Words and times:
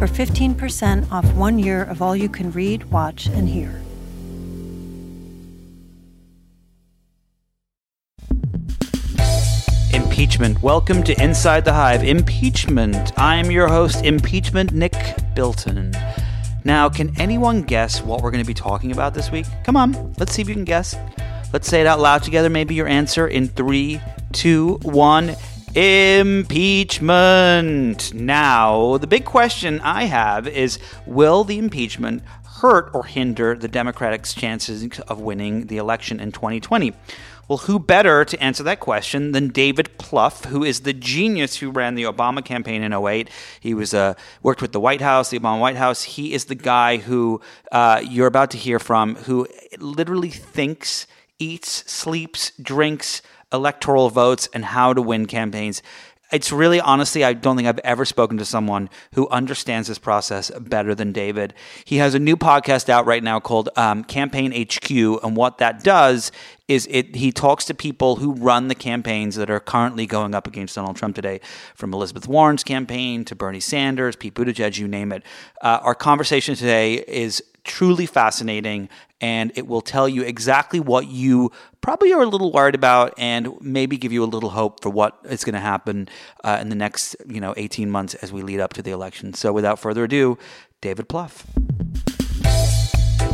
for 0.00 0.06
15% 0.06 1.12
off 1.12 1.30
one 1.34 1.58
year 1.58 1.82
of 1.82 2.00
all 2.00 2.16
you 2.16 2.26
can 2.26 2.50
read, 2.52 2.82
watch, 2.84 3.26
and 3.26 3.46
hear. 3.46 3.82
Impeachment. 9.92 10.62
Welcome 10.62 11.02
to 11.02 11.22
Inside 11.22 11.66
the 11.66 11.74
Hive. 11.74 12.02
Impeachment. 12.02 13.12
I'm 13.18 13.50
your 13.50 13.68
host, 13.68 14.02
Impeachment 14.02 14.72
Nick 14.72 14.94
Bilton. 15.34 15.94
Now, 16.64 16.88
can 16.88 17.14
anyone 17.20 17.60
guess 17.60 18.00
what 18.00 18.22
we're 18.22 18.30
going 18.30 18.42
to 18.42 18.48
be 18.48 18.54
talking 18.54 18.92
about 18.92 19.12
this 19.12 19.30
week? 19.30 19.44
Come 19.64 19.76
on, 19.76 20.14
let's 20.16 20.32
see 20.32 20.40
if 20.40 20.48
you 20.48 20.54
can 20.54 20.64
guess. 20.64 20.96
Let's 21.52 21.68
say 21.68 21.82
it 21.82 21.86
out 21.86 22.00
loud 22.00 22.22
together. 22.22 22.48
Maybe 22.48 22.74
your 22.74 22.88
answer 22.88 23.28
in 23.28 23.48
three, 23.48 24.00
two, 24.32 24.78
one. 24.80 25.36
Impeachment. 25.74 28.12
Now, 28.12 28.98
the 28.98 29.06
big 29.06 29.24
question 29.24 29.80
I 29.82 30.04
have 30.04 30.48
is 30.48 30.80
will 31.06 31.44
the 31.44 31.58
impeachment 31.58 32.24
hurt 32.60 32.90
or 32.92 33.04
hinder 33.04 33.54
the 33.54 33.68
Democrats' 33.68 34.34
chances 34.34 34.98
of 35.06 35.20
winning 35.20 35.68
the 35.68 35.76
election 35.76 36.18
in 36.18 36.32
2020? 36.32 36.92
Well, 37.46 37.58
who 37.58 37.78
better 37.78 38.24
to 38.24 38.42
answer 38.42 38.64
that 38.64 38.80
question 38.80 39.30
than 39.30 39.50
David 39.50 39.96
Plouffe, 39.96 40.46
who 40.46 40.64
is 40.64 40.80
the 40.80 40.92
genius 40.92 41.58
who 41.58 41.70
ran 41.70 41.94
the 41.94 42.02
Obama 42.02 42.44
campaign 42.44 42.82
in 42.82 42.92
08. 42.92 43.30
He 43.60 43.72
was 43.72 43.94
uh, 43.94 44.14
worked 44.42 44.62
with 44.62 44.72
the 44.72 44.80
White 44.80 45.00
House, 45.00 45.30
the 45.30 45.38
Obama 45.38 45.60
White 45.60 45.76
House. 45.76 46.02
He 46.02 46.32
is 46.32 46.46
the 46.46 46.56
guy 46.56 46.96
who 46.96 47.40
uh, 47.70 48.02
you're 48.04 48.26
about 48.26 48.50
to 48.50 48.58
hear 48.58 48.80
from, 48.80 49.14
who 49.14 49.46
literally 49.78 50.30
thinks, 50.30 51.06
eats, 51.38 51.88
sleeps, 51.90 52.50
drinks 52.60 53.22
electoral 53.52 54.10
votes 54.10 54.48
and 54.54 54.64
how 54.64 54.92
to 54.92 55.02
win 55.02 55.26
campaigns 55.26 55.82
it's 56.32 56.52
really 56.52 56.80
honestly, 56.80 57.24
I 57.24 57.32
don't 57.32 57.56
think 57.56 57.66
I've 57.66 57.80
ever 57.80 58.04
spoken 58.04 58.38
to 58.38 58.44
someone 58.44 58.88
who 59.14 59.28
understands 59.28 59.88
this 59.88 59.98
process 59.98 60.50
better 60.60 60.94
than 60.94 61.12
David. 61.12 61.54
He 61.84 61.96
has 61.96 62.14
a 62.14 62.18
new 62.18 62.36
podcast 62.36 62.88
out 62.88 63.06
right 63.06 63.22
now 63.22 63.40
called 63.40 63.68
um, 63.76 64.04
Campaign 64.04 64.52
HQ, 64.52 64.90
and 64.90 65.36
what 65.36 65.58
that 65.58 65.82
does 65.82 66.30
is 66.68 66.86
it 66.88 67.16
he 67.16 67.32
talks 67.32 67.64
to 67.64 67.74
people 67.74 68.16
who 68.16 68.32
run 68.32 68.68
the 68.68 68.76
campaigns 68.76 69.34
that 69.34 69.50
are 69.50 69.58
currently 69.58 70.06
going 70.06 70.34
up 70.34 70.46
against 70.46 70.76
Donald 70.76 70.96
Trump 70.96 71.16
today, 71.16 71.40
from 71.74 71.92
Elizabeth 71.92 72.28
Warren's 72.28 72.62
campaign 72.62 73.24
to 73.24 73.34
Bernie 73.34 73.58
Sanders, 73.58 74.14
Pete 74.14 74.34
Buttigieg, 74.34 74.78
you 74.78 74.86
name 74.86 75.10
it. 75.10 75.24
Uh, 75.62 75.80
our 75.82 75.96
conversation 75.96 76.54
today 76.54 77.04
is 77.08 77.42
truly 77.70 78.04
fascinating 78.04 78.88
and 79.20 79.52
it 79.54 79.68
will 79.68 79.80
tell 79.80 80.08
you 80.08 80.22
exactly 80.22 80.80
what 80.80 81.06
you 81.06 81.52
probably 81.82 82.12
are 82.12 82.20
a 82.20 82.26
little 82.26 82.50
worried 82.50 82.74
about 82.74 83.14
and 83.16 83.48
maybe 83.60 83.96
give 83.96 84.10
you 84.10 84.24
a 84.24 84.26
little 84.26 84.50
hope 84.50 84.82
for 84.82 84.90
what 84.90 85.16
is 85.30 85.44
going 85.44 85.54
to 85.54 85.60
happen 85.60 86.08
uh, 86.42 86.58
in 86.60 86.68
the 86.68 86.74
next 86.74 87.14
you 87.28 87.40
know 87.40 87.54
18 87.56 87.88
months 87.88 88.14
as 88.14 88.32
we 88.32 88.42
lead 88.42 88.58
up 88.58 88.72
to 88.72 88.82
the 88.82 88.90
election 88.90 89.32
so 89.34 89.52
without 89.52 89.78
further 89.78 90.02
ado 90.02 90.36
david 90.80 91.08
plouffe 91.08 91.44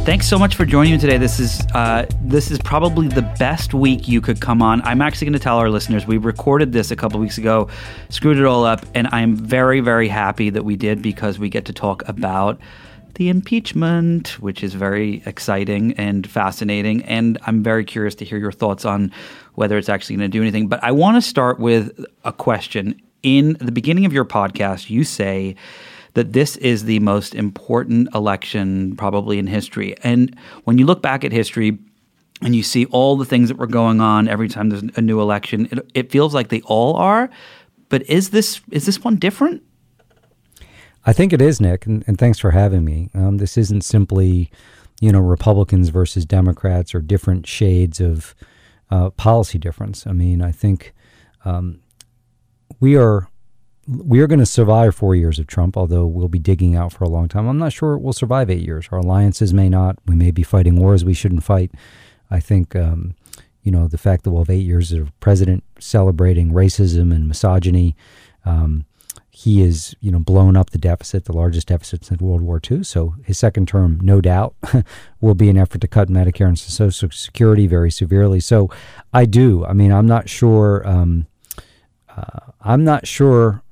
Thanks 0.05 0.29
so 0.29 0.39
much 0.39 0.55
for 0.55 0.65
joining 0.65 0.93
me 0.93 0.99
today. 0.99 1.19
This 1.19 1.41
is 1.41 1.67
uh, 1.75 2.07
this 2.23 2.53
is 2.53 2.61
probably 2.61 3.09
the 3.09 3.23
best 3.41 3.75
week 3.75 4.07
you 4.07 4.21
could 4.21 4.41
come 4.41 4.63
on. 4.63 4.81
I'm 4.83 5.03
actually 5.03 5.25
going 5.25 5.33
to 5.33 5.41
tell 5.41 5.59
our 5.59 5.69
listeners 5.69 6.07
we 6.07 6.17
recorded 6.17 6.71
this 6.71 6.93
a 6.93 6.97
couple 6.97 7.19
weeks 7.19 7.39
ago, 7.39 7.69
screwed 8.09 8.39
it 8.39 8.45
all 8.45 8.65
up, 8.65 8.87
and 8.95 9.09
I'm 9.11 9.35
very 9.35 9.81
very 9.81 10.07
happy 10.07 10.49
that 10.51 10.65
we 10.65 10.77
did 10.77 11.03
because 11.03 11.41
we 11.41 11.49
get 11.49 11.65
to 11.65 11.73
talk 11.73 12.09
about 12.09 12.61
the 13.17 13.29
impeachment, 13.29 14.41
which 14.41 14.63
is 14.63 14.75
very 14.75 15.23
exciting 15.27 15.93
and 15.95 16.29
fascinating. 16.29 17.03
And 17.05 17.39
I'm 17.47 17.63
very 17.63 17.85
curious 17.85 18.15
to 18.17 18.25
hear 18.25 18.39
your 18.39 18.53
thoughts 18.53 18.85
on 18.85 19.13
whether 19.55 19.77
it's 19.77 19.89
actually 19.89 20.17
going 20.17 20.31
to 20.31 20.39
do 20.39 20.43
anything. 20.43 20.69
But 20.69 20.83
I 20.85 20.93
want 20.93 21.17
to 21.17 21.23
start 21.23 21.59
with 21.59 22.05
a 22.25 22.33
question. 22.33 23.01
In 23.23 23.57
the 23.61 23.73
beginning 23.73 24.07
of 24.07 24.13
your 24.13 24.25
podcast, 24.25 24.89
you 24.91 25.03
say 25.03 25.57
that 26.15 26.33
this 26.33 26.57
is 26.59 26.85
the 26.85 27.01
most 27.01 27.35
important 27.35 28.15
election 28.15 28.97
probably 28.97 29.39
in 29.39 29.47
history. 29.47 29.97
And 30.03 30.37
when 30.65 30.79
you 30.79 30.87
look 30.87 31.03
back 31.03 31.25
at 31.25 31.33
history, 31.33 31.79
and 32.43 32.55
you 32.55 32.63
see 32.63 32.85
all 32.87 33.17
the 33.17 33.25
things 33.25 33.49
that 33.49 33.57
were 33.57 33.67
going 33.67 34.01
on 34.01 34.29
every 34.29 34.49
time 34.49 34.69
there's 34.69 34.83
a 34.97 35.01
new 35.01 35.23
election, 35.23 35.69
it, 35.73 35.91
it 35.95 36.11
feels 36.13 36.35
like 36.35 36.49
they 36.49 36.61
all 36.63 36.95
are. 36.97 37.31
But 37.89 38.03
is 38.11 38.31
this 38.31 38.61
is 38.71 38.85
this 38.85 39.03
one 39.03 39.17
different? 39.17 39.63
I 41.07 41.13
think 41.13 41.33
it 41.33 41.41
is, 41.41 41.61
Nick, 41.61 41.87
and, 41.87 42.03
and 42.09 42.19
thanks 42.19 42.39
for 42.39 42.51
having 42.51 42.85
me. 42.85 43.09
Um, 43.15 43.39
this 43.39 43.57
isn't 43.57 43.83
simply, 43.83 44.51
you 45.01 45.13
know, 45.13 45.21
Republicans 45.21 45.89
versus 45.91 46.27
Democrats 46.27 46.95
or 46.95 47.01
different 47.01 47.47
shades 47.47 48.01
of 48.01 48.35
uh, 48.91 49.11
policy 49.11 49.57
difference. 49.59 50.05
I 50.07 50.13
mean, 50.13 50.43
I 50.43 50.51
think 50.51 50.93
um, 51.45 51.81
we 52.81 52.97
are 52.97 53.29
we 53.89 54.19
are 54.19 54.27
going 54.27 54.41
to 54.41 54.47
survive 54.47 54.97
four 54.97 55.15
years 55.15 55.39
of 55.39 55.47
Trump, 55.47 55.77
although 55.77 56.07
we'll 56.07 56.29
be 56.29 56.41
digging 56.41 56.75
out 56.75 56.93
for 56.93 57.05
a 57.05 57.09
long 57.09 57.29
time. 57.29 57.47
I'm 57.47 57.59
not 57.59 57.73
sure 57.73 57.97
we'll 57.97 58.13
survive 58.13 58.51
eight 58.51 58.67
years. 58.67 58.89
Our 58.91 58.99
alliances 58.99 59.55
may 59.55 59.69
not. 59.69 59.97
We 60.07 60.17
may 60.17 60.33
be 60.33 60.43
fighting 60.43 60.77
wars 60.77 61.05
we 61.05 61.15
shouldn't 61.15 61.45
fight. 61.45 61.71
I 62.29 62.41
think, 62.41 62.75
um, 62.75 63.15
you 63.63 63.71
know, 63.71 63.87
the 63.87 63.99
fact 63.99 64.25
that 64.25 64.31
we'll 64.31 64.43
have 64.43 64.51
eight 64.51 64.67
years 64.67 64.91
of 64.91 65.19
president 65.21 65.63
celebrating 65.79 66.51
racism 66.51 67.15
and 67.15 67.29
misogyny. 67.29 67.95
Um, 68.45 68.87
he 69.39 69.61
is, 69.61 69.95
you 70.01 70.11
know, 70.11 70.19
blown 70.19 70.57
up 70.57 70.71
the 70.71 70.79
deficit, 70.79 71.27
the 71.27 71.37
largest 71.37 71.69
deficit 71.69 72.07
since 72.07 72.23
World 72.23 72.41
War 72.41 72.59
II. 72.71 72.83
So 72.83 73.17
his 73.23 73.39
second 73.39 73.69
term, 73.69 74.01
no 74.03 74.23
doubt, 74.23 74.55
will 75.21 75.35
be 75.35 75.51
an 75.51 75.59
effort 75.59 75.83
to 75.83 75.87
cut 75.87 76.09
Medicare 76.09 76.49
and 76.49 76.59
Social 76.59 77.11
Security 77.11 77.67
very 77.67 77.91
severely. 77.91 78.41
So 78.41 78.71
I 79.13 79.27
do. 79.27 79.63
I 79.67 79.75
mean, 79.75 79.93
I'm 79.93 80.07
not 80.07 80.31
sure. 80.31 80.89
Um, 80.89 81.27
uh, 82.09 82.51
I'm 82.63 82.83
not 82.83 83.07
sure 83.07 83.63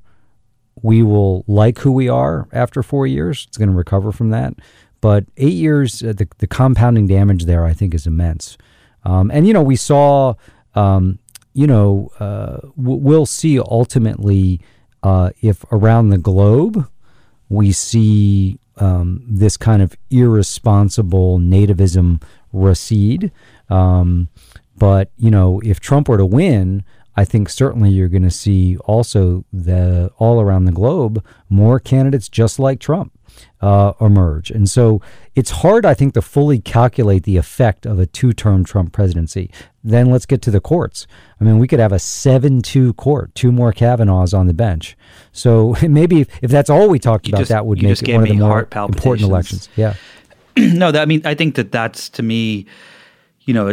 we 0.83 1.03
will 1.03 1.47
like 1.47 1.79
who 1.79 1.93
we 1.93 2.11
are 2.11 2.47
after 2.53 2.83
four 2.83 3.07
years. 3.07 3.47
It's 3.49 3.57
going 3.57 3.71
to 3.71 3.75
recover 3.75 4.13
from 4.13 4.29
that. 4.29 4.53
But 5.01 5.25
eight 5.39 5.55
years, 5.55 6.03
uh, 6.03 6.13
the, 6.13 6.29
the 6.41 6.47
compounding 6.47 7.07
damage 7.07 7.47
there, 7.47 7.65
I 7.65 7.73
think, 7.73 7.95
is 7.95 8.07
immense. 8.07 8.59
Um, 9.05 9.31
and, 9.31 9.47
you 9.47 9.55
know, 9.55 9.63
we 9.63 9.77
saw, 9.77 10.35
um, 10.75 11.21
you 11.55 11.67
know, 11.67 12.11
uh, 12.21 12.59
we'll 12.77 13.25
see 13.25 13.59
ultimately 13.59 14.61
uh, 15.05 15.31
if 15.41 15.65
around 15.71 16.09
the 16.09 16.19
globe 16.19 16.89
we 17.49 17.71
see 17.71 18.59
um, 18.79 19.23
this 19.29 19.57
kind 19.57 19.83
of 19.83 19.95
irresponsible 20.11 21.39
nativism 21.39 22.21
recede, 22.53 23.31
um, 23.69 24.29
but 24.77 25.11
you 25.17 25.31
know, 25.31 25.61
if 25.63 25.79
Trump 25.79 26.09
were 26.09 26.17
to 26.17 26.27
win, 26.27 26.83
I 27.17 27.25
think 27.25 27.49
certainly 27.49 27.91
you're 27.91 28.09
going 28.09 28.23
to 28.25 28.31
see 28.31 28.77
also 28.79 29.45
the 29.53 30.11
all 30.19 30.41
around 30.41 30.65
the 30.65 30.73
globe 30.73 31.25
more 31.49 31.79
candidates 31.79 32.29
just 32.29 32.59
like 32.59 32.81
Trump 32.81 33.13
uh, 33.61 33.95
emerge. 34.01 34.51
And 34.51 34.69
so 34.69 35.01
it's 35.35 35.51
hard, 35.51 35.87
I 35.87 35.95
think, 35.95 36.15
to 36.15 36.23
fully 36.23 36.61
calculate 36.61 37.23
the 37.23 37.37
effect 37.37 37.87
of 37.87 37.99
a 37.99 38.07
two 38.07 38.33
term 38.33 38.65
Trump 38.65 38.93
presidency. 38.93 39.51
Then 39.83 40.11
let's 40.11 40.27
get 40.27 40.43
to 40.43 40.51
the 40.51 40.61
courts. 40.61 41.07
I 41.41 41.45
mean, 41.45 41.59
we 41.59 41.67
could 41.67 41.79
have 41.79 41.93
a 41.93 41.99
7 41.99 42.63
2 42.63 42.95
court, 42.95 43.35
two 43.35 43.53
more 43.53 43.73
Kavanaughs 43.73 44.37
on 44.37 44.47
the 44.47 44.55
bench. 44.55 44.97
So 45.33 45.77
maybe 45.83 46.23
if, 46.23 46.29
if 46.43 46.51
that's 46.51 46.71
all 46.71 46.89
we 46.89 46.99
talked 46.99 47.27
you 47.27 47.33
about, 47.33 47.41
just, 47.41 47.51
that 47.51 47.67
would 47.67 47.83
make 47.83 48.03
it 48.03 48.15
one 48.15 48.23
of 48.23 48.29
the 48.29 48.37
more 48.37 48.69
important 48.73 49.29
elections. 49.29 49.69
Yeah. 49.77 49.95
no, 50.57 50.93
that, 50.93 51.03
I 51.03 51.05
mean, 51.07 51.23
I 51.25 51.35
think 51.35 51.55
that 51.57 51.73
that's 51.73 52.09
to 52.11 52.23
me, 52.23 52.67
you 53.41 53.53
know, 53.53 53.73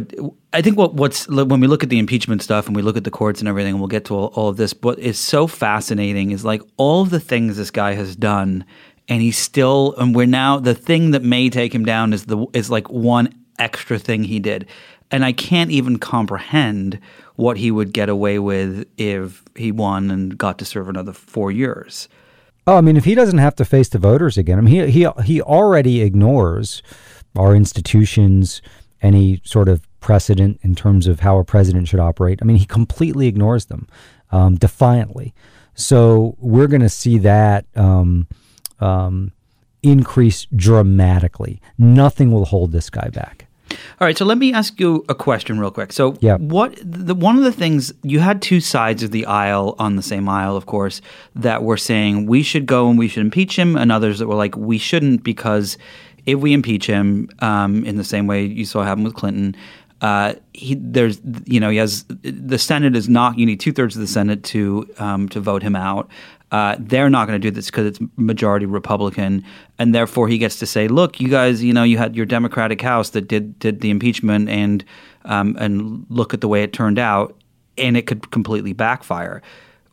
I 0.53 0.61
think 0.61 0.77
what 0.77 0.95
what's 0.95 1.29
when 1.29 1.61
we 1.61 1.67
look 1.67 1.83
at 1.83 1.89
the 1.89 1.99
impeachment 1.99 2.41
stuff 2.41 2.67
and 2.67 2.75
we 2.75 2.81
look 2.81 2.97
at 2.97 3.05
the 3.05 3.11
courts 3.11 3.39
and 3.39 3.47
everything, 3.47 3.71
and 3.71 3.79
we'll 3.79 3.87
get 3.87 4.05
to 4.05 4.15
all, 4.15 4.25
all 4.35 4.49
of 4.49 4.57
this. 4.57 4.73
What 4.81 4.99
is 4.99 5.17
so 5.17 5.47
fascinating 5.47 6.31
is 6.31 6.43
like 6.43 6.61
all 6.75 7.01
of 7.01 7.09
the 7.09 7.21
things 7.21 7.55
this 7.55 7.71
guy 7.71 7.93
has 7.93 8.15
done 8.15 8.65
and 9.11 9.21
he's 9.21 9.37
still 9.37 9.93
and 9.97 10.15
we're 10.15 10.25
now 10.25 10.57
the 10.57 10.73
thing 10.73 11.11
that 11.11 11.21
may 11.21 11.49
take 11.49 11.75
him 11.75 11.83
down 11.83 12.13
is 12.13 12.27
the 12.27 12.47
is 12.53 12.69
like 12.69 12.89
one 12.89 13.27
extra 13.59 13.99
thing 13.99 14.23
he 14.23 14.39
did. 14.39 14.65
And 15.11 15.25
i 15.25 15.33
can't 15.33 15.69
even 15.69 15.99
comprehend 15.99 16.97
what 17.35 17.57
he 17.57 17.71
would 17.71 17.91
get 17.91 18.07
away 18.07 18.39
with 18.39 18.87
if 18.97 19.43
he 19.53 19.69
won 19.73 20.09
and 20.09 20.37
got 20.37 20.57
to 20.59 20.65
serve 20.65 20.87
another 20.87 21.11
4 21.11 21.51
years. 21.51 22.07
Oh 22.65 22.77
i 22.77 22.81
mean 22.81 22.95
if 22.95 23.03
he 23.03 23.13
doesn't 23.13 23.39
have 23.39 23.55
to 23.57 23.65
face 23.65 23.89
the 23.89 23.99
voters 23.99 24.37
again 24.37 24.57
i 24.57 24.61
mean 24.61 24.87
he 24.87 25.01
he 25.01 25.07
he 25.25 25.41
already 25.41 26.01
ignores 26.01 26.81
our 27.35 27.53
institutions 27.53 28.61
any 29.01 29.41
sort 29.43 29.67
of 29.67 29.81
precedent 29.99 30.57
in 30.61 30.73
terms 30.73 31.05
of 31.05 31.19
how 31.19 31.37
a 31.37 31.43
president 31.43 31.87
should 31.89 31.99
operate. 31.99 32.39
I 32.41 32.45
mean 32.45 32.55
he 32.55 32.65
completely 32.65 33.27
ignores 33.27 33.65
them 33.65 33.89
um, 34.31 34.55
defiantly. 34.55 35.33
So 35.73 36.37
we're 36.39 36.67
going 36.67 36.81
to 36.81 36.89
see 36.89 37.17
that 37.17 37.65
um, 37.75 38.27
um, 38.81 39.31
increase 39.83 40.45
dramatically. 40.55 41.61
Nothing 41.77 42.31
will 42.31 42.45
hold 42.45 42.71
this 42.71 42.89
guy 42.89 43.09
back. 43.09 43.47
All 44.01 44.05
right, 44.05 44.17
so 44.17 44.25
let 44.25 44.37
me 44.37 44.51
ask 44.53 44.79
you 44.79 45.05
a 45.07 45.15
question 45.15 45.57
real 45.59 45.71
quick. 45.71 45.93
So, 45.93 46.17
Yeah. 46.19 46.35
what 46.37 46.77
the 46.83 47.15
one 47.15 47.37
of 47.37 47.43
the 47.45 47.53
things 47.53 47.93
you 48.03 48.19
had 48.19 48.41
two 48.41 48.59
sides 48.59 49.01
of 49.01 49.11
the 49.11 49.25
aisle 49.25 49.75
on 49.79 49.95
the 49.95 50.01
same 50.01 50.27
aisle, 50.27 50.57
of 50.57 50.65
course, 50.65 51.01
that 51.35 51.63
were 51.63 51.77
saying 51.77 52.25
we 52.25 52.43
should 52.43 52.65
go 52.65 52.89
and 52.89 52.99
we 52.99 53.07
should 53.07 53.21
impeach 53.21 53.57
him, 53.57 53.77
and 53.77 53.91
others 53.91 54.19
that 54.19 54.27
were 54.27 54.35
like 54.35 54.57
we 54.57 54.77
shouldn't 54.77 55.23
because 55.23 55.77
if 56.25 56.37
we 56.39 56.51
impeach 56.53 56.85
him, 56.85 57.29
um, 57.39 57.85
in 57.85 57.95
the 57.95 58.03
same 58.03 58.27
way 58.27 58.43
you 58.45 58.65
saw 58.65 58.83
happen 58.83 59.03
with 59.05 59.13
Clinton, 59.13 59.55
uh, 60.01 60.33
he 60.53 60.75
there's 60.75 61.21
you 61.45 61.59
know 61.61 61.69
he 61.69 61.77
has 61.77 62.03
the 62.23 62.57
Senate 62.57 62.95
is 62.95 63.07
not 63.07 63.39
you 63.39 63.45
need 63.45 63.59
two 63.61 63.71
thirds 63.71 63.95
of 63.95 64.01
the 64.01 64.07
Senate 64.07 64.43
to 64.43 64.85
um, 64.99 65.29
to 65.29 65.39
vote 65.39 65.63
him 65.63 65.75
out. 65.77 66.09
Uh, 66.51 66.75
they're 66.79 67.09
not 67.09 67.27
going 67.27 67.39
to 67.39 67.47
do 67.47 67.49
this 67.49 67.67
because 67.67 67.85
it's 67.85 67.99
majority 68.17 68.65
Republican, 68.65 69.43
and 69.79 69.95
therefore 69.95 70.27
he 70.27 70.37
gets 70.37 70.59
to 70.59 70.65
say, 70.65 70.87
"Look, 70.87 71.21
you 71.21 71.29
guys, 71.29 71.63
you 71.63 71.71
know, 71.73 71.83
you 71.83 71.97
had 71.97 72.15
your 72.15 72.25
Democratic 72.25 72.81
House 72.81 73.11
that 73.11 73.27
did 73.27 73.57
did 73.59 73.79
the 73.81 73.89
impeachment, 73.89 74.49
and 74.49 74.83
um, 75.25 75.55
and 75.59 76.05
look 76.09 76.33
at 76.33 76.41
the 76.41 76.49
way 76.49 76.61
it 76.63 76.73
turned 76.73 76.99
out, 76.99 77.35
and 77.77 77.95
it 77.95 78.05
could 78.05 78.31
completely 78.31 78.73
backfire." 78.73 79.41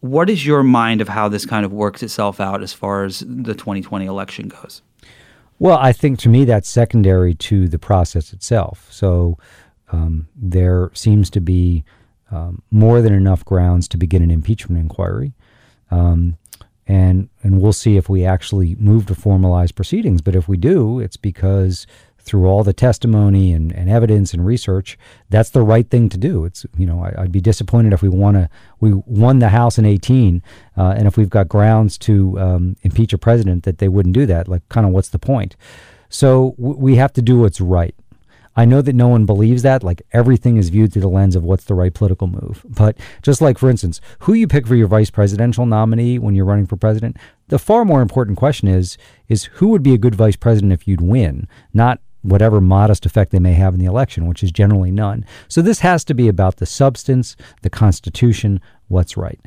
What 0.00 0.30
is 0.30 0.46
your 0.46 0.62
mind 0.62 1.00
of 1.00 1.08
how 1.08 1.28
this 1.28 1.44
kind 1.44 1.64
of 1.64 1.72
works 1.72 2.04
itself 2.04 2.40
out 2.40 2.62
as 2.62 2.72
far 2.72 3.04
as 3.04 3.20
the 3.20 3.54
2020 3.54 4.06
election 4.06 4.48
goes? 4.48 4.80
Well, 5.58 5.76
I 5.78 5.92
think 5.92 6.20
to 6.20 6.28
me 6.28 6.44
that's 6.44 6.68
secondary 6.68 7.34
to 7.34 7.66
the 7.66 7.80
process 7.80 8.32
itself. 8.32 8.86
So 8.92 9.38
um, 9.90 10.28
there 10.36 10.90
seems 10.94 11.30
to 11.30 11.40
be 11.40 11.84
um, 12.30 12.62
more 12.70 13.00
than 13.00 13.12
enough 13.12 13.44
grounds 13.44 13.88
to 13.88 13.96
begin 13.96 14.22
an 14.22 14.30
impeachment 14.30 14.80
inquiry. 14.80 15.32
Um, 15.90 16.36
and 16.86 17.28
and 17.42 17.60
we'll 17.60 17.72
see 17.72 17.96
if 17.96 18.08
we 18.08 18.24
actually 18.24 18.74
move 18.76 19.06
to 19.06 19.14
formalized 19.14 19.76
proceedings. 19.76 20.22
But 20.22 20.34
if 20.34 20.48
we 20.48 20.56
do, 20.56 21.00
it's 21.00 21.18
because 21.18 21.86
through 22.18 22.46
all 22.46 22.62
the 22.62 22.72
testimony 22.72 23.52
and, 23.52 23.72
and 23.72 23.88
evidence 23.88 24.34
and 24.34 24.44
research, 24.44 24.98
that's 25.30 25.50
the 25.50 25.62
right 25.62 25.88
thing 25.88 26.08
to 26.10 26.18
do. 26.18 26.44
It's 26.44 26.66
you 26.76 26.86
know 26.86 27.04
I, 27.04 27.20
would 27.20 27.32
be 27.32 27.40
disappointed 27.40 27.92
if 27.92 28.02
we 28.02 28.08
want 28.08 28.36
to 28.36 28.48
we 28.80 28.94
won 29.06 29.38
the 29.38 29.50
House 29.50 29.78
in 29.78 29.84
18, 29.84 30.42
uh, 30.76 30.94
and 30.96 31.06
if 31.06 31.16
we've 31.16 31.30
got 31.30 31.48
grounds 31.48 31.98
to 31.98 32.38
um, 32.40 32.76
impeach 32.82 33.12
a 33.12 33.18
president 33.18 33.64
that 33.64 33.78
they 33.78 33.88
wouldn't 33.88 34.14
do 34.14 34.26
that. 34.26 34.48
Like 34.48 34.66
kind 34.70 34.86
of 34.86 34.92
what's 34.92 35.10
the 35.10 35.18
point? 35.18 35.56
So 36.08 36.54
w- 36.58 36.78
we 36.78 36.96
have 36.96 37.12
to 37.14 37.22
do 37.22 37.40
what's 37.40 37.60
right. 37.60 37.94
I 38.58 38.64
know 38.64 38.82
that 38.82 38.96
no 38.96 39.06
one 39.06 39.24
believes 39.24 39.62
that. 39.62 39.84
Like 39.84 40.02
everything 40.12 40.56
is 40.56 40.70
viewed 40.70 40.92
through 40.92 41.02
the 41.02 41.08
lens 41.08 41.36
of 41.36 41.44
what's 41.44 41.62
the 41.62 41.76
right 41.76 41.94
political 41.94 42.26
move. 42.26 42.66
But 42.68 42.98
just 43.22 43.40
like, 43.40 43.56
for 43.56 43.70
instance, 43.70 44.00
who 44.20 44.32
you 44.34 44.48
pick 44.48 44.66
for 44.66 44.74
your 44.74 44.88
vice 44.88 45.10
presidential 45.10 45.64
nominee 45.64 46.18
when 46.18 46.34
you're 46.34 46.44
running 46.44 46.66
for 46.66 46.76
president, 46.76 47.16
the 47.46 47.60
far 47.60 47.84
more 47.84 48.02
important 48.02 48.36
question 48.36 48.66
is 48.66 48.98
is 49.28 49.44
who 49.44 49.68
would 49.68 49.84
be 49.84 49.94
a 49.94 49.98
good 49.98 50.16
vice 50.16 50.34
president 50.34 50.72
if 50.72 50.88
you'd 50.88 51.00
win, 51.00 51.46
not 51.72 52.00
whatever 52.22 52.60
modest 52.60 53.06
effect 53.06 53.30
they 53.30 53.38
may 53.38 53.52
have 53.52 53.74
in 53.74 53.80
the 53.80 53.86
election, 53.86 54.26
which 54.26 54.42
is 54.42 54.50
generally 54.50 54.90
none. 54.90 55.24
So 55.46 55.62
this 55.62 55.78
has 55.80 56.04
to 56.06 56.14
be 56.14 56.26
about 56.26 56.56
the 56.56 56.66
substance, 56.66 57.36
the 57.62 57.70
Constitution, 57.70 58.60
what's 58.88 59.16
right. 59.16 59.38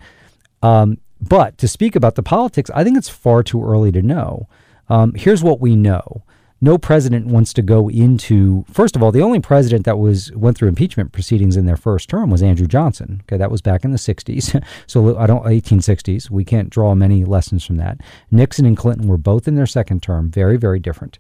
Um, 0.63 0.99
but 1.19 1.57
to 1.57 1.67
speak 1.67 1.97
about 1.97 2.15
the 2.15 2.23
politics, 2.23 2.71
I 2.73 2.85
think 2.85 2.97
it's 2.97 3.09
far 3.09 3.43
too 3.43 3.61
early 3.61 3.91
to 3.91 4.01
know. 4.01 4.47
Um, 4.87 5.13
here's 5.15 5.43
what 5.43 5.59
we 5.59 5.75
know 5.75 6.23
no 6.61 6.77
president 6.77 7.25
wants 7.25 7.51
to 7.53 7.61
go 7.61 7.89
into 7.89 8.63
first 8.71 8.95
of 8.95 9.03
all 9.03 9.11
the 9.11 9.21
only 9.21 9.39
president 9.39 9.83
that 9.85 9.97
was 9.97 10.31
went 10.33 10.57
through 10.57 10.69
impeachment 10.69 11.11
proceedings 11.11 11.57
in 11.57 11.65
their 11.65 11.75
first 11.75 12.07
term 12.07 12.29
was 12.29 12.43
andrew 12.43 12.67
johnson. 12.67 13.21
Okay 13.23 13.37
that 13.37 13.51
was 13.51 13.61
back 13.61 13.83
in 13.83 13.91
the 13.91 13.97
60s 13.97 14.63
so 14.87 15.17
i 15.17 15.25
don't 15.25 15.43
1860s 15.43 16.29
we 16.29 16.45
can't 16.45 16.69
draw 16.69 16.95
many 16.95 17.25
lessons 17.25 17.65
from 17.65 17.77
that. 17.77 17.99
Nixon 18.29 18.65
and 18.65 18.77
clinton 18.77 19.07
were 19.07 19.17
both 19.17 19.47
in 19.47 19.55
their 19.55 19.65
second 19.65 20.01
term 20.01 20.29
very 20.29 20.57
very 20.57 20.79
different. 20.79 21.19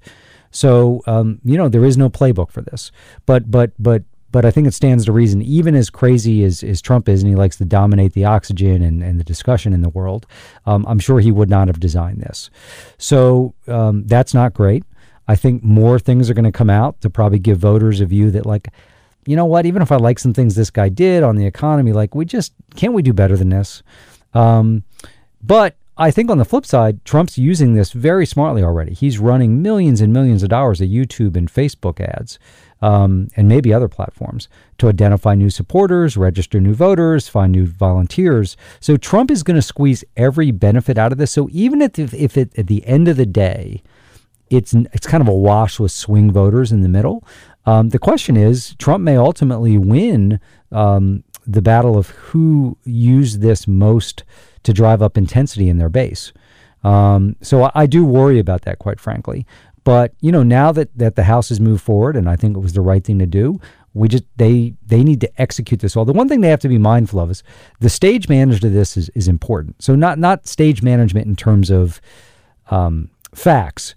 So 0.51 1.01
um, 1.07 1.39
you 1.43 1.57
know 1.57 1.69
there 1.69 1.85
is 1.85 1.97
no 1.97 2.09
playbook 2.09 2.51
for 2.51 2.61
this. 2.61 2.91
But 3.25 3.49
but 3.49 3.71
but 3.79 4.03
but 4.31 4.45
I 4.45 4.51
think 4.51 4.67
it 4.67 4.73
stands 4.73 5.05
to 5.05 5.11
reason, 5.11 5.41
even 5.41 5.75
as 5.75 5.89
crazy 5.89 6.43
as, 6.43 6.63
as 6.63 6.81
Trump 6.81 7.09
is, 7.09 7.21
and 7.21 7.29
he 7.29 7.35
likes 7.35 7.57
to 7.57 7.65
dominate 7.65 8.13
the 8.13 8.25
oxygen 8.25 8.81
and, 8.81 9.03
and 9.03 9.19
the 9.19 9.23
discussion 9.23 9.73
in 9.73 9.81
the 9.81 9.89
world, 9.89 10.25
um, 10.65 10.85
I'm 10.87 10.99
sure 10.99 11.19
he 11.19 11.31
would 11.31 11.49
not 11.49 11.67
have 11.67 11.79
designed 11.79 12.21
this. 12.21 12.49
So 12.97 13.53
um, 13.67 14.05
that's 14.07 14.33
not 14.33 14.53
great. 14.53 14.83
I 15.27 15.35
think 15.35 15.63
more 15.63 15.99
things 15.99 16.29
are 16.29 16.33
going 16.33 16.45
to 16.45 16.51
come 16.51 16.69
out 16.69 16.99
to 17.01 17.09
probably 17.09 17.39
give 17.39 17.57
voters 17.57 18.01
a 18.01 18.05
view 18.05 18.31
that, 18.31 18.45
like, 18.45 18.69
you 19.25 19.35
know 19.35 19.45
what, 19.45 19.65
even 19.65 19.81
if 19.81 19.91
I 19.91 19.97
like 19.97 20.19
some 20.19 20.33
things 20.33 20.55
this 20.55 20.71
guy 20.71 20.89
did 20.89 21.23
on 21.23 21.35
the 21.35 21.45
economy, 21.45 21.93
like, 21.93 22.15
we 22.15 22.25
just 22.25 22.53
can't 22.75 22.93
we 22.93 23.01
do 23.01 23.13
better 23.13 23.37
than 23.37 23.49
this? 23.49 23.83
Um, 24.33 24.83
but 25.43 25.75
I 25.97 26.09
think 26.09 26.31
on 26.31 26.37
the 26.39 26.45
flip 26.45 26.65
side, 26.65 27.03
Trump's 27.05 27.37
using 27.37 27.73
this 27.73 27.91
very 27.91 28.25
smartly 28.25 28.63
already. 28.63 28.93
He's 28.93 29.19
running 29.19 29.61
millions 29.61 30.01
and 30.01 30.11
millions 30.11 30.41
of 30.41 30.49
dollars 30.49 30.81
of 30.81 30.87
YouTube 30.87 31.35
and 31.35 31.51
Facebook 31.51 31.99
ads. 31.99 32.39
Um, 32.83 33.27
and 33.35 33.47
maybe 33.47 33.71
other 33.71 33.87
platforms 33.87 34.49
to 34.79 34.89
identify 34.89 35.35
new 35.35 35.51
supporters, 35.51 36.17
register 36.17 36.59
new 36.59 36.73
voters, 36.73 37.27
find 37.27 37.51
new 37.51 37.67
volunteers. 37.67 38.57
So 38.79 38.97
Trump 38.97 39.29
is 39.29 39.43
going 39.43 39.53
to 39.57 39.61
squeeze 39.61 40.03
every 40.17 40.49
benefit 40.49 40.97
out 40.97 41.11
of 41.11 41.19
this. 41.19 41.29
So 41.29 41.47
even 41.51 41.79
if, 41.83 41.99
if 41.99 42.37
it, 42.37 42.57
at 42.57 42.65
the 42.65 42.83
end 42.87 43.07
of 43.07 43.17
the 43.17 43.27
day, 43.27 43.83
it's 44.51 44.73
it's 44.73 45.07
kind 45.07 45.21
of 45.21 45.27
a 45.27 45.33
wash 45.33 45.79
with 45.79 45.91
swing 45.91 46.31
voters 46.31 46.71
in 46.71 46.81
the 46.81 46.89
middle. 46.89 47.23
Um, 47.65 47.89
the 47.89 47.99
question 47.99 48.35
is, 48.35 48.75
Trump 48.75 49.03
may 49.03 49.15
ultimately 49.15 49.77
win 49.77 50.39
um, 50.71 51.23
the 51.47 51.61
battle 51.61 51.97
of 51.97 52.09
who 52.09 52.77
used 52.83 53.41
this 53.41 53.67
most 53.67 54.23
to 54.63 54.73
drive 54.73 55.01
up 55.01 55.17
intensity 55.17 55.69
in 55.69 55.77
their 55.77 55.89
base. 55.89 56.33
Um, 56.83 57.35
so 57.41 57.63
I, 57.63 57.71
I, 57.75 57.85
do 57.85 58.03
worry 58.03 58.39
about 58.39 58.63
that, 58.63 58.79
quite 58.79 58.99
frankly. 58.99 59.45
But 59.83 60.13
you 60.19 60.31
know, 60.31 60.43
now 60.43 60.71
that 60.71 60.95
that 60.97 61.15
the 61.15 61.23
House 61.23 61.49
has 61.49 61.59
moved 61.59 61.83
forward, 61.83 62.15
and 62.15 62.29
I 62.29 62.35
think 62.35 62.57
it 62.57 62.59
was 62.59 62.73
the 62.73 62.81
right 62.81 63.03
thing 63.03 63.19
to 63.19 63.25
do, 63.25 63.59
we 63.93 64.07
just 64.07 64.23
they 64.37 64.73
they 64.85 65.03
need 65.03 65.21
to 65.21 65.41
execute 65.41 65.79
this 65.79 65.95
all. 65.95 66.05
The 66.05 66.13
one 66.13 66.27
thing 66.27 66.41
they 66.41 66.49
have 66.49 66.59
to 66.61 66.67
be 66.67 66.77
mindful 66.77 67.19
of 67.19 67.29
is 67.29 67.43
the 67.79 67.89
stage 67.89 68.27
management 68.27 68.65
of 68.65 68.73
this 68.73 68.97
is 68.97 69.09
is 69.09 69.27
important. 69.27 69.81
So 69.81 69.95
not 69.95 70.19
not 70.19 70.47
stage 70.47 70.81
management 70.81 71.27
in 71.27 71.35
terms 71.35 71.69
of 71.69 72.01
um, 72.69 73.09
facts, 73.33 73.95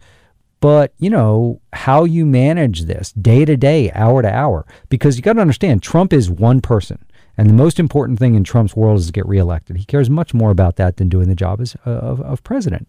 but 0.64 0.94
you 0.96 1.10
know 1.10 1.60
how 1.74 2.04
you 2.04 2.24
manage 2.24 2.84
this 2.84 3.12
day 3.12 3.44
to 3.44 3.54
day, 3.54 3.92
hour 3.92 4.22
to 4.22 4.34
hour, 4.34 4.64
because 4.88 5.14
you 5.14 5.22
got 5.22 5.34
to 5.34 5.42
understand 5.42 5.82
Trump 5.82 6.10
is 6.10 6.30
one 6.30 6.62
person. 6.62 7.04
And 7.36 7.50
the 7.50 7.54
most 7.54 7.78
important 7.78 8.18
thing 8.18 8.34
in 8.34 8.44
Trump's 8.44 8.74
world 8.74 8.98
is 8.98 9.04
to 9.08 9.12
get 9.12 9.28
reelected. 9.28 9.76
He 9.76 9.84
cares 9.84 10.08
much 10.08 10.32
more 10.32 10.50
about 10.50 10.76
that 10.76 10.96
than 10.96 11.10
doing 11.10 11.28
the 11.28 11.34
job 11.34 11.60
as, 11.60 11.76
uh, 11.84 11.90
of, 11.90 12.22
of 12.22 12.42
president. 12.44 12.88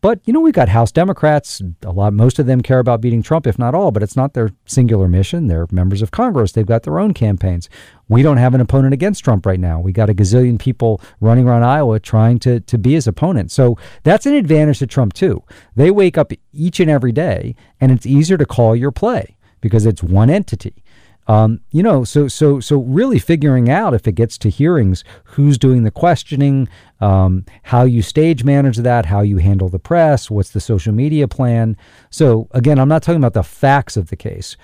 But 0.00 0.20
you 0.26 0.32
know, 0.32 0.38
we've 0.38 0.54
got 0.54 0.68
House 0.68 0.92
Democrats. 0.92 1.60
A 1.82 1.90
lot, 1.90 2.12
most 2.12 2.38
of 2.38 2.46
them 2.46 2.60
care 2.60 2.78
about 2.78 3.00
beating 3.00 3.24
Trump, 3.24 3.48
if 3.48 3.58
not 3.58 3.74
all. 3.74 3.90
But 3.90 4.04
it's 4.04 4.14
not 4.14 4.34
their 4.34 4.50
singular 4.66 5.08
mission. 5.08 5.48
They're 5.48 5.66
members 5.72 6.02
of 6.02 6.12
Congress. 6.12 6.52
They've 6.52 6.64
got 6.64 6.84
their 6.84 7.00
own 7.00 7.14
campaigns. 7.14 7.68
We 8.08 8.22
don't 8.22 8.38
have 8.38 8.54
an 8.54 8.60
opponent 8.60 8.94
against 8.94 9.24
Trump 9.24 9.44
right 9.44 9.60
now. 9.60 9.80
We 9.80 9.92
got 9.92 10.10
a 10.10 10.14
gazillion 10.14 10.58
people 10.58 11.00
running 11.20 11.46
around 11.46 11.64
Iowa 11.64 12.00
trying 12.00 12.38
to 12.40 12.60
to 12.60 12.78
be 12.78 12.94
his 12.94 13.06
opponent. 13.06 13.50
So 13.50 13.76
that's 14.02 14.26
an 14.26 14.34
advantage 14.34 14.78
to 14.80 14.86
Trump 14.86 15.12
too. 15.12 15.42
They 15.76 15.90
wake 15.90 16.18
up 16.18 16.32
each 16.52 16.80
and 16.80 16.90
every 16.90 17.12
day, 17.12 17.54
and 17.80 17.92
it's 17.92 18.06
easier 18.06 18.38
to 18.38 18.46
call 18.46 18.74
your 18.74 18.90
play 18.90 19.36
because 19.60 19.86
it's 19.86 20.02
one 20.02 20.30
entity. 20.30 20.84
Um, 21.28 21.60
you 21.70 21.82
know, 21.82 22.04
so 22.04 22.26
so 22.26 22.58
so 22.58 22.78
really 22.78 23.18
figuring 23.18 23.68
out 23.68 23.92
if 23.92 24.08
it 24.08 24.12
gets 24.12 24.38
to 24.38 24.48
hearings, 24.48 25.04
who's 25.24 25.58
doing 25.58 25.82
the 25.82 25.90
questioning, 25.90 26.68
um, 27.00 27.44
how 27.64 27.82
you 27.82 28.00
stage 28.00 28.44
manage 28.44 28.78
that, 28.78 29.04
how 29.04 29.20
you 29.20 29.36
handle 29.36 29.68
the 29.68 29.78
press, 29.78 30.30
what's 30.30 30.50
the 30.50 30.60
social 30.60 30.94
media 30.94 31.28
plan. 31.28 31.76
So 32.08 32.48
again, 32.52 32.78
I'm 32.78 32.88
not 32.88 33.02
talking 33.02 33.20
about 33.20 33.34
the 33.34 33.42
facts 33.42 33.98
of 33.98 34.08
the 34.08 34.16
case, 34.16 34.56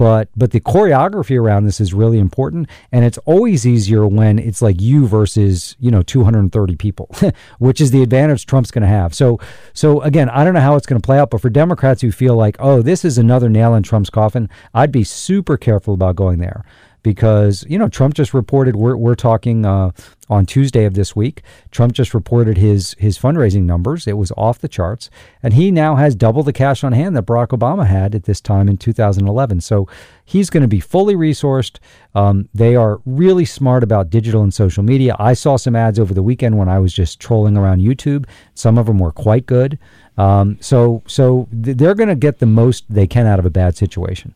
but 0.00 0.30
but 0.34 0.52
the 0.52 0.60
choreography 0.60 1.38
around 1.38 1.66
this 1.66 1.78
is 1.78 1.92
really 1.92 2.18
important. 2.18 2.70
And 2.90 3.04
it's 3.04 3.18
always 3.26 3.66
easier 3.66 4.06
when 4.06 4.38
it's 4.38 4.62
like 4.62 4.80
you 4.80 5.06
versus 5.06 5.76
you 5.78 5.90
know 5.90 6.00
230 6.02 6.76
people 6.76 7.14
which 7.58 7.82
is 7.82 7.90
the 7.90 8.02
advantage 8.02 8.46
trump's 8.46 8.70
going 8.70 8.80
to 8.80 8.88
have. 8.88 9.14
So 9.14 9.38
so 9.74 10.00
again 10.02 10.28
i 10.30 10.44
don't 10.44 10.54
know 10.54 10.60
how 10.60 10.76
it's 10.76 10.86
going 10.86 11.00
to 11.00 11.04
play 11.04 11.18
out 11.18 11.30
but 11.30 11.40
for 11.40 11.50
democrats 11.50 12.02
who 12.02 12.12
feel 12.12 12.34
like 12.34 12.56
oh 12.58 12.82
this 12.82 13.04
is 13.04 13.18
another 13.18 13.48
nail 13.48 13.74
in 13.74 13.82
trump's 13.82 14.10
coffin 14.10 14.48
i'd 14.74 14.92
be 14.92 15.04
super 15.04 15.56
careful 15.56 15.94
about 15.94 16.16
going 16.16 16.38
there 16.38 16.64
because 17.02 17.64
you 17.68 17.78
know 17.78 17.88
Trump 17.88 18.14
just 18.14 18.34
reported 18.34 18.76
we're 18.76 18.96
we're 18.96 19.14
talking 19.14 19.64
uh, 19.64 19.90
on 20.28 20.46
Tuesday 20.46 20.84
of 20.84 20.94
this 20.94 21.16
week. 21.16 21.42
Trump 21.70 21.92
just 21.92 22.14
reported 22.14 22.56
his 22.56 22.94
his 22.98 23.18
fundraising 23.18 23.62
numbers. 23.62 24.06
It 24.06 24.16
was 24.16 24.32
off 24.36 24.58
the 24.58 24.68
charts, 24.68 25.10
and 25.42 25.54
he 25.54 25.70
now 25.70 25.96
has 25.96 26.14
double 26.14 26.42
the 26.42 26.52
cash 26.52 26.84
on 26.84 26.92
hand 26.92 27.16
that 27.16 27.26
Barack 27.26 27.48
Obama 27.48 27.86
had 27.86 28.14
at 28.14 28.24
this 28.24 28.40
time 28.40 28.68
in 28.68 28.76
2011. 28.76 29.60
So 29.60 29.88
he's 30.24 30.50
going 30.50 30.62
to 30.62 30.68
be 30.68 30.80
fully 30.80 31.14
resourced. 31.14 31.78
Um, 32.14 32.48
they 32.54 32.76
are 32.76 33.00
really 33.04 33.44
smart 33.44 33.82
about 33.82 34.10
digital 34.10 34.42
and 34.42 34.52
social 34.52 34.82
media. 34.82 35.16
I 35.18 35.34
saw 35.34 35.56
some 35.56 35.76
ads 35.76 35.98
over 35.98 36.14
the 36.14 36.22
weekend 36.22 36.58
when 36.58 36.68
I 36.68 36.78
was 36.78 36.92
just 36.92 37.20
trolling 37.20 37.56
around 37.56 37.80
YouTube. 37.80 38.26
Some 38.54 38.78
of 38.78 38.86
them 38.86 38.98
were 38.98 39.12
quite 39.12 39.46
good. 39.46 39.78
Um, 40.18 40.58
so 40.60 41.02
so 41.06 41.48
th- 41.62 41.76
they're 41.76 41.94
going 41.94 42.08
to 42.08 42.14
get 42.14 42.38
the 42.38 42.46
most 42.46 42.84
they 42.88 43.06
can 43.06 43.26
out 43.26 43.38
of 43.38 43.46
a 43.46 43.50
bad 43.50 43.76
situation. 43.76 44.34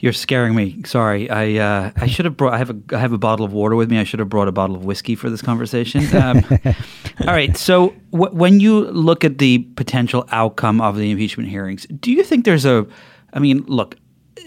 You're 0.00 0.12
scaring 0.12 0.54
me. 0.54 0.82
Sorry, 0.84 1.28
I 1.28 1.54
uh, 1.56 1.90
I 1.96 2.06
should 2.06 2.24
have 2.24 2.36
brought. 2.36 2.54
I 2.54 2.58
have 2.58 2.70
a 2.70 2.76
I 2.92 2.98
have 2.98 3.12
a 3.12 3.18
bottle 3.18 3.44
of 3.44 3.52
water 3.52 3.74
with 3.76 3.90
me. 3.90 3.98
I 3.98 4.04
should 4.04 4.20
have 4.20 4.28
brought 4.28 4.48
a 4.48 4.52
bottle 4.52 4.76
of 4.76 4.84
whiskey 4.84 5.14
for 5.14 5.28
this 5.30 5.42
conversation. 5.42 6.06
Um, 6.18 6.44
all 7.20 7.34
right. 7.34 7.56
So 7.56 7.94
w- 8.12 8.34
when 8.34 8.60
you 8.60 8.86
look 8.90 9.24
at 9.24 9.38
the 9.38 9.58
potential 9.76 10.24
outcome 10.30 10.80
of 10.80 10.96
the 10.96 11.10
impeachment 11.10 11.48
hearings, 11.48 11.86
do 12.00 12.12
you 12.12 12.22
think 12.22 12.44
there's 12.44 12.64
a? 12.64 12.86
I 13.32 13.38
mean, 13.38 13.64
look, 13.66 13.96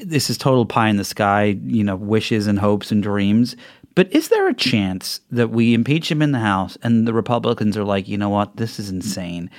this 0.04 0.30
is 0.30 0.38
total 0.38 0.66
pie 0.66 0.90
in 0.90 0.98
the 0.98 1.04
sky. 1.04 1.58
You 1.64 1.84
know, 1.84 1.96
wishes 1.96 2.48
and 2.48 2.60
hopes 2.60 2.92
and 2.92 3.02
dreams. 3.04 3.56
But 3.94 4.12
is 4.14 4.30
there 4.30 4.48
a 4.48 4.54
chance 4.54 5.20
that 5.32 5.50
we 5.50 5.74
impeach 5.74 6.10
him 6.10 6.22
in 6.22 6.32
the 6.32 6.40
House 6.40 6.78
and 6.82 7.06
the 7.08 7.14
Republicans 7.14 7.76
are 7.76 7.84
like, 7.84 8.08
you 8.08 8.18
know 8.18 8.30
what, 8.30 8.56
this 8.56 8.80
is 8.80 8.90
insane? 8.90 9.50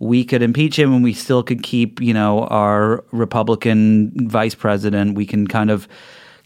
We 0.00 0.24
could 0.24 0.42
impeach 0.42 0.78
him 0.78 0.92
and 0.92 1.04
we 1.04 1.12
still 1.12 1.42
could 1.42 1.62
keep, 1.62 2.00
you 2.00 2.14
know, 2.14 2.44
our 2.46 3.04
Republican 3.12 4.28
vice 4.28 4.54
president. 4.54 5.14
We 5.14 5.26
can 5.26 5.46
kind 5.46 5.70
of 5.70 5.86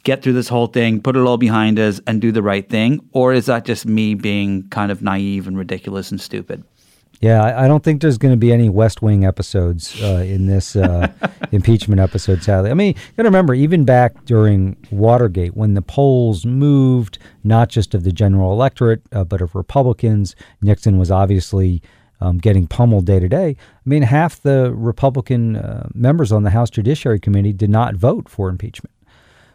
get 0.03 0.23
through 0.23 0.35
this 0.35 0.49
whole 0.49 0.67
thing, 0.67 1.01
put 1.01 1.17
it 1.17 1.21
all 1.21 1.39
behind 1.39 1.79
us, 1.79 2.01
and 2.07 2.21
do 2.21 2.31
the 2.31 2.43
right 2.43 2.69
thing? 2.69 3.01
Or 3.13 3.33
is 3.33 3.47
that 3.47 3.65
just 3.65 3.87
me 3.87 4.15
being 4.15 4.69
kind 4.69 4.93
of 4.93 5.03
naive 5.03 5.47
and 5.47 5.57
ridiculous 5.57 6.11
and 6.11 6.21
stupid? 6.21 6.65
Yeah, 7.21 7.43
I, 7.43 7.65
I 7.65 7.69
don't 7.69 7.83
think 7.83 8.03
there's 8.03 8.19
going 8.19 8.35
to 8.35 8.39
be 8.39 8.53
any 8.53 8.69
West 8.69 9.01
Wing 9.01 9.25
episodes 9.25 10.03
uh, 10.03 10.25
in 10.27 10.47
this 10.47 10.75
uh, 10.77 11.11
impeachment 11.53 12.01
episode, 12.01 12.43
sadly. 12.43 12.71
I 12.71 12.75
mean, 12.75 12.89
you 12.89 13.13
got 13.17 13.23
to 13.23 13.29
remember, 13.29 13.55
even 13.55 13.85
back 13.85 14.25
during 14.25 14.77
Watergate, 14.91 15.57
when 15.57 15.75
the 15.75 15.81
polls 15.81 16.45
moved, 16.45 17.19
not 17.45 17.69
just 17.69 17.95
of 17.95 18.03
the 18.03 18.13
general 18.13 18.53
electorate, 18.53 19.03
uh, 19.13 19.25
but 19.25 19.41
of 19.41 19.55
Republicans, 19.55 20.35
Nixon 20.61 20.99
was 20.99 21.11
obviously 21.11 21.83
um, 22.21 22.39
getting 22.39 22.67
pummeled 22.67 23.07
day 23.07 23.19
to 23.19 23.29
day. 23.29 23.57
I 23.59 23.89
mean, 23.89 24.03
half 24.03 24.41
the 24.41 24.73
Republican 24.75 25.57
uh, 25.57 25.89
members 25.95 26.33
on 26.33 26.43
the 26.43 26.51
House 26.51 26.71
Judiciary 26.71 27.21
Committee 27.21 27.53
did 27.53 27.71
not 27.71 27.95
vote 27.95 28.29
for 28.29 28.49
impeachment. 28.49 28.95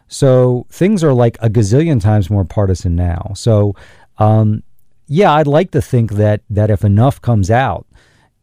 So 0.08 0.66
things 0.70 1.04
are 1.04 1.14
like 1.14 1.38
a 1.40 1.48
gazillion 1.48 2.00
times 2.00 2.30
more 2.30 2.44
partisan 2.44 2.96
now. 2.96 3.32
So, 3.34 3.76
um, 4.18 4.62
yeah, 5.06 5.32
I'd 5.32 5.46
like 5.46 5.70
to 5.72 5.82
think 5.82 6.12
that 6.12 6.42
that 6.50 6.70
if 6.70 6.84
enough 6.84 7.20
comes 7.20 7.50
out, 7.50 7.86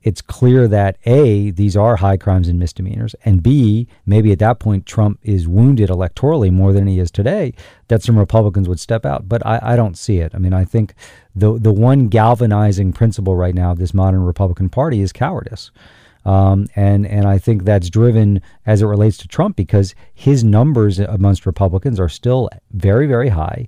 it's 0.03 0.21
clear 0.21 0.67
that 0.67 0.97
A, 1.05 1.51
these 1.51 1.75
are 1.75 1.97
high 1.97 2.17
crimes 2.17 2.47
and 2.47 2.59
misdemeanors, 2.59 3.15
and 3.25 3.41
B, 3.43 3.87
maybe 4.05 4.31
at 4.31 4.39
that 4.39 4.59
point 4.59 4.85
Trump 4.85 5.19
is 5.23 5.47
wounded 5.47 5.89
electorally 5.89 6.51
more 6.51 6.71
than 6.71 6.87
he 6.87 6.99
is 6.99 7.11
today, 7.11 7.53
that 7.87 8.03
some 8.03 8.17
Republicans 8.17 8.69
would 8.69 8.79
step 8.79 9.05
out. 9.05 9.27
But 9.27 9.45
I, 9.45 9.59
I 9.61 9.75
don't 9.75 9.97
see 9.97 10.19
it. 10.19 10.33
I 10.33 10.37
mean, 10.37 10.53
I 10.53 10.65
think 10.65 10.93
the 11.35 11.57
the 11.57 11.73
one 11.73 12.07
galvanizing 12.07 12.93
principle 12.93 13.35
right 13.35 13.55
now 13.55 13.71
of 13.71 13.79
this 13.79 13.93
modern 13.93 14.23
Republican 14.23 14.69
Party 14.69 15.01
is 15.01 15.11
cowardice. 15.11 15.71
Um, 16.25 16.67
and 16.75 17.07
and 17.07 17.25
I 17.25 17.37
think 17.37 17.63
that's 17.63 17.89
driven 17.89 18.41
as 18.65 18.81
it 18.81 18.85
relates 18.85 19.17
to 19.19 19.27
Trump 19.27 19.55
because 19.55 19.95
his 20.13 20.43
numbers 20.43 20.99
amongst 20.99 21.45
Republicans 21.45 21.99
are 21.99 22.09
still 22.09 22.49
very 22.71 23.07
very 23.07 23.29
high, 23.29 23.67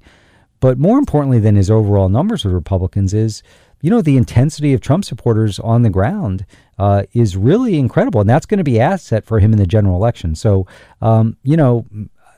but 0.60 0.78
more 0.78 0.98
importantly 0.98 1.40
than 1.40 1.56
his 1.56 1.72
overall 1.72 2.10
numbers 2.10 2.44
of 2.46 2.52
Republicans 2.52 3.14
is 3.14 3.44
you 3.82 3.90
know, 3.90 4.02
the 4.02 4.18
intensity 4.18 4.74
of 4.74 4.82
Trump 4.82 5.06
supporters 5.06 5.60
on 5.60 5.84
the 5.84 5.90
ground 5.90 6.46
uh, 6.78 7.04
is 7.14 7.38
really 7.38 7.78
incredible, 7.78 8.22
and 8.22 8.30
that's 8.30 8.46
going 8.46 8.58
to 8.58 8.64
be 8.64 8.80
asset 8.80 9.26
for 9.26 9.40
him 9.40 9.54
in 9.54 9.60
the 9.60 9.68
general 9.68 9.96
election. 9.96 10.36
So, 10.36 10.68
um, 11.02 11.38
you 11.44 11.58
know, 11.58 11.86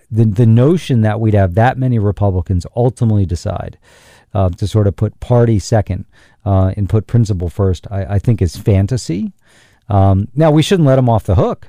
the 0.09 0.25
the 0.25 0.45
notion 0.45 1.01
that 1.01 1.19
we'd 1.19 1.33
have 1.33 1.55
that 1.55 1.77
many 1.77 1.99
Republicans 1.99 2.65
ultimately 2.75 3.25
decide 3.25 3.77
uh, 4.33 4.49
to 4.49 4.67
sort 4.67 4.87
of 4.87 4.95
put 4.95 5.19
party 5.19 5.59
second 5.59 6.05
uh, 6.45 6.73
and 6.77 6.89
put 6.89 7.07
principle 7.07 7.49
first, 7.49 7.87
I, 7.89 8.15
I 8.15 8.19
think 8.19 8.41
is 8.41 8.55
fantasy. 8.55 9.33
Um, 9.89 10.27
now, 10.35 10.51
we 10.51 10.61
shouldn't 10.61 10.87
let 10.87 10.95
them 10.95 11.09
off 11.09 11.23
the 11.23 11.35
hook. 11.35 11.67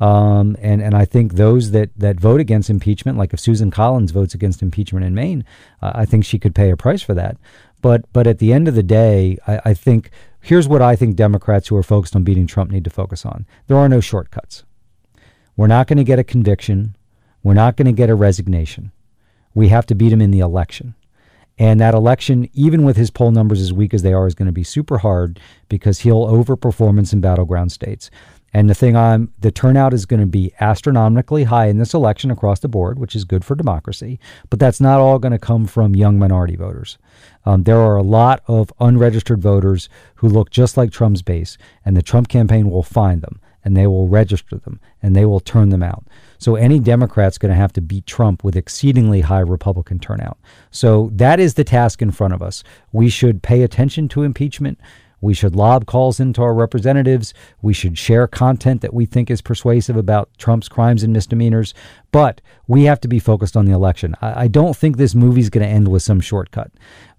Um, 0.00 0.56
and 0.60 0.82
and 0.82 0.96
I 0.96 1.04
think 1.04 1.34
those 1.34 1.70
that 1.70 1.90
that 1.96 2.18
vote 2.18 2.40
against 2.40 2.68
impeachment, 2.68 3.18
like 3.18 3.32
if 3.32 3.38
Susan 3.38 3.70
Collins 3.70 4.10
votes 4.10 4.34
against 4.34 4.60
impeachment 4.60 5.06
in 5.06 5.14
Maine, 5.14 5.44
uh, 5.80 5.92
I 5.94 6.06
think 6.06 6.24
she 6.24 6.40
could 6.40 6.56
pay 6.56 6.70
a 6.70 6.76
price 6.76 7.02
for 7.02 7.14
that. 7.14 7.36
But 7.82 8.10
but 8.12 8.26
at 8.26 8.38
the 8.38 8.52
end 8.52 8.68
of 8.68 8.74
the 8.74 8.82
day, 8.82 9.36
I, 9.46 9.60
I 9.66 9.74
think 9.74 10.10
here's 10.40 10.68
what 10.68 10.80
I 10.80 10.96
think 10.96 11.16
Democrats 11.16 11.68
who 11.68 11.76
are 11.76 11.82
focused 11.82 12.16
on 12.16 12.24
beating 12.24 12.46
Trump 12.46 12.70
need 12.70 12.84
to 12.84 12.90
focus 12.90 13.26
on. 13.26 13.44
There 13.66 13.76
are 13.76 13.88
no 13.88 14.00
shortcuts. 14.00 14.64
We're 15.56 15.66
not 15.66 15.86
going 15.86 15.98
to 15.98 16.04
get 16.04 16.18
a 16.18 16.24
conviction. 16.24 16.96
We're 17.42 17.54
not 17.54 17.76
going 17.76 17.86
to 17.86 17.92
get 17.92 18.08
a 18.08 18.14
resignation. 18.14 18.92
We 19.54 19.68
have 19.68 19.84
to 19.86 19.94
beat 19.94 20.12
him 20.12 20.22
in 20.22 20.30
the 20.30 20.38
election. 20.38 20.94
And 21.58 21.80
that 21.80 21.94
election, 21.94 22.48
even 22.54 22.82
with 22.84 22.96
his 22.96 23.10
poll 23.10 23.30
numbers 23.30 23.60
as 23.60 23.72
weak 23.72 23.92
as 23.92 24.02
they 24.02 24.14
are, 24.14 24.26
is 24.26 24.34
going 24.34 24.46
to 24.46 24.52
be 24.52 24.64
super 24.64 24.98
hard 24.98 25.38
because 25.68 26.00
he'll 26.00 26.26
overperform 26.26 27.12
in 27.12 27.20
battleground 27.20 27.72
states. 27.72 28.10
And 28.54 28.68
the 28.68 28.74
thing 28.74 28.96
I'm, 28.96 29.32
the 29.38 29.50
turnout 29.50 29.94
is 29.94 30.04
going 30.04 30.20
to 30.20 30.26
be 30.26 30.52
astronomically 30.60 31.44
high 31.44 31.66
in 31.66 31.78
this 31.78 31.94
election 31.94 32.30
across 32.30 32.60
the 32.60 32.68
board, 32.68 32.98
which 32.98 33.16
is 33.16 33.24
good 33.24 33.44
for 33.44 33.54
democracy. 33.54 34.20
But 34.50 34.58
that's 34.58 34.80
not 34.80 35.00
all 35.00 35.18
going 35.18 35.32
to 35.32 35.38
come 35.38 35.66
from 35.66 35.96
young 35.96 36.18
minority 36.18 36.56
voters. 36.56 36.98
Um, 37.44 37.64
there 37.64 37.78
are 37.78 37.96
a 37.96 38.02
lot 38.02 38.42
of 38.46 38.72
unregistered 38.80 39.42
voters 39.42 39.88
who 40.16 40.28
look 40.28 40.50
just 40.50 40.76
like 40.76 40.92
Trump's 40.92 41.22
base, 41.22 41.58
and 41.84 41.96
the 41.96 42.02
Trump 42.02 42.28
campaign 42.28 42.70
will 42.70 42.82
find 42.82 43.22
them 43.22 43.40
and 43.64 43.76
they 43.76 43.86
will 43.86 44.08
register 44.08 44.58
them 44.58 44.80
and 45.02 45.14
they 45.14 45.24
will 45.24 45.40
turn 45.40 45.68
them 45.68 45.82
out. 45.82 46.04
So 46.38 46.56
any 46.56 46.80
Democrat's 46.80 47.38
going 47.38 47.50
to 47.50 47.56
have 47.56 47.72
to 47.74 47.80
beat 47.80 48.06
Trump 48.06 48.42
with 48.42 48.56
exceedingly 48.56 49.20
high 49.20 49.40
Republican 49.40 49.98
turnout. 49.98 50.38
So 50.70 51.10
that 51.12 51.38
is 51.38 51.54
the 51.54 51.64
task 51.64 52.02
in 52.02 52.10
front 52.10 52.34
of 52.34 52.42
us. 52.42 52.64
We 52.90 53.08
should 53.08 53.42
pay 53.42 53.62
attention 53.62 54.08
to 54.08 54.22
impeachment. 54.22 54.80
We 55.20 55.34
should 55.34 55.54
lob 55.54 55.86
calls 55.86 56.18
into 56.18 56.42
our 56.42 56.52
representatives. 56.52 57.32
We 57.62 57.72
should 57.72 57.96
share 57.96 58.26
content 58.26 58.80
that 58.80 58.92
we 58.92 59.06
think 59.06 59.30
is 59.30 59.40
persuasive 59.40 59.96
about 59.96 60.36
Trump's 60.36 60.68
crimes 60.68 61.04
and 61.04 61.12
misdemeanors. 61.12 61.74
But 62.10 62.40
we 62.66 62.84
have 62.84 63.00
to 63.02 63.08
be 63.08 63.20
focused 63.20 63.56
on 63.56 63.64
the 63.64 63.72
election. 63.72 64.16
I, 64.20 64.42
I 64.42 64.48
don't 64.48 64.76
think 64.76 64.96
this 64.96 65.14
movie's 65.14 65.48
going 65.48 65.64
to 65.64 65.72
end 65.72 65.86
with 65.86 66.02
some 66.02 66.20
shortcut. 66.20 66.72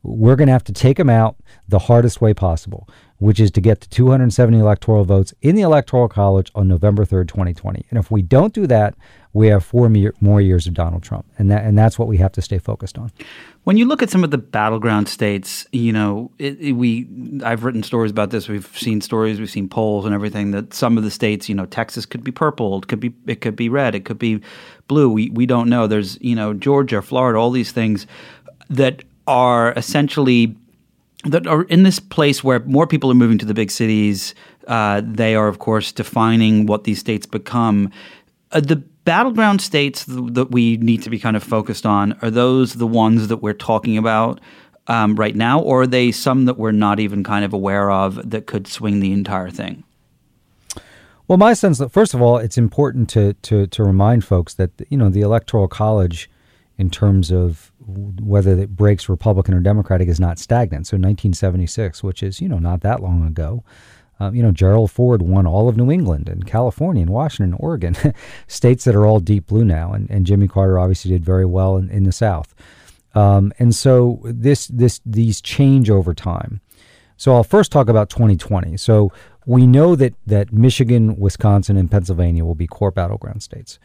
We're 0.03 0.35
going 0.35 0.47
to 0.47 0.53
have 0.53 0.63
to 0.65 0.73
take 0.73 0.97
them 0.97 1.09
out 1.09 1.37
the 1.67 1.79
hardest 1.79 2.21
way 2.21 2.33
possible, 2.33 2.87
which 3.17 3.39
is 3.39 3.49
to 3.51 3.61
get 3.61 3.81
to 3.81 3.89
270 3.89 4.59
electoral 4.59 5.05
votes 5.05 5.33
in 5.41 5.55
the 5.55 5.61
Electoral 5.61 6.09
College 6.09 6.51
on 6.53 6.67
November 6.67 7.05
3rd, 7.05 7.29
2020. 7.29 7.85
And 7.89 7.97
if 7.97 8.11
we 8.11 8.21
don't 8.21 8.53
do 8.53 8.67
that, 8.67 8.95
we 9.33 9.47
have 9.47 9.65
four 9.65 9.89
more 10.21 10.41
years 10.41 10.67
of 10.67 10.75
Donald 10.75 11.01
Trump, 11.01 11.25
and 11.39 11.49
that 11.49 11.65
and 11.65 11.75
that's 11.75 11.97
what 11.97 12.07
we 12.07 12.17
have 12.17 12.31
to 12.33 12.41
stay 12.41 12.59
focused 12.59 12.99
on. 12.99 13.11
When 13.63 13.77
you 13.77 13.85
look 13.85 14.03
at 14.03 14.11
some 14.11 14.23
of 14.23 14.29
the 14.29 14.37
battleground 14.37 15.09
states, 15.09 15.65
you 15.71 15.91
know, 15.91 16.29
it, 16.37 16.59
it, 16.59 16.71
we 16.73 17.07
I've 17.43 17.63
written 17.63 17.81
stories 17.81 18.11
about 18.11 18.29
this. 18.29 18.47
We've 18.47 18.67
seen 18.77 19.01
stories, 19.01 19.39
we've 19.39 19.49
seen 19.49 19.67
polls 19.67 20.05
and 20.05 20.13
everything 20.13 20.51
that 20.51 20.73
some 20.73 20.99
of 20.99 21.03
the 21.03 21.09
states, 21.09 21.49
you 21.49 21.55
know, 21.55 21.65
Texas 21.65 22.05
could 22.05 22.23
be 22.23 22.31
purple, 22.31 22.77
it 22.77 22.87
could 22.87 22.99
be 22.99 23.11
it 23.25 23.41
could 23.41 23.55
be 23.55 23.69
red, 23.69 23.95
it 23.95 24.05
could 24.05 24.19
be 24.19 24.39
blue. 24.87 25.09
We 25.09 25.31
we 25.31 25.47
don't 25.47 25.67
know. 25.67 25.87
There's 25.87 26.21
you 26.21 26.35
know 26.35 26.53
Georgia, 26.53 27.01
Florida, 27.01 27.39
all 27.39 27.49
these 27.49 27.71
things 27.71 28.05
that 28.69 29.03
are 29.27 29.73
essentially 29.73 30.55
that 31.25 31.47
are 31.47 31.63
in 31.63 31.83
this 31.83 31.99
place 31.99 32.43
where 32.43 32.59
more 32.61 32.85
people 32.85 33.09
are 33.09 33.15
moving 33.15 33.37
to 33.37 33.45
the 33.45 33.53
big 33.53 33.71
cities. 33.71 34.35
Uh, 34.67 35.01
they 35.05 35.35
are, 35.35 35.47
of 35.47 35.59
course, 35.59 35.91
defining 35.91 36.65
what 36.65 36.83
these 36.83 36.99
states 36.99 37.25
become. 37.25 37.89
Uh, 38.51 38.59
the 38.59 38.75
battleground 39.05 39.61
states 39.61 40.05
th- 40.05 40.33
that 40.33 40.51
we 40.51 40.77
need 40.77 41.01
to 41.03 41.09
be 41.09 41.19
kind 41.19 41.35
of 41.35 41.43
focused 41.43 41.85
on 41.85 42.17
are 42.21 42.29
those 42.29 42.73
the 42.73 42.87
ones 42.87 43.27
that 43.27 43.37
we're 43.37 43.53
talking 43.53 43.97
about 43.97 44.39
um, 44.87 45.15
right 45.15 45.35
now, 45.35 45.61
or 45.61 45.83
are 45.83 45.87
they 45.87 46.11
some 46.11 46.45
that 46.45 46.57
we're 46.57 46.71
not 46.71 46.99
even 46.99 47.23
kind 47.23 47.45
of 47.45 47.53
aware 47.53 47.89
of 47.89 48.29
that 48.29 48.47
could 48.47 48.67
swing 48.67 48.99
the 48.99 49.13
entire 49.13 49.49
thing? 49.49 49.83
Well, 51.27 51.37
my 51.37 51.53
sense 51.53 51.77
that 51.77 51.89
first 51.89 52.13
of 52.13 52.21
all, 52.21 52.37
it's 52.37 52.57
important 52.57 53.09
to 53.11 53.33
to 53.33 53.65
to 53.67 53.83
remind 53.83 54.25
folks 54.25 54.53
that 54.55 54.71
you 54.89 54.97
know 54.97 55.09
the 55.09 55.21
electoral 55.21 55.67
college, 55.67 56.29
in 56.77 56.89
terms 56.89 57.31
of 57.31 57.71
whether 57.79 58.59
it 58.59 58.75
breaks 58.75 59.07
Republican 59.07 59.53
or 59.53 59.59
Democratic, 59.59 60.07
is 60.07 60.19
not 60.19 60.39
stagnant. 60.39 60.87
So 60.87 60.95
1976, 60.95 62.03
which 62.03 62.23
is 62.23 62.41
you 62.41 62.49
know 62.49 62.59
not 62.59 62.81
that 62.81 63.01
long 63.01 63.25
ago, 63.25 63.63
um, 64.19 64.35
you 64.35 64.43
know, 64.43 64.51
Gerald 64.51 64.91
Ford 64.91 65.21
won 65.21 65.45
all 65.47 65.67
of 65.67 65.77
New 65.77 65.91
England 65.91 66.29
and 66.29 66.45
California 66.45 67.01
and 67.01 67.09
Washington 67.09 67.53
and 67.53 67.61
Oregon, 67.61 67.95
states 68.47 68.83
that 68.85 68.95
are 68.95 69.05
all 69.05 69.19
deep 69.19 69.47
blue 69.47 69.65
now. 69.65 69.91
And, 69.93 70.09
and 70.09 70.25
Jimmy 70.25 70.47
Carter 70.47 70.79
obviously 70.79 71.11
did 71.11 71.25
very 71.25 71.45
well 71.45 71.77
in, 71.77 71.89
in 71.89 72.03
the 72.03 72.11
South. 72.11 72.53
Um, 73.15 73.53
and 73.59 73.75
so 73.75 74.21
this 74.23 74.67
this 74.67 74.99
these 75.05 75.41
change 75.41 75.89
over 75.89 76.13
time. 76.13 76.61
So 77.17 77.35
I'll 77.35 77.43
first 77.43 77.71
talk 77.71 77.87
about 77.89 78.09
2020. 78.09 78.77
So 78.77 79.11
we 79.45 79.67
know 79.67 79.95
that 79.95 80.15
that 80.25 80.51
Michigan, 80.51 81.15
Wisconsin, 81.17 81.77
and 81.77 81.91
Pennsylvania 81.91 82.43
will 82.43 82.55
be 82.55 82.65
core 82.65 82.91
battleground 82.91 83.43
states. 83.43 83.77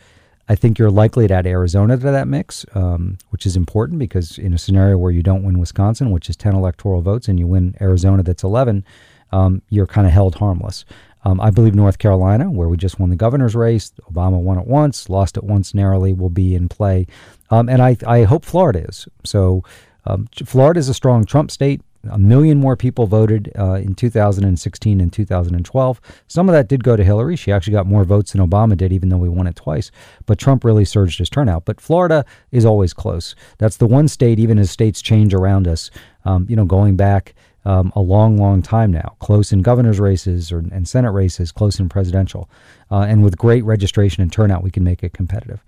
I 0.48 0.54
think 0.54 0.78
you're 0.78 0.90
likely 0.90 1.28
to 1.28 1.34
add 1.34 1.46
Arizona 1.46 1.96
to 1.96 2.10
that 2.10 2.26
mix, 2.26 2.64
um, 2.74 3.18
which 3.30 3.44
is 3.44 3.56
important 3.56 3.98
because 3.98 4.38
in 4.38 4.54
a 4.54 4.58
scenario 4.58 4.96
where 4.96 5.12
you 5.12 5.22
don't 5.22 5.42
win 5.42 5.58
Wisconsin, 5.58 6.10
which 6.10 6.30
is 6.30 6.36
10 6.36 6.54
electoral 6.54 7.02
votes, 7.02 7.28
and 7.28 7.38
you 7.38 7.46
win 7.46 7.74
Arizona, 7.80 8.22
that's 8.22 8.42
11, 8.42 8.84
um, 9.30 9.60
you're 9.68 9.86
kind 9.86 10.06
of 10.06 10.12
held 10.12 10.36
harmless. 10.36 10.86
Um, 11.24 11.40
I 11.40 11.50
believe 11.50 11.74
North 11.74 11.98
Carolina, 11.98 12.50
where 12.50 12.68
we 12.68 12.76
just 12.76 12.98
won 12.98 13.10
the 13.10 13.16
governor's 13.16 13.54
race, 13.54 13.92
Obama 14.10 14.40
won 14.40 14.58
it 14.58 14.66
once, 14.66 15.10
lost 15.10 15.36
it 15.36 15.44
once 15.44 15.74
narrowly, 15.74 16.14
will 16.14 16.30
be 16.30 16.54
in 16.54 16.68
play. 16.68 17.06
Um, 17.50 17.68
and 17.68 17.82
I, 17.82 17.96
I 18.06 18.22
hope 18.22 18.44
Florida 18.44 18.86
is. 18.88 19.06
So 19.24 19.64
um, 20.06 20.28
Florida 20.46 20.78
is 20.78 20.88
a 20.88 20.94
strong 20.94 21.24
Trump 21.24 21.50
state. 21.50 21.82
A 22.10 22.18
million 22.18 22.58
more 22.58 22.76
people 22.76 23.06
voted 23.06 23.52
uh, 23.58 23.74
in 23.74 23.94
2016 23.94 25.00
and 25.00 25.12
2012. 25.12 26.00
Some 26.26 26.48
of 26.48 26.52
that 26.52 26.68
did 26.68 26.84
go 26.84 26.96
to 26.96 27.04
Hillary. 27.04 27.36
She 27.36 27.52
actually 27.52 27.72
got 27.72 27.86
more 27.86 28.04
votes 28.04 28.32
than 28.32 28.46
Obama 28.46 28.76
did, 28.76 28.92
even 28.92 29.08
though 29.08 29.16
we 29.16 29.28
won 29.28 29.46
it 29.46 29.56
twice. 29.56 29.90
But 30.26 30.38
Trump 30.38 30.64
really 30.64 30.84
surged 30.84 31.18
his 31.18 31.30
turnout. 31.30 31.64
But 31.64 31.80
Florida 31.80 32.24
is 32.50 32.64
always 32.64 32.92
close. 32.92 33.34
That's 33.58 33.76
the 33.76 33.86
one 33.86 34.08
state, 34.08 34.38
even 34.38 34.58
as 34.58 34.70
states 34.70 35.02
change 35.02 35.34
around 35.34 35.68
us, 35.68 35.90
um, 36.24 36.46
you 36.48 36.56
know, 36.56 36.64
going 36.64 36.96
back 36.96 37.34
um, 37.64 37.92
a 37.94 38.00
long, 38.00 38.38
long 38.38 38.62
time 38.62 38.90
now, 38.90 39.16
close 39.18 39.52
in 39.52 39.62
governor's 39.62 40.00
races 40.00 40.50
or, 40.50 40.58
and 40.58 40.88
Senate 40.88 41.10
races, 41.10 41.52
close 41.52 41.78
in 41.78 41.88
presidential. 41.88 42.48
Uh, 42.90 43.00
and 43.00 43.22
with 43.22 43.36
great 43.36 43.64
registration 43.64 44.22
and 44.22 44.32
turnout, 44.32 44.62
we 44.62 44.70
can 44.70 44.84
make 44.84 45.02
it 45.02 45.12
competitive. 45.12 45.62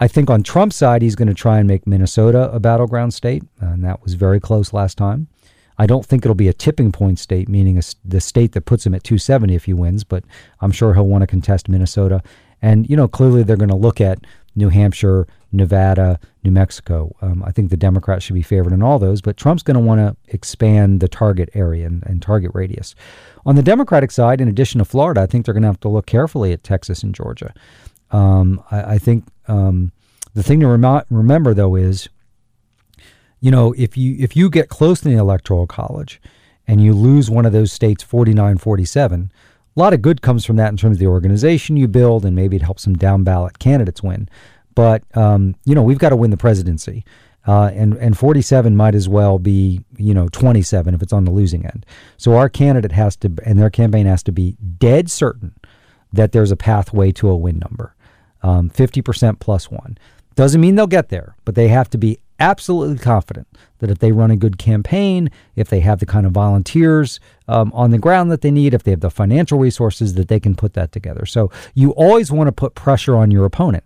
I 0.00 0.08
think 0.08 0.28
on 0.28 0.42
Trump's 0.42 0.76
side, 0.76 1.02
he's 1.02 1.14
going 1.14 1.28
to 1.28 1.34
try 1.34 1.58
and 1.58 1.68
make 1.68 1.86
Minnesota 1.86 2.50
a 2.52 2.58
battleground 2.58 3.14
state, 3.14 3.44
and 3.60 3.84
that 3.84 4.02
was 4.02 4.14
very 4.14 4.40
close 4.40 4.72
last 4.72 4.98
time. 4.98 5.28
I 5.78 5.86
don't 5.86 6.06
think 6.06 6.24
it'll 6.24 6.34
be 6.34 6.48
a 6.48 6.52
tipping 6.52 6.92
point 6.92 7.18
state, 7.18 7.48
meaning 7.48 7.78
a, 7.78 7.82
the 8.04 8.20
state 8.20 8.52
that 8.52 8.62
puts 8.62 8.86
him 8.86 8.94
at 8.94 9.04
270 9.04 9.54
if 9.54 9.64
he 9.64 9.72
wins, 9.72 10.04
but 10.04 10.24
I'm 10.60 10.72
sure 10.72 10.94
he'll 10.94 11.06
want 11.06 11.22
to 11.22 11.26
contest 11.26 11.68
Minnesota. 11.68 12.22
And, 12.62 12.88
you 12.88 12.96
know, 12.96 13.08
clearly 13.08 13.42
they're 13.42 13.56
going 13.56 13.68
to 13.70 13.76
look 13.76 14.00
at 14.00 14.20
New 14.56 14.68
Hampshire, 14.68 15.26
Nevada, 15.52 16.18
New 16.42 16.50
Mexico. 16.50 17.14
Um, 17.20 17.42
I 17.44 17.50
think 17.50 17.70
the 17.70 17.76
Democrats 17.76 18.24
should 18.24 18.34
be 18.34 18.42
favored 18.42 18.72
in 18.72 18.82
all 18.82 18.98
those, 18.98 19.20
but 19.20 19.36
Trump's 19.36 19.62
going 19.62 19.74
to 19.74 19.80
want 19.80 20.00
to 20.00 20.16
expand 20.34 21.00
the 21.00 21.08
target 21.08 21.50
area 21.54 21.86
and, 21.86 22.02
and, 22.06 22.22
target 22.22 22.52
radius. 22.54 22.94
On 23.44 23.56
the 23.56 23.62
Democratic 23.62 24.10
side, 24.10 24.40
in 24.40 24.48
addition 24.48 24.78
to 24.78 24.84
Florida, 24.84 25.22
I 25.22 25.26
think 25.26 25.44
they're 25.44 25.54
going 25.54 25.62
to 25.62 25.68
have 25.68 25.80
to 25.80 25.88
look 25.88 26.06
carefully 26.06 26.52
at 26.52 26.62
Texas 26.62 27.02
and 27.02 27.14
Georgia. 27.14 27.52
Um, 28.10 28.62
I, 28.70 28.94
I, 28.94 28.98
think 28.98 29.24
um, 29.48 29.92
the 30.34 30.42
thing 30.42 30.60
to 30.60 30.68
rem- 30.68 31.04
remember, 31.10 31.52
though, 31.52 31.74
is 31.74 32.08
you 33.44 33.50
know, 33.50 33.74
if 33.76 33.94
you 33.94 34.16
if 34.18 34.34
you 34.34 34.48
get 34.48 34.70
close 34.70 35.00
to 35.02 35.10
the 35.10 35.18
electoral 35.18 35.66
college 35.66 36.18
and 36.66 36.82
you 36.82 36.94
lose 36.94 37.28
one 37.28 37.44
of 37.44 37.52
those 37.52 37.70
states 37.70 38.02
49 38.02 38.56
47, 38.56 39.30
a 39.76 39.78
lot 39.78 39.92
of 39.92 40.00
good 40.00 40.22
comes 40.22 40.46
from 40.46 40.56
that 40.56 40.70
in 40.70 40.78
terms 40.78 40.96
of 40.96 40.98
the 40.98 41.08
organization 41.08 41.76
you 41.76 41.86
build 41.86 42.24
and 42.24 42.34
maybe 42.34 42.56
it 42.56 42.62
helps 42.62 42.84
some 42.84 42.94
down 42.94 43.22
ballot 43.22 43.58
candidates 43.58 44.02
win. 44.02 44.30
But 44.74 45.02
um, 45.14 45.56
you 45.66 45.74
know, 45.74 45.82
we've 45.82 45.98
got 45.98 46.08
to 46.08 46.16
win 46.16 46.30
the 46.30 46.38
presidency. 46.38 47.04
Uh, 47.46 47.70
and 47.74 47.92
and 47.98 48.16
47 48.16 48.74
might 48.74 48.94
as 48.94 49.10
well 49.10 49.38
be 49.38 49.82
you 49.98 50.14
know 50.14 50.30
27 50.30 50.94
if 50.94 51.02
it's 51.02 51.12
on 51.12 51.26
the 51.26 51.30
losing 51.30 51.66
end. 51.66 51.84
So 52.16 52.36
our 52.36 52.48
candidate 52.48 52.92
has 52.92 53.14
to 53.16 53.30
and 53.44 53.58
their 53.58 53.68
campaign 53.68 54.06
has 54.06 54.22
to 54.22 54.32
be 54.32 54.56
dead 54.78 55.10
certain 55.10 55.54
that 56.14 56.32
there's 56.32 56.50
a 56.50 56.56
pathway 56.56 57.12
to 57.12 57.28
a 57.28 57.36
win 57.36 57.58
number, 57.58 57.94
um, 58.42 58.70
50% 58.70 59.38
plus 59.38 59.70
one. 59.70 59.98
Doesn't 60.34 60.60
mean 60.60 60.76
they'll 60.76 60.86
get 60.86 61.10
there, 61.10 61.36
but 61.44 61.56
they 61.56 61.68
have 61.68 61.90
to 61.90 61.98
be 61.98 62.18
absolutely 62.40 62.98
confident 62.98 63.46
that 63.78 63.90
if 63.90 63.98
they 63.98 64.12
run 64.12 64.30
a 64.30 64.36
good 64.36 64.58
campaign, 64.58 65.30
if 65.56 65.68
they 65.68 65.80
have 65.80 66.00
the 66.00 66.06
kind 66.06 66.26
of 66.26 66.32
volunteers 66.32 67.20
um, 67.48 67.70
on 67.74 67.90
the 67.90 67.98
ground 67.98 68.30
that 68.30 68.40
they 68.40 68.50
need, 68.50 68.74
if 68.74 68.82
they 68.82 68.90
have 68.90 69.00
the 69.00 69.10
financial 69.10 69.58
resources, 69.58 70.14
that 70.14 70.28
they 70.28 70.40
can 70.40 70.54
put 70.54 70.74
that 70.74 70.92
together. 70.92 71.26
So 71.26 71.50
you 71.74 71.90
always 71.92 72.32
want 72.32 72.48
to 72.48 72.52
put 72.52 72.74
pressure 72.74 73.16
on 73.16 73.30
your 73.30 73.44
opponent 73.44 73.84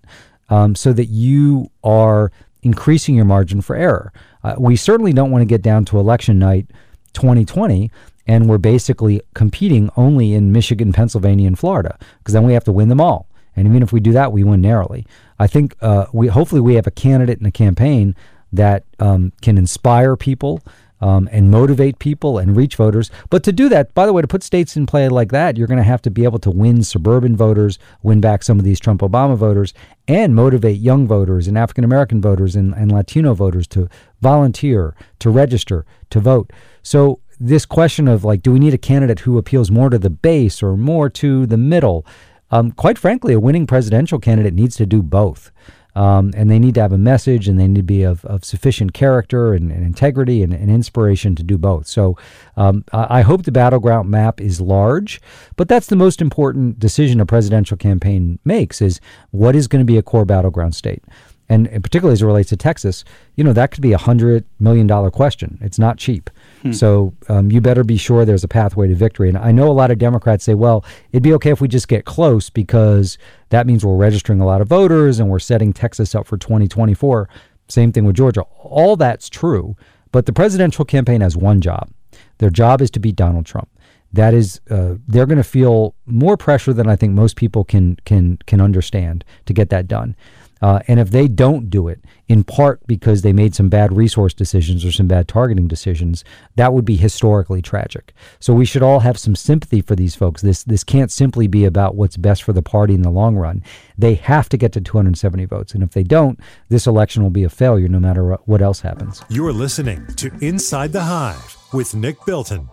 um, 0.49 0.75
so 0.75 0.93
that 0.93 1.07
you 1.07 1.71
are 1.85 2.33
increasing 2.63 3.15
your 3.15 3.25
margin 3.25 3.61
for 3.61 3.77
error. 3.77 4.13
Uh, 4.43 4.55
we 4.59 4.77
certainly 4.77 5.13
don't 5.13 5.31
want 5.31 5.43
to 5.43 5.47
get 5.47 5.63
down 5.63 5.85
to 5.87 5.99
election 5.99 6.39
night 6.39 6.71
2020 7.15 7.91
and 8.27 8.49
we're 8.49 8.59
basically 8.59 9.23
competing 9.35 9.91
only 9.97 10.35
in 10.35 10.53
Michigan, 10.53 10.93
Pennsylvania, 10.93 11.47
and 11.47 11.59
Florida 11.59 11.99
because 12.19 12.35
then 12.35 12.45
we 12.45 12.53
have 12.53 12.65
to 12.65 12.73
win 12.73 12.89
them 12.89 13.01
all. 13.01 13.27
And 13.57 13.67
even 13.67 13.83
if 13.83 13.93
we 13.93 13.99
do 13.99 14.13
that, 14.13 14.33
we 14.33 14.45
win 14.45 14.61
narrowly. 14.61 15.05
I 15.39 15.49
think 15.49 15.75
uh, 15.81 16.07
we 16.13 16.29
hopefully 16.29 16.61
we 16.61 16.75
have 16.75 16.87
a 16.87 16.93
candidate 16.93 17.41
in 17.41 17.47
a 17.47 17.51
campaign 17.51 18.15
that 18.53 18.85
um, 18.99 19.33
can 19.43 19.59
inspire 19.59 20.17
people 20.17 20.61
um, 21.01 21.29
and 21.31 21.51
motivate 21.51 21.99
people 21.99 22.39
and 22.39 22.57
reach 22.57 22.77
voters. 22.77 23.11
But 23.31 23.43
to 23.45 23.53
do 23.53 23.69
that, 23.69 23.95
by 23.95 24.07
the 24.07 24.13
way, 24.13 24.23
to 24.23 24.29
put 24.29 24.43
states 24.43 24.77
in 24.77 24.87
play 24.87 25.09
like 25.09 25.31
that, 25.31 25.57
you're 25.57 25.67
going 25.67 25.79
to 25.79 25.85
have 25.85 26.03
to 26.03 26.11
be 26.11 26.25
able 26.25 26.39
to 26.41 26.51
win 26.51 26.83
suburban 26.83 27.37
voters, 27.37 27.79
win 28.03 28.21
back 28.21 28.43
some 28.43 28.59
of 28.59 28.65
these 28.65 28.81
Trump 28.81 29.01
Obama 29.01 29.37
voters, 29.37 29.75
and 30.07 30.35
motivate 30.35 30.81
young 30.81 31.07
voters 31.07 31.47
and 31.47 31.57
African 31.57 31.85
American 31.85 32.21
voters 32.21 32.57
and, 32.57 32.75
and 32.75 32.91
Latino 32.91 33.35
voters 33.35 33.67
to 33.69 33.89
volunteer, 34.21 34.95
to 35.21 35.31
register, 35.31 35.87
to 36.11 36.21
vote. 36.21 36.53
So 36.83 37.21
this 37.39 37.65
question 37.65 38.09
of 38.09 38.25
like, 38.25 38.43
do 38.43 38.53
we 38.53 38.59
need 38.59 38.75
a 38.75 38.79
candidate 38.79 39.21
who 39.21 39.39
appeals 39.39 39.71
more 39.71 39.91
to 39.91 39.99
the 39.99 40.11
base 40.11 40.63
or 40.63 40.77
more 40.77 41.09
to 41.11 41.47
the 41.47 41.57
middle? 41.57 42.05
Um, 42.51 42.73
quite 42.73 42.99
frankly, 42.99 43.35
a 43.35 43.41
winning 43.41 43.67
presidential 43.67 44.19
candidate 44.19 44.55
needs 44.55 44.75
to 44.77 44.87
do 44.87 45.03
both. 45.03 45.53
Um, 45.99 46.31
and 46.37 46.49
they 46.49 46.61
need 46.61 46.77
to 46.77 46.81
have 46.81 46.93
a 46.93 46.99
message 46.99 47.49
and 47.49 47.59
they 47.59 47.67
need 47.67 47.75
to 47.75 47.83
be 47.83 48.05
of, 48.05 48.25
of 48.25 48.45
sufficient 48.45 48.93
character 48.95 49.53
and, 49.53 49.73
and 49.73 49.85
integrity 49.85 50.45
and, 50.45 50.53
and, 50.53 50.71
inspiration 50.71 51.35
to 51.35 51.43
do 51.43 51.59
both. 51.59 51.89
So 51.89 52.17
um, 52.57 52.85
I, 52.93 53.19
I, 53.19 53.23
hope 53.23 53.43
the 53.43 53.51
battleground 53.51 54.09
map 54.09 54.41
is 54.41 54.61
large, 54.61 55.21
but 55.57 55.67
that's 55.67 55.89
the 55.89 55.97
most 55.97 56.23
important 56.23 56.79
decision 56.79 57.21
a 57.21 57.27
presidential 57.27 57.77
campaign 57.77 58.39
makes 58.45 58.81
is 58.81 59.01
what 59.33 59.57
is 59.57 59.67
going 59.67 59.81
to 59.81 59.93
be 59.93 59.99
a 59.99 60.03
core 60.03 60.25
battleground 60.25 60.77
state 60.77 61.03
and, 61.49 61.67
particularly 61.83 62.13
as 62.13 62.23
it 62.23 62.27
relates 62.27 62.51
to 62.51 62.57
Texas, 62.57 63.05
you 63.37 63.45
know, 63.45 63.53
that 63.55 63.71
could 63.71 63.81
be 63.81 63.93
a 63.93 63.99
hundred 63.99 64.45
million 64.61 64.87
dollar 64.87 65.11
question. 65.11 65.59
It's 65.63 65.79
not 65.79 65.97
cheap. 65.97 66.29
Hmm. 66.63 66.73
So 66.73 67.15
um, 67.29 67.51
you 67.51 67.61
better 67.61 67.85
be 67.85 67.97
sure 67.97 68.25
there's 68.25 68.45
a 68.45 68.49
pathway 68.49 68.89
to 68.89 68.95
victory. 68.95 69.29
And 69.29 69.39
I 69.39 69.53
know 69.53 69.69
a 69.69 69.73
lot 69.73 69.91
of 69.91 69.99
Democrats 69.99 70.45
say, 70.45 70.55
well, 70.55 70.85
it'd 71.13 71.23
be 71.23 71.33
okay 71.35 71.51
if 71.51 71.61
we 71.61 71.69
just 71.69 71.89
get 71.89 72.05
close 72.05 72.51
because 72.51 73.17
that 73.49 73.67
means 73.67 73.85
we're 73.85 73.97
registering 73.97 74.41
a 74.41 74.47
lot 74.47 74.61
of 74.61 74.69
voters 74.69 75.19
and 75.19 75.31
we're 75.31 75.39
setting 75.39 75.73
Texas 75.73 76.15
up 76.15 76.27
for 76.27 76.37
2024. 76.37 77.29
Same 77.69 77.93
thing 77.93 78.05
with 78.05 78.17
Georgia. 78.17 78.43
All 78.63 78.97
that's 78.97 79.29
true. 79.29 79.77
But 80.13 80.27
the 80.27 80.33
presidential 80.33 80.85
campaign 80.85 81.21
has 81.21 81.37
one 81.37 81.61
job. 81.61 81.91
Their 82.39 82.51
job 82.51 82.81
is 82.81 82.91
to 82.93 83.01
beat 83.01 83.17
Donald 83.17 83.47
Trump. 83.47 83.69
That 84.13 84.33
is, 84.33 84.61
uh, 84.71 84.95
they're 85.07 85.27
going 85.27 85.39
to 85.39 85.45
feel 85.45 85.95
more 86.07 86.39
pressure 86.39 86.73
than 86.73 86.89
I 86.89 86.97
think 86.97 87.13
most 87.13 87.37
people 87.37 87.63
can 87.63 87.97
can 88.07 88.39
can 88.47 88.59
understand 88.59 89.23
to 89.45 89.53
get 89.53 89.69
that 89.69 89.87
done. 89.87 90.17
Uh, 90.61 90.81
and 90.89 90.99
if 91.01 91.11
they 91.11 91.29
don't 91.29 91.71
do 91.71 91.89
it, 91.89 92.05
in 92.29 92.45
part 92.45 92.87
because 92.87 93.23
they 93.23 93.33
made 93.33 93.55
some 93.55 93.69
bad 93.69 93.93
resource 93.93 94.35
decisions 94.35 94.85
or 94.85 94.93
some 94.93 95.07
bad 95.07 95.29
targeting 95.29 95.67
decisions, 95.67 96.25
that 96.57 96.73
would 96.73 96.85
be 96.85 96.97
historically 96.97 97.63
tragic. 97.63 98.13
So 98.39 98.53
we 98.53 98.65
should 98.65 98.83
all 98.83 99.01
have 99.01 99.19
some 99.19 99.35
sympathy 99.35 99.81
for 99.81 99.97
these 99.97 100.15
folks. 100.15 100.43
This 100.43 100.65
this 100.65 100.85
can't 100.85 101.11
simply 101.11 101.47
be 101.47 101.65
about 101.65 101.95
what's 101.95 102.17
best 102.17 102.43
for 102.43 102.53
the 102.53 102.63
party 102.63 102.95
in 102.95 103.03
the 103.03 103.11
long 103.11 103.37
run. 103.37 103.63
They 103.97 104.15
have 104.15 104.49
to 104.51 104.57
get 104.57 104.73
to 104.73 104.81
270 104.81 105.45
votes, 105.47 105.75
and 105.75 105.83
if 105.83 105.91
they 105.91 106.03
don't, 106.03 106.39
this 106.69 106.87
election 106.87 107.23
will 107.23 107.31
be 107.31 107.45
a 107.45 107.49
failure 107.49 107.89
no 107.89 108.01
matter 108.01 108.35
what 108.45 108.63
else 108.63 108.81
happens. 108.81 109.23
You're 109.29 109.53
listening 109.53 110.07
to 110.17 110.31
Inside 110.41 110.93
the 110.93 111.03
Hive 111.03 111.57
with 111.73 111.95
Nick 111.95 112.25
Bilton. 112.25 112.69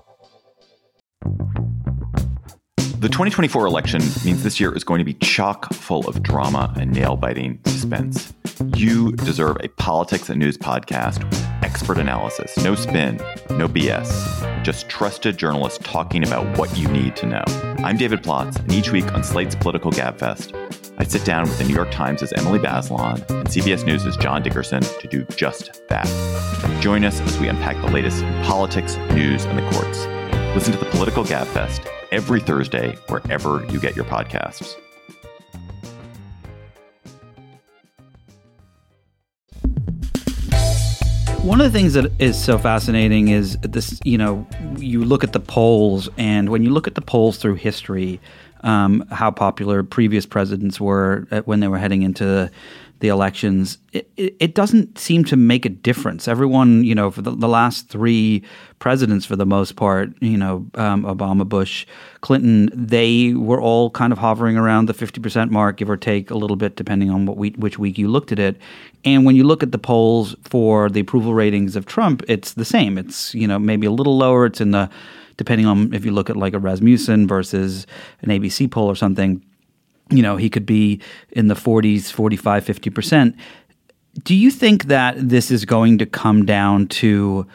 The 3.00 3.10
2024 3.10 3.66
election 3.66 4.02
means 4.24 4.42
this 4.42 4.58
year 4.58 4.74
is 4.74 4.86
going 4.86 5.00
to 5.00 5.06
be 5.06 5.14
chock 5.16 5.72
full 5.74 6.08
of 6.08 6.24
drama 6.24 6.74
and 6.80 6.94
nail 6.94 7.18
biting 7.18 7.60
suspense. 7.66 8.34
You 8.74 9.12
deserve 9.12 9.58
a 9.62 9.68
politics 9.68 10.30
and 10.30 10.40
news 10.40 10.58
podcast 10.58 11.24
with 11.30 11.46
expert 11.62 11.98
analysis, 11.98 12.58
no 12.64 12.74
spin, 12.74 13.18
no 13.52 13.68
BS, 13.68 14.64
just 14.64 14.88
trusted 14.88 15.38
journalists 15.38 15.78
talking 15.84 16.26
about 16.26 16.58
what 16.58 16.76
you 16.78 16.88
need 16.88 17.18
to 17.18 17.26
know. 17.26 17.44
I'm 17.80 17.98
David 17.98 18.24
Plotz, 18.24 18.58
and 18.60 18.72
each 18.72 18.92
week 18.92 19.14
on 19.14 19.26
Slate's 19.26 19.56
Political 19.56 19.92
Gabfest, 19.92 20.56
I 20.98 21.04
sit 21.04 21.26
down 21.26 21.44
with 21.44 21.58
the 21.58 21.66
New 21.66 21.76
York 21.76 21.92
Times' 21.92 22.32
Emily 22.32 22.60
Bazelon 22.60 23.18
and 23.30 23.48
CBS 23.48 23.86
News' 23.86 24.16
John 24.18 24.42
Dickerson 24.42 24.82
to 24.82 25.08
do 25.08 25.26
just 25.36 25.86
that. 25.90 26.08
Join 26.82 27.04
us 27.04 27.20
as 27.20 27.38
we 27.40 27.50
unpack 27.50 27.76
the 27.86 27.92
latest 27.92 28.24
in 28.24 28.44
politics, 28.46 28.96
news, 29.12 29.44
and 29.44 29.58
the 29.58 29.70
courts. 29.72 30.06
Listen 30.56 30.72
to 30.72 30.80
the 30.80 30.90
Political 30.92 31.26
Gabfest 31.26 31.95
every 32.12 32.40
Thursday, 32.40 32.96
wherever 33.08 33.66
you 33.70 33.80
get 33.80 33.96
your 33.96 34.06
podcasts. 34.06 34.76
One 41.46 41.62
of 41.62 41.72
the 41.72 41.78
things 41.78 41.94
that 41.94 42.12
is 42.18 42.44
so 42.44 42.58
fascinating 42.58 43.28
is 43.28 43.56
this, 43.62 44.00
you 44.04 44.18
know, 44.18 44.48
you 44.78 45.06
look 45.06 45.24
at 45.24 45.32
the 45.32 45.40
polls, 45.40 46.10
and 46.18 46.50
when 46.50 46.64
you 46.64 46.72
look 46.72 46.88
at 46.88 46.96
the 46.96 47.02
polls 47.02 47.38
through 47.38 47.54
history, 47.56 48.20
um, 48.62 49.06
how 49.12 49.30
popular 49.30 49.84
previous 49.84 50.26
presidents 50.26 50.82
were 50.82 51.28
when 51.46 51.60
they 51.60 51.68
were 51.68 51.78
heading 51.78 52.02
into 52.02 52.50
the 53.00 53.10
elections, 53.10 53.78
it, 53.92 54.10
it, 54.16 54.56
doesn't 54.56 54.98
seem 54.98 55.26
to 55.26 55.36
make 55.36 55.66
a 55.66 55.70
difference. 55.70 56.28
Everyone, 56.28 56.84
you 56.84 56.96
know, 56.96 57.12
for 57.12 57.22
the, 57.22 57.32
the 57.32 57.48
last 57.48 57.90
three 57.90 58.42
presidents, 58.80 59.26
for 59.26 59.36
the 59.36 59.46
most 59.46 59.76
part, 59.76 60.12
you 60.22 60.38
know, 60.38 60.66
um, 60.76 61.04
Obama, 61.04 61.48
Bush, 61.48 61.86
Clinton, 62.22 62.70
they 62.74 63.34
were 63.34 63.62
all 63.62 63.90
kind 63.90 64.14
of 64.14 64.20
hovering 64.20 64.56
around 64.56 64.88
the 64.88 64.94
50% 64.94 65.50
mark, 65.50 65.78
give 65.78 65.90
or 65.90 65.98
take 65.98 66.32
a 66.32 66.36
little 66.36 66.56
bit, 66.56 66.78
depending 66.78 67.10
on 67.10 67.26
what 67.26 67.38
which 67.38 67.78
week 67.78 67.98
you 67.98 68.08
looked 68.08 68.32
at 68.32 68.40
it. 68.40 68.58
And 69.04 69.26
when 69.26 69.36
you 69.36 69.44
look 69.44 69.62
at 69.62 69.72
the 69.72 69.78
polls 69.78 70.36
for 70.44 70.90
the 70.90 71.02
approval 71.02 71.34
ratings 71.34 71.76
of 71.76 71.86
Trump, 71.86 72.24
it's 72.30 72.54
the 72.54 72.66
same. 72.66 72.98
It's, 72.98 73.36
you 73.36 73.48
know, 73.48 73.60
maybe 73.60 73.86
a 73.88 73.92
little 73.92 74.18
lower. 74.18 74.46
It's 74.46 74.62
in 74.62 74.72
the, 74.72 74.90
depending 75.36 75.68
on 75.68 75.94
if 75.94 76.06
you 76.06 76.12
look 76.12 76.30
at 76.30 76.38
like 76.38 76.54
a 76.54 76.60
Rasmussen 76.60 77.28
versus 77.28 77.86
an 78.22 78.30
ABC 78.30 78.72
poll 78.72 78.88
or 78.88 78.96
something 78.96 79.44
you 80.10 80.22
know, 80.22 80.38
he 80.38 80.50
could 80.50 80.66
be 80.66 81.02
in 81.32 81.48
the 81.48 81.56
40s, 81.56 82.12
45, 82.12 82.66
50%. 82.66 83.36
Do 84.24 84.36
you 84.36 84.52
think 84.52 84.86
that 84.86 85.16
this 85.18 85.52
is 85.52 85.66
going 85.66 85.98
to 85.98 86.06
come 86.06 86.46
down 86.46 86.88
to 86.88 87.48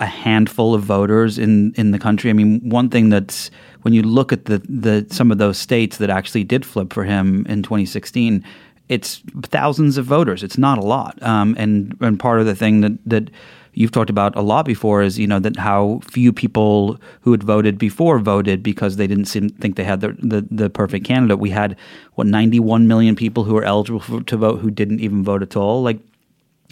a 0.00 0.06
handful 0.06 0.74
of 0.74 0.82
voters 0.82 1.38
in 1.38 1.72
in 1.74 1.90
the 1.90 1.98
country. 1.98 2.30
I 2.30 2.32
mean, 2.32 2.60
one 2.68 2.88
thing 2.88 3.08
that's 3.08 3.50
when 3.82 3.94
you 3.94 4.02
look 4.02 4.32
at 4.32 4.44
the 4.44 4.58
the 4.58 5.06
some 5.10 5.32
of 5.32 5.38
those 5.38 5.58
states 5.58 5.96
that 5.98 6.10
actually 6.10 6.44
did 6.44 6.64
flip 6.64 6.92
for 6.92 7.04
him 7.04 7.44
in 7.46 7.62
2016, 7.62 8.44
it's 8.88 9.22
thousands 9.42 9.98
of 9.98 10.06
voters. 10.06 10.42
It's 10.42 10.58
not 10.58 10.78
a 10.78 10.82
lot. 10.82 11.20
Um, 11.22 11.56
and 11.58 11.96
and 12.00 12.18
part 12.18 12.40
of 12.40 12.46
the 12.46 12.54
thing 12.54 12.80
that 12.82 12.92
that 13.06 13.30
you've 13.78 13.92
talked 13.92 14.10
about 14.10 14.34
a 14.34 14.40
lot 14.40 14.66
before 14.66 15.02
is 15.02 15.20
you 15.20 15.26
know 15.26 15.38
that 15.38 15.56
how 15.56 16.00
few 16.02 16.32
people 16.32 16.98
who 17.20 17.30
had 17.30 17.44
voted 17.44 17.78
before 17.78 18.18
voted 18.18 18.60
because 18.60 18.96
they 18.96 19.06
didn't 19.06 19.26
seem, 19.26 19.48
think 19.50 19.76
they 19.76 19.84
had 19.84 20.00
the, 20.00 20.16
the, 20.18 20.44
the 20.50 20.68
perfect 20.68 21.06
candidate. 21.06 21.38
We 21.38 21.50
had 21.50 21.76
what 22.14 22.26
91 22.26 22.88
million 22.88 23.14
people 23.14 23.44
who 23.44 23.54
were 23.54 23.62
eligible 23.62 24.00
for, 24.00 24.20
to 24.20 24.36
vote 24.36 24.60
who 24.60 24.72
didn't 24.72 24.98
even 24.98 25.22
vote 25.22 25.42
at 25.42 25.56
all. 25.56 25.82
Like, 25.82 26.00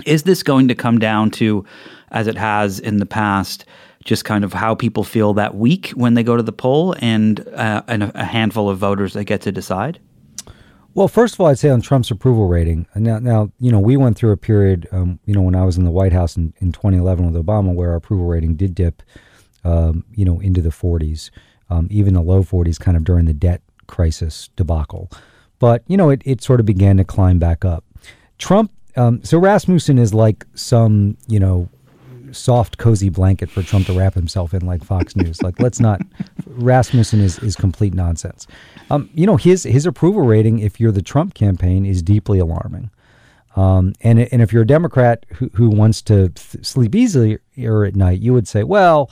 is 0.05 0.25
this 0.25 0.43
going 0.43 0.67
to 0.67 0.75
come 0.75 0.99
down 0.99 1.31
to, 1.33 1.65
as 2.11 2.27
it 2.27 2.37
has 2.37 2.81
in 2.81 2.99
the 2.99 3.07
past? 3.07 3.65
Just 4.05 4.25
kind 4.25 4.45
of 4.45 4.53
how 4.53 4.75
people 4.75 5.05
feel 5.05 5.33
that 5.35 5.55
week 5.55 5.91
when 5.91 6.15
they 6.15 6.25
go 6.25 6.37
to 6.37 6.43
the 6.43 6.53
poll, 6.53 6.95
and, 6.99 7.47
uh, 7.55 7.83
and 7.87 8.03
a 8.03 8.25
handful 8.25 8.69
of 8.69 8.79
voters 8.79 9.13
that 9.15 9.25
get 9.25 9.43
to 9.43 9.53
decide. 9.53 10.01
Well, 10.97 11.09
first 11.09 11.35
of 11.35 11.41
all, 11.41 11.49
I'd 11.49 11.59
say 11.59 11.69
on 11.69 11.83
Trump's 11.83 12.11
approval 12.11 12.49
rating. 12.49 12.87
Now, 12.95 13.19
now 13.19 13.53
you 13.61 13.71
know, 13.71 13.79
we 13.79 13.99
went 13.99 14.17
through 14.17 14.33
a 14.33 14.37
period, 14.39 14.89
um, 14.93 15.19
you 15.27 15.35
know, 15.35 15.43
when 15.43 15.55
I 15.55 15.63
was 15.63 15.77
in 15.77 15.85
the 15.85 15.91
White 15.91 16.15
House 16.15 16.39
in, 16.39 16.55
in 16.57 16.73
2011 16.73 17.31
with 17.31 17.47
Obama, 17.47 17.75
where 17.75 17.91
our 17.91 17.97
approval 17.97 18.25
rating 18.25 18.57
did 18.57 18.75
dip, 18.75 19.03
um, 19.63 20.07
you 20.15 20.25
know, 20.25 20.41
into 20.41 20.63
the 20.63 20.71
40s, 20.71 21.31
um, 21.69 21.87
even 21.91 22.15
the 22.15 22.23
low 22.23 22.43
40s, 22.43 22.81
kind 22.81 22.97
of 22.97 23.05
during 23.05 23.27
the 23.27 23.35
debt 23.35 23.61
crisis 23.89 24.49
debacle. 24.57 25.11
But 25.59 25.83
you 25.87 25.99
know, 25.99 26.09
it, 26.09 26.23
it 26.25 26.43
sort 26.43 26.61
of 26.61 26.67
began 26.67 26.97
to 26.97 27.05
climb 27.05 27.39
back 27.39 27.63
up. 27.63 27.85
Trump. 28.39 28.73
Um, 28.97 29.23
so 29.23 29.37
Rasmussen 29.39 29.99
is 29.99 30.15
like 30.15 30.47
some, 30.55 31.19
you 31.29 31.39
know, 31.39 31.69
soft, 32.33 32.79
cozy 32.79 33.09
blanket 33.09 33.51
for 33.51 33.63
Trump 33.63 33.87
to 33.87 33.93
wrap 33.93 34.15
himself 34.15 34.55
in, 34.55 34.67
like 34.67 34.85
Fox 34.85 35.17
News. 35.17 35.43
like, 35.43 35.61
let's 35.61 35.81
not. 35.81 36.01
Rasmussen 36.47 37.21
is, 37.21 37.39
is 37.41 37.57
complete 37.57 37.95
nonsense. 37.95 38.47
Um, 38.91 39.11
you 39.15 39.27
know, 39.27 39.37
his 39.37 39.65
his 39.65 39.87
approval 39.87 40.23
rating, 40.23 40.59
if 40.61 40.81
you're 40.81 40.93
the 40.93 41.03
Trump 41.03 41.35
campaign, 41.35 41.85
is 41.85 42.03
deeply 42.03 42.39
alarming. 42.39 42.91
Um, 43.57 43.95
and 44.03 44.21
and 44.21 44.43
if 44.43 44.53
you're 44.53 44.63
a 44.63 44.67
Democrat 44.67 45.25
who, 45.35 45.51
who 45.55 45.71
wants 45.71 46.03
to 46.03 46.29
th- 46.29 46.65
sleep 46.65 46.95
easily 46.95 47.39
at 47.57 47.97
night, 47.97 48.21
you 48.21 48.33
would 48.33 48.47
say, 48.47 48.63
well, 48.63 49.11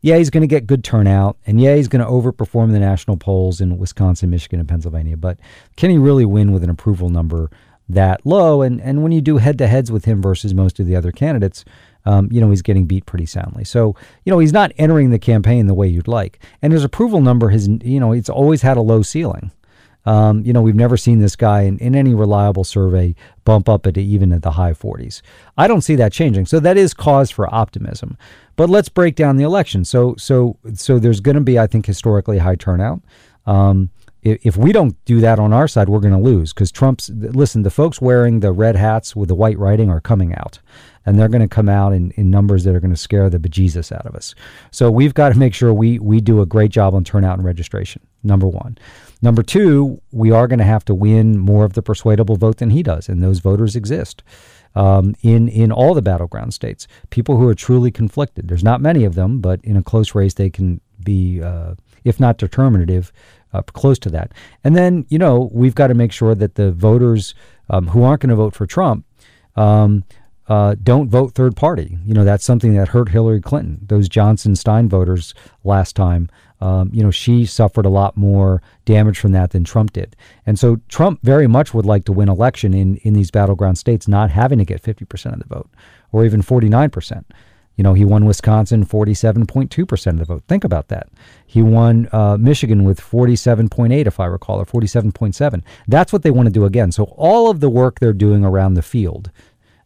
yeah, 0.00 0.16
he's 0.16 0.30
going 0.30 0.40
to 0.40 0.48
get 0.48 0.66
good 0.66 0.82
turnout, 0.82 1.36
and 1.46 1.60
yeah, 1.60 1.76
he's 1.76 1.88
going 1.88 2.04
to 2.04 2.10
overperform 2.10 2.72
the 2.72 2.80
national 2.80 3.16
polls 3.16 3.60
in 3.60 3.78
Wisconsin, 3.78 4.30
Michigan, 4.30 4.58
and 4.58 4.68
Pennsylvania. 4.68 5.16
But 5.16 5.38
can 5.76 5.90
he 5.90 5.98
really 5.98 6.24
win 6.24 6.52
with 6.52 6.64
an 6.64 6.70
approval 6.70 7.08
number 7.08 7.50
that 7.88 8.24
low? 8.26 8.62
And 8.62 8.80
and 8.80 9.02
when 9.02 9.12
you 9.12 9.20
do 9.20 9.36
head 9.36 9.58
to 9.58 9.68
heads 9.68 9.92
with 9.92 10.06
him 10.06 10.20
versus 10.20 10.54
most 10.54 10.80
of 10.80 10.86
the 10.86 10.96
other 10.96 11.12
candidates, 11.12 11.64
um, 12.04 12.28
you 12.30 12.40
know, 12.40 12.50
he's 12.50 12.62
getting 12.62 12.86
beat 12.86 13.06
pretty 13.06 13.26
soundly. 13.26 13.64
So, 13.64 13.94
you 14.24 14.30
know, 14.30 14.38
he's 14.38 14.52
not 14.52 14.72
entering 14.78 15.10
the 15.10 15.18
campaign 15.18 15.66
the 15.66 15.74
way 15.74 15.86
you'd 15.86 16.08
like. 16.08 16.40
And 16.60 16.72
his 16.72 16.84
approval 16.84 17.20
number 17.20 17.50
has, 17.50 17.68
you 17.68 18.00
know, 18.00 18.12
it's 18.12 18.28
always 18.28 18.62
had 18.62 18.76
a 18.76 18.80
low 18.82 19.02
ceiling. 19.02 19.52
Um, 20.04 20.42
you 20.44 20.52
know, 20.52 20.62
we've 20.62 20.74
never 20.74 20.96
seen 20.96 21.20
this 21.20 21.36
guy 21.36 21.62
in, 21.62 21.78
in 21.78 21.94
any 21.94 22.12
reliable 22.14 22.64
survey 22.64 23.14
bump 23.44 23.68
up 23.68 23.86
at 23.86 23.96
even 23.96 24.32
at 24.32 24.42
the 24.42 24.52
high 24.52 24.72
40s. 24.72 25.22
I 25.56 25.68
don't 25.68 25.82
see 25.82 25.94
that 25.96 26.12
changing. 26.12 26.46
So 26.46 26.58
that 26.60 26.76
is 26.76 26.92
cause 26.92 27.30
for 27.30 27.52
optimism. 27.54 28.18
But 28.56 28.68
let's 28.68 28.88
break 28.88 29.14
down 29.14 29.36
the 29.36 29.44
election. 29.44 29.84
So 29.84 30.14
so 30.18 30.58
so 30.74 30.98
there's 30.98 31.20
going 31.20 31.36
to 31.36 31.40
be, 31.40 31.58
I 31.58 31.66
think, 31.66 31.86
historically 31.86 32.38
high 32.38 32.56
turnout. 32.56 33.00
Um, 33.46 33.90
if 34.22 34.56
we 34.56 34.72
don't 34.72 35.02
do 35.04 35.20
that 35.20 35.38
on 35.38 35.52
our 35.52 35.66
side, 35.66 35.88
we're 35.88 36.00
going 36.00 36.12
to 36.12 36.18
lose 36.18 36.52
because 36.52 36.70
Trump's 36.70 37.10
listen. 37.10 37.62
The 37.62 37.70
folks 37.70 38.00
wearing 38.00 38.40
the 38.40 38.52
red 38.52 38.76
hats 38.76 39.16
with 39.16 39.28
the 39.28 39.34
white 39.34 39.58
writing 39.58 39.90
are 39.90 40.00
coming 40.00 40.34
out 40.34 40.60
and 41.04 41.18
they're 41.18 41.28
going 41.28 41.42
to 41.42 41.48
come 41.48 41.68
out 41.68 41.92
in, 41.92 42.10
in 42.12 42.30
numbers 42.30 42.64
that 42.64 42.74
are 42.74 42.80
going 42.80 42.92
to 42.92 42.96
scare 42.96 43.28
the 43.28 43.38
bejesus 43.38 43.92
out 43.92 44.06
of 44.06 44.14
us. 44.14 44.34
So 44.70 44.90
we've 44.90 45.14
got 45.14 45.32
to 45.32 45.38
make 45.38 45.54
sure 45.54 45.72
we 45.74 45.98
we 45.98 46.20
do 46.20 46.40
a 46.40 46.46
great 46.46 46.70
job 46.70 46.94
on 46.94 47.04
turnout 47.04 47.38
and 47.38 47.44
registration. 47.44 48.02
Number 48.22 48.46
one. 48.46 48.78
Number 49.20 49.42
two, 49.42 50.00
we 50.12 50.30
are 50.30 50.46
going 50.46 50.58
to 50.58 50.64
have 50.64 50.84
to 50.86 50.94
win 50.94 51.38
more 51.38 51.64
of 51.64 51.72
the 51.72 51.82
persuadable 51.82 52.36
vote 52.36 52.58
than 52.58 52.70
he 52.70 52.82
does, 52.82 53.08
and 53.08 53.22
those 53.22 53.40
voters 53.40 53.76
exist. 53.76 54.22
Um, 54.74 55.14
in 55.22 55.48
in 55.48 55.70
all 55.70 55.92
the 55.94 56.02
battleground 56.02 56.54
states, 56.54 56.86
people 57.10 57.36
who 57.36 57.48
are 57.48 57.54
truly 57.54 57.90
conflicted. 57.90 58.48
There's 58.48 58.64
not 58.64 58.80
many 58.80 59.04
of 59.04 59.14
them, 59.14 59.40
but 59.40 59.60
in 59.64 59.76
a 59.76 59.82
close 59.82 60.14
race, 60.14 60.34
they 60.34 60.48
can 60.48 60.80
be, 61.04 61.42
uh, 61.42 61.74
if 62.04 62.18
not 62.18 62.38
determinative, 62.38 63.12
uh, 63.52 63.62
close 63.62 63.98
to 64.00 64.10
that. 64.10 64.32
And 64.64 64.76
then 64.76 65.06
you 65.08 65.18
know 65.18 65.50
we've 65.52 65.74
got 65.74 65.88
to 65.88 65.94
make 65.94 66.12
sure 66.12 66.34
that 66.34 66.54
the 66.54 66.72
voters 66.72 67.34
um, 67.70 67.88
who 67.88 68.02
aren't 68.02 68.22
going 68.22 68.30
to 68.30 68.36
vote 68.36 68.54
for 68.54 68.66
Trump 68.66 69.04
um, 69.56 70.04
uh, 70.48 70.74
don't 70.82 71.08
vote 71.08 71.32
third 71.32 71.56
party. 71.56 71.98
You 72.04 72.14
know, 72.14 72.24
that's 72.24 72.44
something 72.44 72.74
that 72.74 72.88
hurt 72.88 73.08
Hillary 73.08 73.40
Clinton. 73.40 73.78
Those 73.86 74.08
Johnson 74.08 74.56
Stein 74.56 74.88
voters 74.88 75.34
last 75.64 75.94
time, 75.94 76.28
um, 76.60 76.90
you 76.92 77.02
know, 77.02 77.10
she 77.10 77.46
suffered 77.46 77.86
a 77.86 77.90
lot 77.90 78.16
more 78.16 78.60
damage 78.84 79.18
from 79.18 79.32
that 79.32 79.50
than 79.50 79.64
Trump 79.64 79.92
did. 79.92 80.16
And 80.44 80.58
so 80.58 80.80
Trump 80.88 81.20
very 81.22 81.46
much 81.46 81.72
would 81.72 81.86
like 81.86 82.04
to 82.04 82.12
win 82.12 82.28
election 82.28 82.74
in, 82.74 82.96
in 82.98 83.14
these 83.14 83.30
battleground 83.30 83.78
states, 83.78 84.08
not 84.08 84.30
having 84.30 84.58
to 84.58 84.64
get 84.64 84.82
50% 84.82 85.32
of 85.32 85.38
the 85.38 85.46
vote 85.46 85.70
or 86.12 86.24
even 86.24 86.42
49%. 86.42 87.24
You 87.76 87.84
know, 87.84 87.94
he 87.94 88.04
won 88.04 88.26
Wisconsin 88.26 88.84
47.2% 88.84 90.06
of 90.06 90.18
the 90.18 90.24
vote. 90.24 90.44
Think 90.46 90.62
about 90.62 90.88
that. 90.88 91.08
He 91.46 91.62
won 91.62 92.08
uh, 92.12 92.36
Michigan 92.38 92.84
with 92.84 93.00
47.8, 93.00 94.06
if 94.06 94.20
I 94.20 94.26
recall, 94.26 94.60
or 94.60 94.66
47.7. 94.66 95.62
That's 95.88 96.12
what 96.12 96.22
they 96.22 96.30
want 96.30 96.46
to 96.46 96.52
do 96.52 96.64
again. 96.66 96.92
So 96.92 97.04
all 97.16 97.50
of 97.50 97.60
the 97.60 97.70
work 97.70 97.98
they're 97.98 98.12
doing 98.12 98.44
around 98.44 98.74
the 98.74 98.82
field 98.82 99.30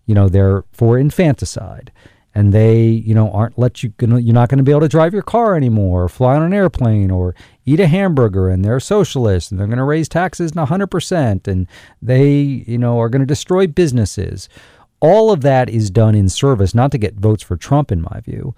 you 0.07 0.14
know, 0.14 0.29
they're 0.29 0.64
for 0.72 0.99
infanticide 0.99 1.92
and 2.35 2.53
they, 2.53 2.85
you 2.85 3.14
know, 3.14 3.31
aren't 3.33 3.59
let 3.59 3.83
you 3.83 3.90
gonna, 3.96 4.20
you're 4.20 4.35
not 4.35 4.49
going 4.49 4.59
to 4.59 4.64
be 4.64 4.70
able 4.70 4.83
to 4.83 4.88
drive 4.88 5.14
your 5.14 5.22
car 5.22 5.57
anymore, 5.57 6.05
or 6.05 6.09
fly 6.09 6.37
on 6.37 6.42
an 6.42 6.53
airplane, 6.53 7.11
or 7.11 7.35
eat 7.64 7.81
a 7.81 7.87
hamburger, 7.87 8.51
and 8.51 8.62
they're 8.62 8.79
socialists, 8.79 9.51
and 9.51 9.59
they're 9.59 9.66
going 9.66 9.79
to 9.79 9.85
raise 9.85 10.07
taxes 10.07 10.53
in 10.53 10.59
hundred 10.59 10.88
percent, 10.88 11.49
and 11.49 11.66
they, 12.03 12.31
you 12.31 12.77
know, 12.77 13.01
are 13.01 13.09
going 13.09 13.20
to 13.20 13.27
destroy 13.27 13.66
businesses. 13.66 14.51
All 15.00 15.30
of 15.30 15.42
that 15.42 15.68
is 15.68 15.90
done 15.90 16.14
in 16.14 16.28
service, 16.28 16.74
not 16.74 16.90
to 16.92 16.98
get 16.98 17.14
votes 17.14 17.42
for 17.42 17.56
Trump, 17.56 17.92
in 17.92 18.02
my 18.02 18.20
view. 18.20 18.54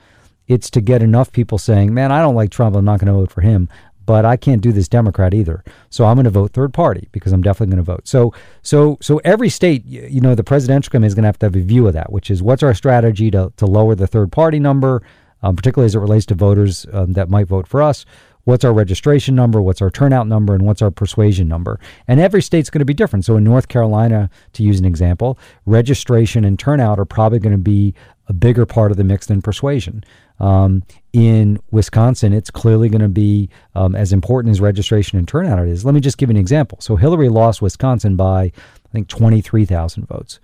It's 0.47 0.71
to 0.71 0.81
get 0.81 1.03
enough 1.03 1.33
people 1.33 1.59
saying, 1.59 1.93
"Man, 1.93 2.11
I 2.11 2.23
don't 2.23 2.35
like 2.35 2.51
Trump. 2.51 2.75
I'm 2.75 2.85
not 2.85 3.01
going 3.01 3.13
to 3.13 3.19
vote 3.19 3.31
for 3.31 3.43
him." 3.43 3.69
but 4.09 4.25
I 4.25 4.39
can't 4.39 4.63
do 4.63 4.73
this 4.73 4.89
Democrat 4.89 5.35
either. 5.35 5.63
So 5.91 6.07
I'm 6.07 6.17
going 6.17 6.25
to 6.25 6.31
vote 6.31 6.55
third 6.55 6.73
party 6.73 7.11
because 7.13 7.31
I'm 7.31 7.43
definitely 7.43 7.75
going 7.75 7.85
to 7.85 7.93
vote. 7.93 8.09
So 8.09 8.33
so 8.63 8.97
so 9.03 9.21
every 9.23 9.51
state, 9.51 9.85
you 9.85 10.23
know, 10.23 10.35
the 10.35 10.43
presidential 10.43 10.91
committee 10.91 11.09
is 11.09 11.15
going 11.15 11.25
to 11.25 11.29
have 11.29 11.39
to 11.41 11.47
have 11.47 11.55
a 11.55 11.61
view 11.61 11.87
of 11.87 11.93
that, 11.93 12.11
which 12.11 12.31
is 12.31 12.43
what's 12.43 12.63
our 12.63 12.73
strategy 12.73 13.31
to 13.33 13.53
to 13.59 13.67
lower 13.67 13.95
the 13.95 14.07
third 14.07 14.33
party 14.33 14.59
number, 14.59 15.03
um, 15.43 15.57
particularly 15.57 15.85
as 15.85 15.95
it 15.95 15.99
relates 15.99 16.25
to 16.25 16.35
voters 16.35 16.87
um, 16.91 17.13
that 17.13 17.29
might 17.29 17.49
vote 17.49 17.67
for 17.67 17.83
us. 17.83 18.07
What's 18.49 18.65
our 18.65 18.73
registration 18.73 19.35
number? 19.35 19.61
What's 19.61 19.83
our 19.83 19.91
turnout 19.91 20.27
number? 20.27 20.55
And 20.55 20.65
what's 20.65 20.81
our 20.81 20.91
persuasion 20.91 21.49
number? 21.49 21.79
And 22.07 22.19
every 22.19 22.41
state's 22.41 22.71
going 22.71 22.79
to 22.79 22.87
be 22.87 22.95
different. 22.95 23.27
So 23.27 23.37
in 23.37 23.45
North 23.45 23.69
Carolina, 23.69 24.31
to 24.55 24.63
use 24.63 24.79
an 24.79 24.87
example, 24.87 25.39
registration 25.67 26.47
and 26.47 26.59
turnout 26.59 26.99
are 26.99 27.05
probably 27.05 27.41
going 27.41 27.53
to 27.53 27.59
be 27.59 27.93
a 28.27 28.33
bigger 28.33 28.65
part 28.65 28.91
of 28.91 28.97
the 28.97 29.05
mix 29.05 29.27
than 29.27 29.43
persuasion. 29.43 30.03
Um, 30.41 30.83
in 31.13 31.61
Wisconsin, 31.73 32.33
it's 32.33 32.51
clearly 32.51 32.89
going 32.89 33.03
to 33.03 33.09
be 33.11 33.51
um, 33.75 33.95
as 33.95 34.15
important 34.15 34.53
as 34.53 34.63
registration 34.63 35.19
and 35.19 35.29
turnout 35.29 35.59
it 35.59 35.69
is. 35.69 35.85
Let 35.85 35.93
me 35.93 36.01
just 36.01 36.17
give 36.17 36.31
you 36.31 36.37
an 36.37 36.41
example. 36.41 36.79
So 36.81 36.97
Hillary 36.97 37.29
lost 37.29 37.61
Wisconsin 37.61 38.17
by, 38.17 38.45
I 38.45 38.53
think, 38.93 39.09
23,000 39.09 40.09
votes. 40.09 40.41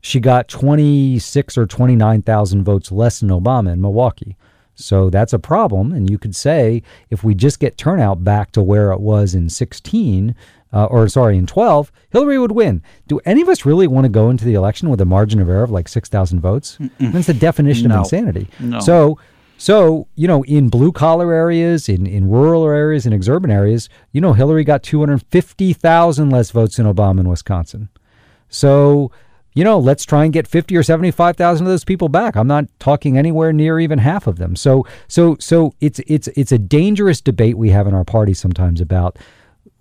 She 0.00 0.18
got 0.18 0.48
26 0.48 1.56
or 1.56 1.66
29,000 1.68 2.64
votes 2.64 2.90
less 2.90 3.20
than 3.20 3.28
Obama 3.28 3.74
in 3.74 3.80
Milwaukee. 3.80 4.36
So 4.74 5.10
that's 5.10 5.32
a 5.32 5.38
problem. 5.38 5.92
And 5.92 6.10
you 6.10 6.18
could 6.18 6.34
say 6.34 6.82
if 7.10 7.22
we 7.22 7.34
just 7.34 7.60
get 7.60 7.78
turnout 7.78 8.24
back 8.24 8.52
to 8.52 8.62
where 8.62 8.92
it 8.92 9.00
was 9.00 9.34
in 9.34 9.48
16, 9.48 10.34
uh, 10.72 10.84
or 10.86 11.08
sorry, 11.08 11.38
in 11.38 11.46
12, 11.46 11.92
Hillary 12.10 12.38
would 12.38 12.52
win. 12.52 12.82
Do 13.06 13.20
any 13.24 13.42
of 13.42 13.48
us 13.48 13.64
really 13.64 13.86
want 13.86 14.04
to 14.04 14.08
go 14.08 14.30
into 14.30 14.44
the 14.44 14.54
election 14.54 14.90
with 14.90 15.00
a 15.00 15.04
margin 15.04 15.40
of 15.40 15.48
error 15.48 15.62
of 15.62 15.70
like 15.70 15.88
6,000 15.88 16.40
votes? 16.40 16.78
Mm-mm. 16.80 17.12
That's 17.12 17.28
the 17.28 17.34
definition 17.34 17.88
no. 17.88 17.96
of 17.96 18.00
insanity. 18.00 18.48
No. 18.58 18.80
So 18.80 19.18
so, 19.56 20.08
you 20.16 20.26
know, 20.26 20.44
in 20.44 20.68
blue 20.68 20.92
collar 20.92 21.32
areas, 21.32 21.88
in, 21.88 22.06
in 22.06 22.28
rural 22.28 22.64
areas, 22.64 23.06
in 23.06 23.12
exurban 23.12 23.52
areas, 23.52 23.88
you 24.12 24.20
know, 24.20 24.32
Hillary 24.32 24.64
got 24.64 24.82
250,000 24.82 26.30
less 26.30 26.50
votes 26.50 26.76
than 26.76 26.86
Obama 26.86 27.20
in 27.20 27.28
Wisconsin. 27.28 27.88
So, 28.48 29.10
you 29.54 29.62
know, 29.64 29.78
let's 29.78 30.04
try 30.04 30.24
and 30.24 30.32
get 30.32 30.48
50 30.48 30.76
or 30.76 30.82
75,000 30.82 31.64
of 31.66 31.70
those 31.70 31.84
people 31.84 32.08
back. 32.08 32.36
I'm 32.36 32.48
not 32.48 32.66
talking 32.80 33.16
anywhere 33.16 33.52
near 33.52 33.78
even 33.78 33.98
half 33.98 34.26
of 34.26 34.36
them. 34.36 34.56
So, 34.56 34.84
so, 35.06 35.36
so 35.38 35.74
it's, 35.80 36.00
it's, 36.06 36.28
it's 36.28 36.52
a 36.52 36.58
dangerous 36.58 37.20
debate 37.20 37.56
we 37.56 37.70
have 37.70 37.86
in 37.86 37.94
our 37.94 38.04
party 38.04 38.34
sometimes 38.34 38.80
about 38.80 39.16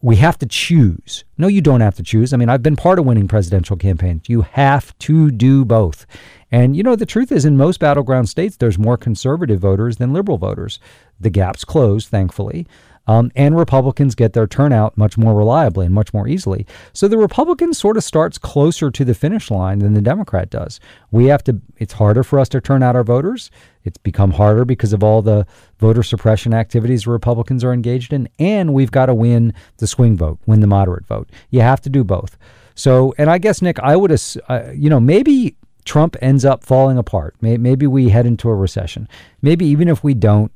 we 0.04 0.18
have 0.18 0.38
to 0.38 0.46
choose. 0.46 1.24
No, 1.38 1.48
you 1.48 1.62
don't 1.62 1.80
have 1.80 1.96
to 1.96 2.04
choose. 2.04 2.34
I 2.34 2.38
mean, 2.38 2.50
I've 2.50 2.62
been 2.62 2.76
part 2.76 3.00
of 3.00 3.06
winning 3.06 3.28
presidential 3.28 3.78
campaigns. 3.78 4.28
You 4.28 4.42
have 4.42 4.98
to 5.00 5.32
do 5.32 5.64
both. 5.64 6.06
And, 6.52 6.76
you 6.76 6.84
know, 6.84 6.98
the 6.98 7.06
truth 7.06 7.32
is, 7.32 7.46
in 7.46 7.56
most 7.56 7.80
battleground 7.80 8.28
states, 8.28 8.58
there's 8.58 8.78
more 8.78 8.98
conservative 8.98 9.62
voters 9.62 9.98
than 9.98 10.12
liberal 10.12 10.38
voters. 10.38 10.78
The 11.22 11.30
gap's 11.30 11.64
closed, 11.64 12.10
thankfully. 12.10 12.68
Um, 13.06 13.32
and 13.36 13.58
Republicans 13.58 14.16
get 14.16 14.34
their 14.34 14.48
turnout 14.48 14.98
much 14.98 15.18
more 15.18 15.34
reliably 15.36 15.86
and 15.86 15.94
much 15.94 16.14
more 16.14 16.28
easily. 16.28 16.66
So 16.94 17.08
the 17.08 17.18
Republican 17.18 17.74
sort 17.74 17.98
of 17.98 18.04
starts 18.04 18.38
closer 18.38 18.90
to 18.92 19.06
the 19.06 19.14
finish 19.14 19.52
line 19.52 19.80
than 19.80 19.94
the 19.94 20.02
Democrat 20.02 20.50
does. 20.50 20.80
We 21.12 21.26
have 21.26 21.44
to, 21.46 21.60
it's 21.78 21.94
harder 21.94 22.24
for 22.24 22.40
us 22.40 22.48
to 22.50 22.62
turn 22.62 22.82
out 22.82 22.96
our 22.96 23.04
voters. 23.04 23.52
It's 23.84 23.98
become 23.98 24.32
harder 24.32 24.64
because 24.64 24.94
of 24.94 25.04
all 25.04 25.22
the 25.22 25.46
voter 25.80 26.04
suppression 26.04 26.54
activities 26.54 27.06
Republicans 27.06 27.64
are 27.64 27.74
engaged 27.74 28.14
in. 28.14 28.30
And 28.40 28.74
we've 28.74 28.92
got 28.92 29.08
to 29.08 29.14
win 29.14 29.54
the 29.78 29.88
swing 29.88 30.16
vote, 30.16 30.40
win 30.46 30.62
the 30.62 30.68
moderate 30.68 31.06
vote. 31.06 31.30
You 31.50 31.60
have 31.60 31.82
to 31.82 31.90
do 31.90 32.06
both. 32.06 32.38
So, 32.76 33.14
and 33.18 33.30
I 33.30 33.38
guess, 33.38 33.62
Nick, 33.62 33.80
I 33.80 33.96
would, 33.96 34.12
uh, 34.50 34.72
you 34.74 34.90
know, 34.90 35.00
maybe 35.00 35.56
Trump 35.86 36.16
ends 36.22 36.46
up 36.46 36.64
falling 36.64 36.98
apart. 36.98 37.36
Maybe 37.42 37.86
we 37.86 38.10
head 38.10 38.26
into 38.26 38.50
a 38.50 38.56
recession. 38.56 39.08
Maybe 39.42 39.66
even 39.66 39.90
if 39.90 40.04
we 40.04 40.14
don't, 40.14 40.52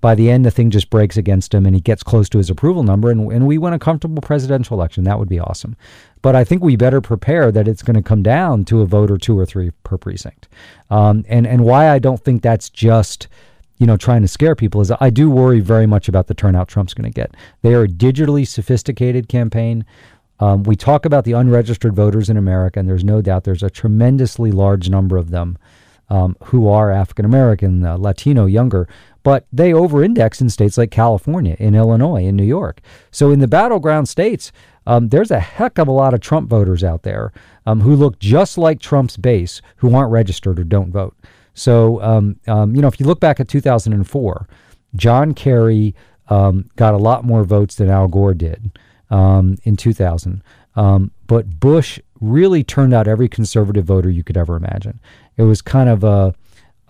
by 0.00 0.14
the 0.14 0.30
end, 0.30 0.44
the 0.44 0.50
thing 0.50 0.70
just 0.70 0.90
breaks 0.90 1.16
against 1.16 1.52
him 1.52 1.66
and 1.66 1.74
he 1.74 1.80
gets 1.80 2.02
close 2.02 2.28
to 2.28 2.38
his 2.38 2.50
approval 2.50 2.82
number 2.82 3.10
and, 3.10 3.32
and 3.32 3.46
we 3.46 3.58
win 3.58 3.72
a 3.72 3.78
comfortable 3.78 4.22
presidential 4.22 4.76
election. 4.76 5.04
That 5.04 5.18
would 5.18 5.28
be 5.28 5.40
awesome. 5.40 5.76
But 6.22 6.36
I 6.36 6.44
think 6.44 6.62
we 6.62 6.76
better 6.76 7.00
prepare 7.00 7.50
that 7.50 7.66
it's 7.66 7.82
going 7.82 7.96
to 7.96 8.02
come 8.02 8.22
down 8.22 8.64
to 8.66 8.80
a 8.80 8.86
vote 8.86 9.10
or 9.10 9.18
two 9.18 9.38
or 9.38 9.44
three 9.44 9.70
per 9.82 9.98
precinct. 9.98 10.48
Um, 10.90 11.24
and, 11.28 11.46
and 11.46 11.64
why 11.64 11.90
I 11.90 11.98
don't 11.98 12.22
think 12.22 12.42
that's 12.42 12.70
just 12.70 13.28
you 13.78 13.86
know, 13.86 13.96
trying 13.96 14.22
to 14.22 14.28
scare 14.28 14.56
people 14.56 14.80
is 14.80 14.92
I 15.00 15.10
do 15.10 15.30
worry 15.30 15.60
very 15.60 15.86
much 15.86 16.08
about 16.08 16.26
the 16.26 16.34
turnout 16.34 16.68
Trump's 16.68 16.94
going 16.94 17.10
to 17.10 17.14
get. 17.14 17.36
They 17.62 17.74
are 17.74 17.84
a 17.84 17.88
digitally 17.88 18.46
sophisticated 18.46 19.28
campaign. 19.28 19.84
Um, 20.40 20.64
we 20.64 20.76
talk 20.76 21.04
about 21.04 21.24
the 21.24 21.32
unregistered 21.32 21.94
voters 21.94 22.28
in 22.28 22.36
America, 22.36 22.80
and 22.80 22.88
there's 22.88 23.04
no 23.04 23.22
doubt 23.22 23.44
there's 23.44 23.62
a 23.62 23.70
tremendously 23.70 24.50
large 24.50 24.90
number 24.90 25.16
of 25.16 25.30
them 25.30 25.58
um, 26.10 26.36
who 26.44 26.68
are 26.68 26.90
African 26.90 27.24
American, 27.24 27.84
uh, 27.84 27.96
Latino, 27.96 28.46
younger 28.46 28.88
but 29.28 29.46
they 29.52 29.74
over-index 29.74 30.40
in 30.40 30.48
states 30.48 30.78
like 30.78 30.90
California, 30.90 31.54
in 31.58 31.74
Illinois, 31.74 32.24
in 32.24 32.34
New 32.34 32.44
York. 32.44 32.80
So 33.10 33.30
in 33.30 33.40
the 33.40 33.46
battleground 33.46 34.08
states, 34.08 34.52
um, 34.86 35.10
there's 35.10 35.30
a 35.30 35.38
heck 35.38 35.76
of 35.76 35.86
a 35.86 35.92
lot 35.92 36.14
of 36.14 36.20
Trump 36.20 36.48
voters 36.48 36.82
out 36.82 37.02
there 37.02 37.30
um, 37.66 37.82
who 37.82 37.94
look 37.94 38.18
just 38.20 38.56
like 38.56 38.80
Trump's 38.80 39.18
base, 39.18 39.60
who 39.76 39.94
aren't 39.94 40.12
registered 40.12 40.58
or 40.58 40.64
don't 40.64 40.90
vote. 40.90 41.14
So 41.52 42.00
um, 42.00 42.40
um 42.46 42.74
you 42.74 42.80
know, 42.80 42.88
if 42.88 42.98
you 43.00 43.04
look 43.04 43.20
back 43.20 43.38
at 43.38 43.48
2004, 43.48 44.48
John 44.96 45.34
Kerry 45.34 45.94
um, 46.28 46.70
got 46.76 46.94
a 46.94 46.96
lot 46.98 47.22
more 47.22 47.44
votes 47.44 47.74
than 47.74 47.90
Al 47.90 48.08
Gore 48.08 48.32
did 48.32 48.78
in 49.10 49.76
2000. 49.76 50.42
but 50.74 51.60
Bush 51.60 52.00
really 52.18 52.64
turned 52.64 52.94
out 52.94 53.06
every 53.06 53.28
conservative 53.28 53.84
voter 53.84 54.08
you 54.08 54.24
could 54.24 54.38
ever 54.38 54.56
imagine. 54.56 55.00
It 55.38 55.44
was 55.44 55.62
kind 55.62 55.88
of 55.88 56.04
a 56.04 56.34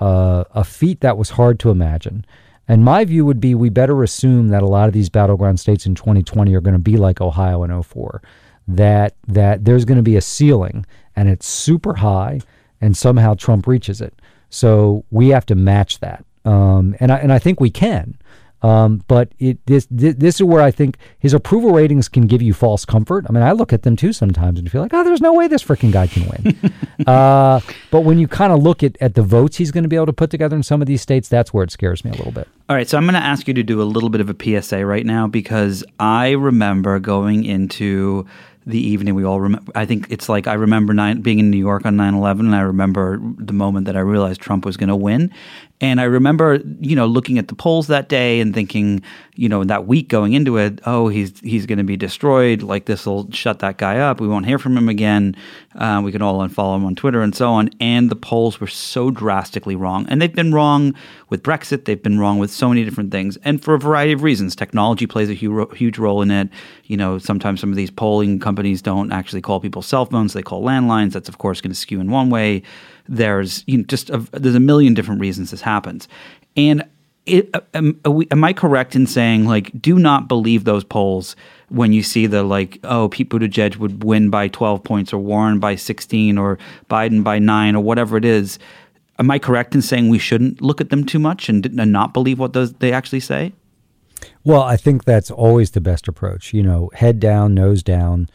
uh, 0.01 0.45
a 0.55 0.65
feat 0.65 1.01
that 1.01 1.17
was 1.17 1.31
hard 1.31 1.61
to 1.61 1.71
imagine. 1.71 2.25
And 2.67 2.85
my 2.85 3.05
view 3.05 3.25
would 3.25 3.41
be 3.41 3.55
we 3.55 3.71
better 3.71 4.03
assume 4.03 4.49
that 4.49 4.63
a 4.63 4.67
lot 4.67 4.89
of 4.89 4.95
these 4.95 5.09
battleground 5.09 5.59
states 5.59 5.87
in 5.87 5.95
2020 5.95 6.55
are 6.55 6.61
going 6.61 6.75
to 6.75 6.79
be 6.79 6.97
like 6.97 7.21
Ohio 7.21 7.63
in 7.65 7.83
04. 7.83 8.21
That 8.67 9.15
that 9.27 9.65
there's 9.65 9.85
going 9.85 9.97
to 9.97 10.03
be 10.03 10.17
a 10.17 10.21
ceiling 10.21 10.85
and 11.17 11.29
it's 11.29 11.47
super 11.47 11.95
high, 11.95 12.41
and 12.81 12.97
somehow 12.97 13.35
Trump 13.35 13.67
reaches 13.67 14.01
it. 14.01 14.21
So 14.51 15.05
we 15.11 15.29
have 15.29 15.47
to 15.47 15.55
match 15.55 16.01
that, 16.01 16.25
um, 16.45 16.95
and 17.01 17.11
I 17.11 17.17
and 17.19 17.33
I 17.33 17.39
think 17.39 17.61
we 17.61 17.71
can. 17.71 18.19
Um, 18.63 19.05
but 19.07 19.33
it 19.39 19.65
this, 19.67 19.87
this 19.91 20.37
is 20.37 20.43
where 20.43 20.63
I 20.63 20.71
think 20.71 20.99
his 21.19 21.33
approval 21.33 21.71
ratings 21.71 22.09
can 22.09 22.27
give 22.27 22.43
you 22.43 22.53
false 22.53 22.85
comfort. 22.85 23.25
I 23.29 23.33
mean, 23.33 23.43
I 23.43 23.53
look 23.53 23.73
at 23.73 23.83
them 23.83 23.95
too 23.95 24.13
sometimes 24.13 24.59
and 24.59 24.71
feel 24.71 24.83
like, 24.83 24.93
oh, 24.93 25.05
there's 25.05 25.21
no 25.21 25.33
way 25.33 25.47
this 25.47 25.63
freaking 25.63 25.93
guy 25.93 26.09
can 26.09 26.29
win. 26.29 26.73
uh, 27.07 27.61
but 27.91 28.01
when 28.01 28.19
you 28.19 28.27
kind 28.27 28.53
of 28.53 28.63
look 28.63 28.83
at, 28.83 28.97
at 29.01 29.15
the 29.15 29.23
votes 29.23 29.57
he's 29.57 29.71
going 29.71 29.85
to 29.85 29.89
be 29.89 29.97
able 29.97 30.07
to 30.07 30.13
put 30.13 30.31
together 30.31 30.57
in 30.57 30.63
some 30.63 30.81
of 30.83 30.89
these 30.89 31.01
states, 31.01 31.29
that's 31.29 31.55
where 31.55 31.63
it 31.63 31.71
scares 31.71 32.05
me 32.05 32.11
a 32.11 32.15
little 32.15 32.33
bit. 32.33 32.49
All 32.69 32.77
right, 32.77 32.89
so 32.89 32.99
I'm 32.99 33.05
going 33.05 33.15
to 33.15 33.21
ask 33.21 33.47
you 33.47 33.55
to 33.55 33.63
do 33.63 33.81
a 33.81 33.85
little 33.85 34.11
bit 34.11 34.21
of 34.21 34.29
a 34.29 34.63
PSA 34.63 34.85
right 34.85 35.07
now 35.07 35.27
because 35.27 35.85
I 36.01 36.31
remember 36.33 36.99
going 36.99 37.45
into 37.45 38.27
the 38.69 38.79
evening 38.79 39.15
we 39.15 39.25
all 39.25 39.41
remember. 39.41 39.73
I 39.75 39.87
think 39.87 40.07
it's 40.11 40.29
like 40.29 40.47
I 40.47 40.53
remember 40.53 40.93
nine, 40.93 41.23
being 41.23 41.39
in 41.39 41.51
New 41.51 41.59
York 41.59 41.87
on 41.87 41.97
9 41.97 42.15
11, 42.15 42.47
and 42.47 42.55
I 42.55 42.61
remember 42.61 43.19
the 43.39 43.55
moment 43.55 43.87
that 43.87 43.97
I 43.97 44.01
realized 44.01 44.43
Trump 44.43 44.67
was 44.67 44.77
going 44.77 44.91
to 44.91 44.97
win. 44.97 45.33
And 45.81 46.01
I 46.01 46.05
remember, 46.05 46.61
you 46.81 46.97
know, 46.97 47.07
looking 47.07 47.39
at 47.39 47.47
the 47.47 47.55
polls 47.55 47.87
that 47.87 48.09
day 48.09 48.41
and 48.41 48.53
thinking, 48.53 49.01
you 49.37 49.49
know, 49.49 49.63
that 49.63 49.87
week 49.87 50.09
going 50.09 50.33
into 50.33 50.57
it, 50.57 50.81
oh, 50.87 51.07
he's 51.07 51.39
he's 51.41 51.67
going 51.67 51.79
to 51.79 51.85
be 51.85 51.97
destroyed. 51.97 52.63
Like 52.63 52.87
this 52.87 53.07
will 53.07 53.31
shut 53.31 53.61
that 53.61 53.79
guy 53.79 53.99
up. 53.99 54.21
We 54.21 54.27
won't 54.27 54.47
hear 54.47 54.59
from 54.59 54.77
him 54.77 54.89
again. 54.89 55.37
Uh, 55.77 56.03
we 56.05 56.11
can 56.11 56.21
all 56.21 56.41
unfollow 56.41 56.77
him 56.77 56.85
on 56.85 56.97
Twitter 56.97 57.23
and 57.23 57.33
so 57.33 57.51
on. 57.51 57.71
And 57.79 58.11
the 58.11 58.17
polls 58.17 58.59
were 58.59 58.67
so 58.67 59.13
drastically 59.13 59.77
wrong. 59.77 60.05
And 60.09 60.21
they've 60.21 60.35
been 60.35 60.53
wrong 60.53 60.95
with 61.29 61.45
Brexit. 61.45 61.85
They've 61.85 62.03
been 62.03 62.19
wrong 62.19 62.41
with 62.41 62.51
so 62.51 62.69
many 62.69 62.85
different 62.85 63.13
things, 63.13 63.37
and 63.45 63.63
for 63.63 63.75
a 63.75 63.79
variety 63.79 64.13
of 64.13 64.23
reasons. 64.23 64.57
Technology 64.57 65.07
plays 65.07 65.31
a 65.31 65.35
huge, 65.35 65.77
huge 65.77 65.99
role 65.99 66.23
in 66.23 66.33
it. 66.33 66.49
You 66.85 66.97
know, 66.97 67.19
sometimes 67.19 67.61
some 67.61 67.71
of 67.71 67.77
these 67.77 67.91
polling 67.91 68.41
companies 68.41 68.83
don't 68.83 69.13
actually 69.13 69.43
call 69.43 69.61
people 69.61 69.83
cell 69.83 70.07
phones; 70.07 70.33
they 70.33 70.43
call 70.43 70.65
landlines. 70.65 71.13
That's 71.13 71.29
of 71.29 71.39
course 71.39 71.61
going 71.61 71.71
to 71.71 71.79
skew 71.79 72.01
in 72.01 72.11
one 72.11 72.31
way. 72.31 72.65
There's 73.09 73.65
you 73.67 73.79
know, 73.79 73.85
just 73.85 74.11
a, 74.11 74.19
there's 74.33 74.55
a 74.55 74.61
million 74.61 74.95
different 74.95 75.21
reasons 75.21 75.51
this 75.51 75.61
happens, 75.61 76.09
and 76.57 76.85
it, 77.29 77.51
uh, 77.55 77.61
um, 77.75 78.01
am, 78.05 78.23
am, 78.31 78.45
I 78.45 78.53
correct 78.53 78.97
in 78.97 79.07
saying 79.07 79.45
like 79.45 79.71
do 79.81 79.99
not 79.99 80.29
believe 80.29 80.65
those 80.65 80.85
polls 80.85 81.37
when 81.69 81.93
you 81.93 82.03
see 82.03 82.27
the 82.27 82.43
like 82.43 82.79
oh 82.85 83.09
Pete 83.09 83.31
Buttigieg 83.31 83.77
would 83.77 84.03
win 84.03 84.31
by 84.31 84.49
12 84.49 84.83
points 84.83 85.13
or 85.13 85.19
Warren 85.19 85.61
by 85.61 85.77
16 85.77 86.39
or 86.39 86.59
Biden 86.91 87.23
by 87.23 87.39
9 87.39 87.77
or 87.77 87.83
whatever 87.83 88.17
it 88.17 88.25
is? 88.25 88.59
Am 89.19 89.31
I 89.31 89.39
correct 89.39 89.75
in 89.75 89.83
saying 89.83 90.09
we 90.09 90.19
shouldn't 90.19 90.63
look 90.63 90.81
at 90.81 90.91
them 90.91 91.05
too 91.05 91.19
much 91.19 91.49
and, 91.49 91.67
and 91.67 91.93
not 91.93 92.15
believe 92.15 92.39
what 92.39 92.53
those 92.53 92.73
they 92.75 92.93
actually 92.93 93.21
say? 93.21 93.53
Well 94.45 94.63
I 94.63 94.77
think 94.77 95.05
that's 95.05 95.31
always 95.31 95.73
the 95.73 95.81
best 95.81 96.09
approach 96.09 96.55
you 96.55 96.63
know 96.63 96.91
head 96.95 97.21
down 97.21 97.55
nose 97.55 97.83
down 97.83 98.29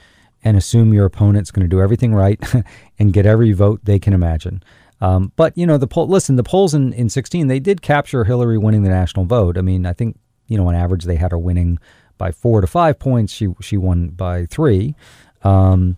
and 0.43 0.57
assume 0.57 0.93
your 0.93 1.05
opponent's 1.05 1.51
going 1.51 1.63
to 1.65 1.69
do 1.69 1.81
everything 1.81 2.13
right 2.13 2.39
and 3.03 3.13
get 3.13 3.25
every 3.25 3.51
vote 3.51 3.81
they 3.83 3.99
can 3.99 4.13
imagine. 4.13 4.63
Um, 5.01 5.31
but 5.35 5.57
you 5.57 5.65
know, 5.65 5.77
the 5.77 5.87
poll. 5.87 6.07
Listen, 6.07 6.35
the 6.35 6.43
polls 6.43 6.73
in 6.73 6.93
in 6.93 7.09
16 7.09 7.47
they 7.47 7.59
did 7.59 7.81
capture 7.81 8.23
Hillary 8.23 8.57
winning 8.57 8.83
the 8.83 8.89
national 8.89 9.25
vote. 9.25 9.57
I 9.57 9.61
mean, 9.61 9.85
I 9.85 9.93
think 9.93 10.17
you 10.47 10.57
know 10.57 10.67
on 10.67 10.75
average 10.75 11.03
they 11.03 11.17
had 11.17 11.31
her 11.31 11.37
winning 11.37 11.79
by 12.17 12.31
four 12.31 12.61
to 12.61 12.67
five 12.67 12.99
points. 12.99 13.33
She 13.33 13.49
she 13.61 13.77
won 13.77 14.09
by 14.09 14.45
three, 14.45 14.95
um, 15.43 15.97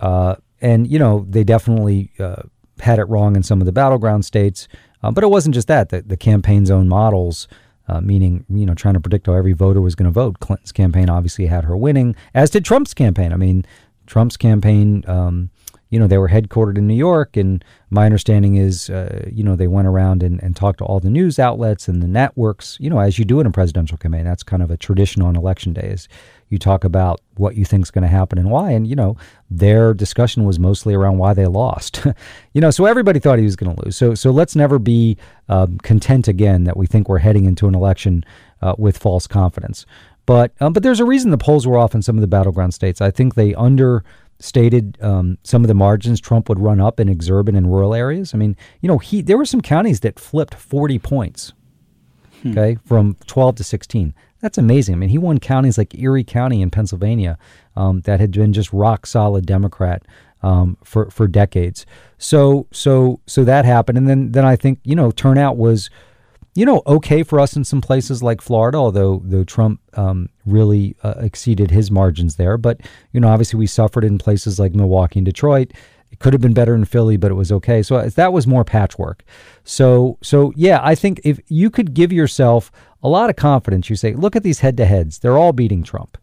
uh, 0.00 0.36
and 0.60 0.86
you 0.86 0.98
know 0.98 1.24
they 1.28 1.44
definitely 1.44 2.10
uh, 2.18 2.42
had 2.80 2.98
it 2.98 3.04
wrong 3.04 3.36
in 3.36 3.42
some 3.42 3.60
of 3.60 3.66
the 3.66 3.72
battleground 3.72 4.24
states. 4.24 4.68
Uh, 5.04 5.10
but 5.10 5.24
it 5.24 5.28
wasn't 5.28 5.52
just 5.52 5.66
that. 5.66 5.88
The, 5.88 6.02
the 6.02 6.16
campaign's 6.16 6.70
own 6.70 6.88
models 6.88 7.48
uh, 7.88 8.00
meaning 8.00 8.44
you 8.48 8.66
know 8.66 8.74
trying 8.74 8.94
to 8.94 9.00
predict 9.00 9.26
how 9.26 9.34
every 9.34 9.52
voter 9.52 9.80
was 9.80 9.94
going 9.94 10.06
to 10.06 10.12
vote. 10.12 10.40
Clinton's 10.40 10.72
campaign 10.72 11.08
obviously 11.08 11.46
had 11.46 11.64
her 11.64 11.76
winning, 11.76 12.14
as 12.34 12.50
did 12.50 12.64
Trump's 12.64 12.94
campaign. 12.94 13.32
I 13.32 13.36
mean, 13.36 13.64
Trump's 14.06 14.36
campaign, 14.36 15.04
um, 15.06 15.50
you 15.92 15.98
know, 15.98 16.06
they 16.06 16.18
were 16.18 16.30
headquartered 16.30 16.78
in 16.78 16.86
New 16.86 16.96
York, 16.96 17.36
and 17.36 17.62
my 17.90 18.06
understanding 18.06 18.56
is, 18.56 18.88
uh, 18.88 19.28
you 19.30 19.44
know, 19.44 19.54
they 19.54 19.66
went 19.66 19.86
around 19.86 20.22
and, 20.22 20.42
and 20.42 20.56
talked 20.56 20.78
to 20.78 20.84
all 20.84 21.00
the 21.00 21.10
news 21.10 21.38
outlets 21.38 21.86
and 21.86 22.02
the 22.02 22.08
networks, 22.08 22.78
you 22.80 22.88
know, 22.88 22.98
as 22.98 23.18
you 23.18 23.26
do 23.26 23.40
in 23.40 23.46
a 23.46 23.50
presidential 23.50 23.98
campaign. 23.98 24.24
That's 24.24 24.42
kind 24.42 24.62
of 24.62 24.70
a 24.70 24.78
tradition 24.78 25.20
on 25.20 25.36
election 25.36 25.74
day. 25.74 25.88
Is 25.88 26.08
you 26.52 26.58
talk 26.58 26.84
about 26.84 27.20
what 27.36 27.56
you 27.56 27.64
think 27.64 27.84
is 27.84 27.90
going 27.90 28.02
to 28.02 28.08
happen 28.08 28.38
and 28.38 28.50
why. 28.50 28.72
And, 28.72 28.86
you 28.86 28.94
know, 28.94 29.16
their 29.50 29.94
discussion 29.94 30.44
was 30.44 30.58
mostly 30.58 30.94
around 30.94 31.16
why 31.16 31.32
they 31.32 31.46
lost. 31.46 32.06
you 32.52 32.60
know, 32.60 32.70
so 32.70 32.84
everybody 32.84 33.18
thought 33.20 33.38
he 33.38 33.44
was 33.44 33.56
going 33.56 33.74
to 33.74 33.84
lose. 33.84 33.96
So, 33.96 34.14
so 34.14 34.30
let's 34.30 34.54
never 34.54 34.78
be 34.78 35.16
um, 35.48 35.78
content 35.78 36.28
again 36.28 36.64
that 36.64 36.76
we 36.76 36.86
think 36.86 37.08
we're 37.08 37.18
heading 37.18 37.46
into 37.46 37.68
an 37.68 37.74
election 37.74 38.22
uh, 38.60 38.74
with 38.76 38.98
false 38.98 39.26
confidence. 39.26 39.86
But, 40.26 40.52
um, 40.60 40.74
but 40.74 40.82
there's 40.82 41.00
a 41.00 41.06
reason 41.06 41.30
the 41.30 41.38
polls 41.38 41.66
were 41.66 41.78
off 41.78 41.94
in 41.94 42.02
some 42.02 42.16
of 42.18 42.20
the 42.20 42.28
battleground 42.28 42.74
states. 42.74 43.00
I 43.00 43.10
think 43.10 43.34
they 43.34 43.54
understated 44.42 44.98
um, 45.00 45.38
some 45.44 45.62
of 45.62 45.68
the 45.68 45.74
margins 45.74 46.20
Trump 46.20 46.48
would 46.48 46.58
run 46.58 46.80
up 46.80 46.98
in 46.98 47.08
exurban 47.08 47.56
and 47.56 47.70
rural 47.70 47.94
areas. 47.94 48.34
I 48.34 48.38
mean, 48.38 48.56
you 48.80 48.88
know, 48.88 48.98
he 48.98 49.22
there 49.22 49.38
were 49.38 49.46
some 49.46 49.60
counties 49.60 50.00
that 50.00 50.18
flipped 50.18 50.54
40 50.54 50.98
points, 50.98 51.52
hmm. 52.42 52.50
okay, 52.50 52.78
from 52.84 53.16
12 53.26 53.56
to 53.56 53.64
16. 53.64 54.14
That's 54.40 54.58
amazing. 54.58 54.96
I 54.96 54.98
mean, 54.98 55.10
he 55.10 55.18
won 55.18 55.38
counties 55.38 55.78
like 55.78 55.96
Erie 55.96 56.24
County 56.24 56.60
in 56.60 56.70
Pennsylvania 56.70 57.38
um, 57.76 58.00
that 58.00 58.18
had 58.18 58.32
been 58.32 58.52
just 58.52 58.72
rock 58.72 59.06
solid 59.06 59.46
Democrat 59.46 60.02
um, 60.42 60.76
for 60.82 61.08
for 61.10 61.28
decades. 61.28 61.86
So 62.18 62.66
so 62.72 63.20
so 63.26 63.44
that 63.44 63.64
happened, 63.64 63.98
and 63.98 64.08
then 64.08 64.32
then 64.32 64.44
I 64.44 64.56
think 64.56 64.80
you 64.82 64.96
know 64.96 65.12
turnout 65.12 65.56
was 65.56 65.88
you 66.54 66.66
know 66.66 66.82
okay 66.86 67.22
for 67.22 67.40
us 67.40 67.56
in 67.56 67.64
some 67.64 67.80
places 67.80 68.22
like 68.22 68.40
Florida, 68.40 68.78
although 68.78 69.22
though 69.24 69.44
Trump 69.44 69.80
um, 69.94 70.28
really 70.46 70.96
uh, 71.02 71.14
exceeded 71.18 71.70
his 71.70 71.90
margins 71.90 72.36
there. 72.36 72.56
But 72.56 72.80
you 73.12 73.20
know 73.20 73.28
obviously 73.28 73.58
we 73.58 73.66
suffered 73.66 74.04
in 74.04 74.18
places 74.18 74.58
like 74.58 74.74
Milwaukee 74.74 75.18
and 75.18 75.26
Detroit. 75.26 75.72
It 76.10 76.18
could 76.18 76.34
have 76.34 76.42
been 76.42 76.52
better 76.52 76.74
in 76.74 76.84
Philly, 76.84 77.16
but 77.16 77.30
it 77.30 77.34
was 77.34 77.50
okay. 77.52 77.82
So 77.82 77.96
uh, 77.96 78.10
that 78.10 78.34
was 78.34 78.46
more 78.46 78.64
patchwork. 78.64 79.24
So 79.64 80.18
so 80.22 80.52
yeah, 80.56 80.80
I 80.82 80.94
think 80.94 81.20
if 81.24 81.40
you 81.48 81.70
could 81.70 81.94
give 81.94 82.12
yourself 82.12 82.70
a 83.02 83.08
lot 83.08 83.30
of 83.30 83.36
confidence. 83.36 83.90
You 83.90 83.96
say, 83.96 84.14
look 84.14 84.36
at 84.36 84.42
these 84.42 84.60
head 84.60 84.76
to 84.76 84.84
heads. 84.84 85.18
They're 85.18 85.38
all 85.38 85.52
beating 85.52 85.82
Trump 85.82 86.18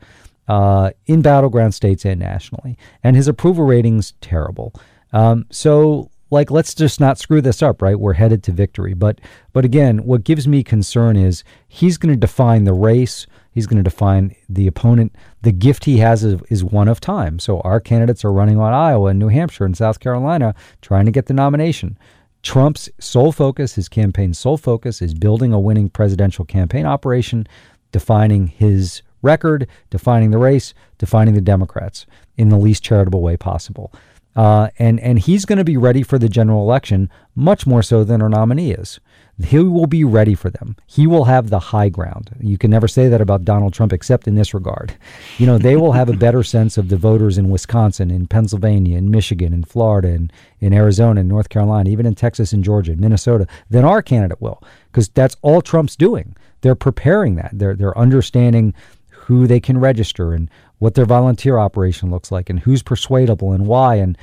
uh, 0.47 0.91
in 1.05 1.21
battleground 1.21 1.73
states 1.73 2.05
and 2.05 2.19
nationally. 2.19 2.77
And 3.03 3.15
his 3.15 3.27
approval 3.27 3.65
ratings, 3.65 4.13
terrible. 4.21 4.73
Um, 5.11 5.45
so 5.51 6.09
like 6.31 6.51
let's 6.51 6.73
just 6.73 6.99
not 6.99 7.17
screw 7.17 7.41
this 7.41 7.61
up, 7.61 7.81
right? 7.81 7.99
We're 7.99 8.13
headed 8.13 8.43
to 8.43 8.51
victory. 8.51 8.93
But 8.93 9.19
but 9.53 9.65
again, 9.65 10.05
what 10.05 10.23
gives 10.23 10.47
me 10.47 10.63
concern 10.63 11.15
is 11.15 11.43
he's 11.67 11.97
going 11.97 12.13
to 12.13 12.19
define 12.19 12.63
the 12.63 12.73
race. 12.73 13.25
He's 13.51 13.67
going 13.67 13.77
to 13.77 13.89
define 13.89 14.35
the 14.47 14.67
opponent. 14.67 15.15
The 15.41 15.51
gift 15.51 15.85
he 15.85 15.97
has 15.97 16.23
is, 16.23 16.39
is, 16.49 16.63
one 16.63 16.87
of 16.87 16.99
time. 16.99 17.39
So 17.39 17.61
our 17.61 17.79
candidates 17.79 18.23
are 18.23 18.31
running 18.31 18.59
on 18.59 18.73
Iowa 18.73 19.09
and 19.09 19.19
New 19.19 19.29
Hampshire 19.29 19.65
and 19.65 19.75
South 19.75 19.99
Carolina 19.99 20.53
trying 20.81 21.05
to 21.05 21.11
get 21.11 21.25
the 21.25 21.33
nomination. 21.33 21.97
Trump's 22.41 22.89
sole 22.99 23.31
focus, 23.31 23.75
his 23.75 23.89
campaign's 23.89 24.39
sole 24.39 24.55
focus, 24.55 25.01
is 25.01 25.13
building 25.13 25.51
a 25.51 25.59
winning 25.59 25.89
presidential 25.89 26.45
campaign 26.45 26.85
operation, 26.85 27.47
defining 27.91 28.47
his 28.47 29.01
record, 29.21 29.67
defining 29.89 30.31
the 30.31 30.37
race, 30.37 30.73
defining 30.97 31.33
the 31.33 31.41
Democrats 31.41 32.05
in 32.37 32.49
the 32.49 32.57
least 32.57 32.83
charitable 32.83 33.21
way 33.21 33.35
possible. 33.35 33.91
Uh, 34.39 34.69
and 34.80 35.02
and 35.02 35.19
he's 35.19 35.43
going 35.43 35.58
to 35.58 35.65
be 35.65 35.75
ready 35.75 36.02
for 36.02 36.17
the 36.17 36.30
general 36.30 36.62
election 36.62 37.10
much 37.36 37.67
more 37.67 37.84
so 37.84 38.06
than 38.06 38.21
our 38.21 38.30
nominee 38.30 38.71
is. 38.71 39.02
He 39.43 39.60
will 39.60 39.86
be 39.86 40.06
ready 40.06 40.34
for 40.34 40.49
them. 40.49 40.78
He 40.88 41.08
will 41.08 41.25
have 41.25 41.49
the 41.49 41.60
high 41.60 41.89
ground. 41.89 42.30
You 42.39 42.58
can 42.58 42.71
never 42.71 42.88
say 42.88 43.10
that 43.10 43.19
about 43.19 43.43
Donald 43.43 43.73
Trump, 43.73 43.91
except 43.91 44.30
in 44.30 44.36
this 44.36 44.54
regard. 44.54 44.93
You 45.39 45.45
know, 45.45 45.58
they 45.58 45.75
will 45.75 45.91
have 45.91 46.08
a 46.08 46.15
better 46.15 46.41
sense 46.56 46.78
of 46.78 46.88
the 46.88 46.95
voters 46.95 47.38
in 47.38 47.49
Wisconsin, 47.49 48.10
in 48.10 48.28
Pennsylvania, 48.28 48.97
in 48.97 49.12
Michigan, 49.12 49.52
in 49.52 49.65
Florida, 49.65 50.08
in, 50.08 50.32
in 50.62 50.71
Arizona, 50.71 51.19
in 51.19 51.28
North 51.28 51.49
Carolina, 51.49 51.89
even 51.89 52.06
in 52.06 52.15
Texas 52.15 52.54
and 52.54 52.63
Georgia, 52.63 52.93
and 52.93 53.02
Minnesota, 53.02 53.45
than 53.69 53.84
our 53.84 54.02
candidate 54.02 54.41
will, 54.41 54.63
because 54.89 55.10
that's 55.10 55.36
all 55.41 55.62
Trump's 55.62 55.97
doing. 55.97 56.34
They're 56.62 56.75
preparing 56.75 57.36
that. 57.36 57.49
They're 57.52 57.75
they're 57.75 57.97
understanding 57.97 58.73
who 59.10 59.47
they 59.47 59.60
can 59.60 59.78
register 59.78 60.34
and 60.34 60.49
what 60.79 60.95
their 60.95 61.05
volunteer 61.05 61.57
operation 61.57 62.09
looks 62.09 62.31
like 62.31 62.49
and 62.49 62.59
who's 62.61 62.81
persuadable 62.81 63.51
and 63.51 63.67
why 63.67 63.95
and 63.95 64.17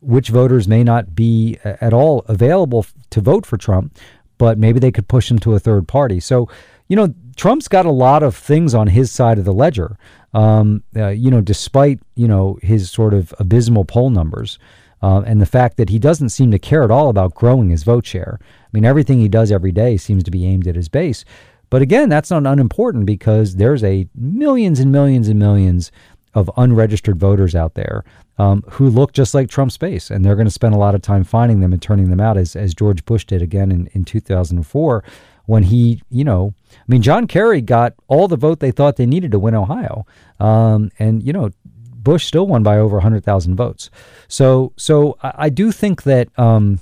which 0.00 0.28
voters 0.28 0.68
may 0.68 0.82
not 0.82 1.14
be 1.14 1.58
at 1.64 1.92
all 1.92 2.20
available 2.28 2.84
to 3.10 3.20
vote 3.20 3.46
for 3.46 3.56
Trump, 3.56 3.98
but 4.38 4.58
maybe 4.58 4.78
they 4.80 4.90
could 4.90 5.08
push 5.08 5.30
him 5.30 5.38
to 5.38 5.54
a 5.54 5.60
third 5.60 5.86
party. 5.86 6.20
So, 6.20 6.48
you 6.88 6.96
know, 6.96 7.14
Trump's 7.36 7.68
got 7.68 7.86
a 7.86 7.90
lot 7.90 8.22
of 8.22 8.36
things 8.36 8.74
on 8.74 8.88
his 8.88 9.10
side 9.10 9.38
of 9.38 9.44
the 9.44 9.54
ledger. 9.54 9.96
Um, 10.34 10.82
uh, 10.96 11.08
you 11.08 11.30
know, 11.30 11.40
despite 11.40 12.00
you 12.14 12.26
know 12.26 12.58
his 12.62 12.90
sort 12.90 13.14
of 13.14 13.34
abysmal 13.38 13.84
poll 13.84 14.10
numbers. 14.10 14.58
Uh, 15.02 15.20
and 15.22 15.40
the 15.40 15.46
fact 15.46 15.78
that 15.78 15.88
he 15.88 15.98
doesn't 15.98 16.28
seem 16.28 16.52
to 16.52 16.60
care 16.60 16.84
at 16.84 16.90
all 16.90 17.08
about 17.08 17.34
growing 17.34 17.70
his 17.70 17.82
vote 17.82 18.06
share. 18.06 18.38
I 18.40 18.68
mean, 18.72 18.84
everything 18.84 19.18
he 19.18 19.26
does 19.26 19.50
every 19.50 19.72
day 19.72 19.96
seems 19.96 20.22
to 20.22 20.30
be 20.30 20.46
aimed 20.46 20.68
at 20.68 20.76
his 20.76 20.88
base. 20.88 21.24
But 21.72 21.80
again, 21.80 22.10
that's 22.10 22.30
not 22.30 22.46
unimportant 22.46 23.06
because 23.06 23.56
there's 23.56 23.82
a 23.82 24.06
millions 24.14 24.78
and 24.78 24.92
millions 24.92 25.26
and 25.26 25.38
millions 25.38 25.90
of 26.34 26.50
unregistered 26.58 27.18
voters 27.18 27.54
out 27.54 27.72
there 27.72 28.04
um, 28.36 28.62
who 28.72 28.90
look 28.90 29.14
just 29.14 29.32
like 29.32 29.48
Trump's 29.48 29.78
base, 29.78 30.10
and 30.10 30.22
they're 30.22 30.34
going 30.34 30.46
to 30.46 30.50
spend 30.50 30.74
a 30.74 30.78
lot 30.78 30.94
of 30.94 31.00
time 31.00 31.24
finding 31.24 31.60
them 31.60 31.72
and 31.72 31.80
turning 31.80 32.10
them 32.10 32.20
out, 32.20 32.36
as 32.36 32.54
as 32.54 32.74
George 32.74 33.06
Bush 33.06 33.24
did 33.24 33.40
again 33.40 33.72
in, 33.72 33.86
in 33.94 34.04
2004 34.04 35.02
when 35.46 35.62
he, 35.62 36.02
you 36.10 36.24
know, 36.24 36.52
I 36.74 36.84
mean, 36.88 37.00
John 37.00 37.26
Kerry 37.26 37.62
got 37.62 37.94
all 38.06 38.28
the 38.28 38.36
vote 38.36 38.60
they 38.60 38.70
thought 38.70 38.96
they 38.96 39.06
needed 39.06 39.30
to 39.30 39.38
win 39.38 39.54
Ohio, 39.54 40.04
um, 40.40 40.90
and 40.98 41.22
you 41.22 41.32
know, 41.32 41.52
Bush 41.64 42.26
still 42.26 42.46
won 42.46 42.62
by 42.62 42.76
over 42.76 42.96
100,000 42.96 43.56
votes. 43.56 43.88
So, 44.28 44.74
so 44.76 45.16
I, 45.22 45.32
I 45.38 45.48
do 45.48 45.72
think 45.72 46.02
that. 46.02 46.38
Um, 46.38 46.80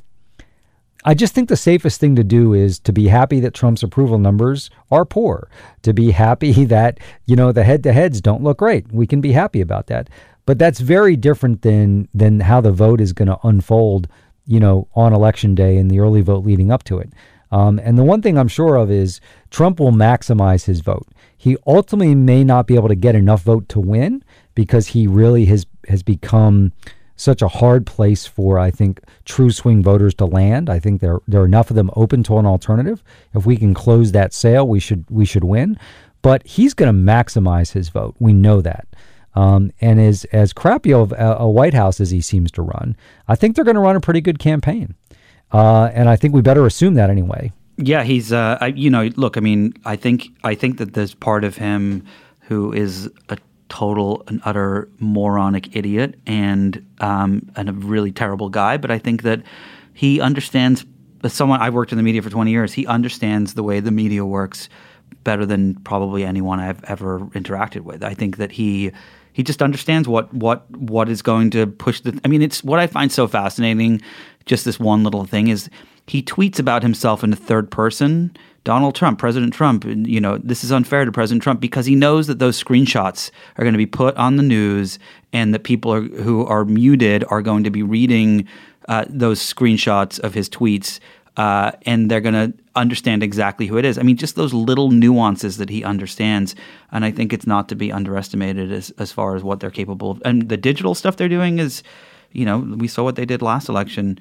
I 1.04 1.14
just 1.14 1.34
think 1.34 1.48
the 1.48 1.56
safest 1.56 1.98
thing 1.98 2.14
to 2.16 2.24
do 2.24 2.52
is 2.52 2.78
to 2.80 2.92
be 2.92 3.08
happy 3.08 3.40
that 3.40 3.54
Trump's 3.54 3.82
approval 3.82 4.18
numbers 4.18 4.70
are 4.90 5.04
poor, 5.04 5.48
to 5.82 5.94
be 5.94 6.10
happy 6.10 6.64
that, 6.66 6.98
you 7.26 7.36
know, 7.36 7.52
the 7.52 7.64
head 7.64 7.82
to 7.84 7.92
heads 7.92 8.20
don't 8.20 8.42
look 8.42 8.58
great. 8.58 8.92
We 8.92 9.06
can 9.06 9.20
be 9.20 9.32
happy 9.32 9.60
about 9.60 9.86
that. 9.86 10.10
But 10.46 10.58
that's 10.58 10.80
very 10.80 11.16
different 11.16 11.62
than 11.62 12.08
than 12.12 12.40
how 12.40 12.60
the 12.60 12.72
vote 12.72 13.00
is 13.00 13.12
going 13.12 13.28
to 13.28 13.38
unfold, 13.44 14.08
you 14.46 14.58
know, 14.58 14.88
on 14.94 15.12
election 15.12 15.54
day 15.54 15.76
and 15.76 15.90
the 15.90 16.00
early 16.00 16.22
vote 16.22 16.44
leading 16.44 16.72
up 16.72 16.82
to 16.84 16.98
it. 16.98 17.12
Um, 17.52 17.78
and 17.80 17.98
the 17.98 18.04
one 18.04 18.22
thing 18.22 18.38
I'm 18.38 18.48
sure 18.48 18.76
of 18.76 18.90
is 18.90 19.20
Trump 19.50 19.80
will 19.80 19.92
maximize 19.92 20.64
his 20.64 20.80
vote. 20.80 21.06
He 21.36 21.56
ultimately 21.66 22.14
may 22.14 22.44
not 22.44 22.66
be 22.66 22.74
able 22.74 22.88
to 22.88 22.94
get 22.94 23.14
enough 23.14 23.42
vote 23.42 23.68
to 23.70 23.80
win 23.80 24.24
because 24.54 24.88
he 24.88 25.06
really 25.06 25.46
has 25.46 25.66
has 25.88 26.02
become 26.02 26.72
such 27.20 27.42
a 27.42 27.48
hard 27.48 27.86
place 27.86 28.26
for 28.26 28.58
I 28.58 28.70
think 28.70 29.00
true 29.24 29.50
swing 29.50 29.82
voters 29.82 30.14
to 30.14 30.24
land. 30.24 30.70
I 30.70 30.78
think 30.78 31.00
there 31.00 31.20
there 31.28 31.42
are 31.42 31.46
enough 31.46 31.70
of 31.70 31.76
them 31.76 31.90
open 31.94 32.22
to 32.24 32.38
an 32.38 32.46
alternative. 32.46 33.02
If 33.34 33.44
we 33.44 33.56
can 33.56 33.74
close 33.74 34.12
that 34.12 34.32
sale, 34.32 34.66
we 34.66 34.80
should 34.80 35.04
we 35.10 35.24
should 35.24 35.44
win. 35.44 35.78
But 36.22 36.46
he's 36.46 36.74
going 36.74 36.94
to 36.94 37.12
maximize 37.12 37.72
his 37.72 37.88
vote. 37.88 38.14
We 38.18 38.32
know 38.32 38.60
that. 38.60 38.86
Um, 39.34 39.72
and 39.80 40.00
as 40.00 40.24
as 40.26 40.52
crappy 40.52 40.92
of 40.92 41.12
a, 41.12 41.36
a, 41.38 41.48
White 41.48 41.74
House 41.74 42.00
as 42.00 42.10
he 42.10 42.20
seems 42.20 42.50
to 42.52 42.62
run, 42.62 42.96
I 43.28 43.36
think 43.36 43.54
they're 43.54 43.64
going 43.64 43.76
to 43.76 43.80
run 43.80 43.96
a 43.96 44.00
pretty 44.00 44.20
good 44.20 44.38
campaign. 44.38 44.94
Uh, 45.52 45.90
and 45.94 46.08
I 46.08 46.16
think 46.16 46.34
we 46.34 46.42
better 46.42 46.66
assume 46.66 46.94
that 46.94 47.10
anyway. 47.10 47.52
Yeah, 47.76 48.02
he's. 48.02 48.32
Uh, 48.32 48.58
I, 48.60 48.68
you 48.68 48.90
know, 48.90 49.08
look. 49.16 49.36
I 49.36 49.40
mean, 49.40 49.74
I 49.84 49.96
think 49.96 50.28
I 50.42 50.54
think 50.54 50.78
that 50.78 50.94
there's 50.94 51.14
part 51.14 51.44
of 51.44 51.56
him 51.56 52.04
who 52.40 52.72
is 52.72 53.08
a 53.28 53.38
total 53.70 54.22
and 54.26 54.40
utter 54.44 54.88
moronic 54.98 55.74
idiot 55.74 56.16
and 56.26 56.84
um, 57.00 57.48
and 57.56 57.70
a 57.70 57.72
really 57.72 58.12
terrible 58.12 58.50
guy. 58.50 58.76
But 58.76 58.90
I 58.90 58.98
think 58.98 59.22
that 59.22 59.42
he 59.94 60.20
understands. 60.20 60.84
As 61.22 61.34
someone 61.34 61.60
I've 61.60 61.74
worked 61.74 61.92
in 61.92 61.98
the 61.98 62.02
media 62.02 62.22
for 62.22 62.30
20 62.30 62.50
years, 62.50 62.72
he 62.72 62.86
understands 62.86 63.52
the 63.52 63.62
way 63.62 63.80
the 63.80 63.90
media 63.90 64.24
works 64.24 64.70
better 65.22 65.44
than 65.44 65.74
probably 65.84 66.24
anyone 66.24 66.60
I've 66.60 66.82
ever 66.84 67.20
interacted 67.34 67.82
with. 67.82 68.02
I 68.02 68.14
think 68.14 68.38
that 68.38 68.52
he 68.52 68.90
he 69.32 69.42
just 69.42 69.62
understands 69.62 70.08
what 70.08 70.32
what 70.34 70.70
what 70.70 71.08
is 71.08 71.22
going 71.22 71.50
to 71.50 71.66
push 71.66 72.00
the. 72.00 72.18
I 72.24 72.28
mean, 72.28 72.42
it's 72.42 72.64
what 72.64 72.78
I 72.78 72.86
find 72.86 73.12
so 73.12 73.26
fascinating. 73.26 74.02
Just 74.46 74.64
this 74.64 74.80
one 74.80 75.04
little 75.04 75.24
thing 75.24 75.48
is 75.48 75.68
he 76.06 76.22
tweets 76.22 76.58
about 76.58 76.82
himself 76.82 77.22
in 77.22 77.30
the 77.30 77.36
third 77.36 77.70
person 77.70 78.34
Donald 78.64 78.94
Trump, 78.94 79.18
President 79.18 79.54
Trump, 79.54 79.84
you 79.86 80.20
know, 80.20 80.38
this 80.38 80.62
is 80.64 80.70
unfair 80.70 81.04
to 81.04 81.12
President 81.12 81.42
Trump 81.42 81.60
because 81.60 81.86
he 81.86 81.94
knows 81.94 82.26
that 82.26 82.38
those 82.38 82.62
screenshots 82.62 83.30
are 83.56 83.64
going 83.64 83.72
to 83.72 83.78
be 83.78 83.86
put 83.86 84.14
on 84.16 84.36
the 84.36 84.42
news 84.42 84.98
and 85.32 85.54
that 85.54 85.64
people 85.64 85.92
are, 85.92 86.02
who 86.02 86.44
are 86.44 86.64
muted 86.64 87.24
are 87.28 87.40
going 87.40 87.64
to 87.64 87.70
be 87.70 87.82
reading 87.82 88.46
uh, 88.88 89.04
those 89.08 89.40
screenshots 89.40 90.20
of 90.20 90.34
his 90.34 90.48
tweets 90.48 91.00
uh, 91.36 91.72
and 91.86 92.10
they're 92.10 92.20
going 92.20 92.34
to 92.34 92.52
understand 92.76 93.22
exactly 93.22 93.66
who 93.66 93.78
it 93.78 93.84
is. 93.84 93.96
I 93.98 94.02
mean, 94.02 94.16
just 94.16 94.36
those 94.36 94.52
little 94.52 94.90
nuances 94.90 95.56
that 95.56 95.70
he 95.70 95.84
understands. 95.84 96.54
And 96.92 97.04
I 97.04 97.10
think 97.10 97.32
it's 97.32 97.46
not 97.46 97.68
to 97.70 97.74
be 97.74 97.92
underestimated 97.92 98.70
as, 98.72 98.90
as 98.98 99.12
far 99.12 99.36
as 99.36 99.42
what 99.42 99.60
they're 99.60 99.70
capable 99.70 100.10
of. 100.10 100.22
And 100.24 100.48
the 100.48 100.56
digital 100.56 100.94
stuff 100.94 101.16
they're 101.16 101.28
doing 101.28 101.58
is, 101.58 101.82
you 102.32 102.44
know, 102.44 102.58
we 102.58 102.88
saw 102.88 103.04
what 103.04 103.16
they 103.16 103.24
did 103.24 103.42
last 103.42 103.68
election. 103.68 104.18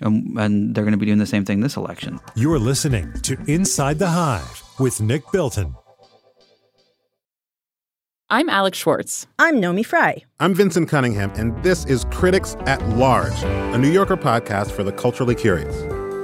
Um, 0.00 0.36
and 0.38 0.74
they're 0.74 0.84
going 0.84 0.92
to 0.92 0.98
be 0.98 1.06
doing 1.06 1.18
the 1.18 1.26
same 1.26 1.44
thing 1.44 1.60
this 1.60 1.76
election. 1.76 2.20
You're 2.34 2.58
listening 2.58 3.12
to 3.22 3.36
Inside 3.46 3.98
the 3.98 4.08
Hive 4.08 4.62
with 4.78 5.00
Nick 5.00 5.30
Bilton. 5.32 5.74
I'm 8.30 8.50
Alex 8.50 8.76
Schwartz. 8.76 9.26
I'm 9.38 9.58
Naomi 9.58 9.82
Fry. 9.82 10.22
I'm 10.38 10.54
Vinson 10.54 10.84
Cunningham, 10.86 11.32
and 11.36 11.60
this 11.62 11.86
is 11.86 12.04
Critics 12.10 12.56
at 12.66 12.86
Large, 12.90 13.42
a 13.42 13.78
New 13.78 13.90
Yorker 13.90 14.18
podcast 14.18 14.70
for 14.70 14.82
the 14.82 14.92
culturally 14.92 15.34
curious. 15.34 15.74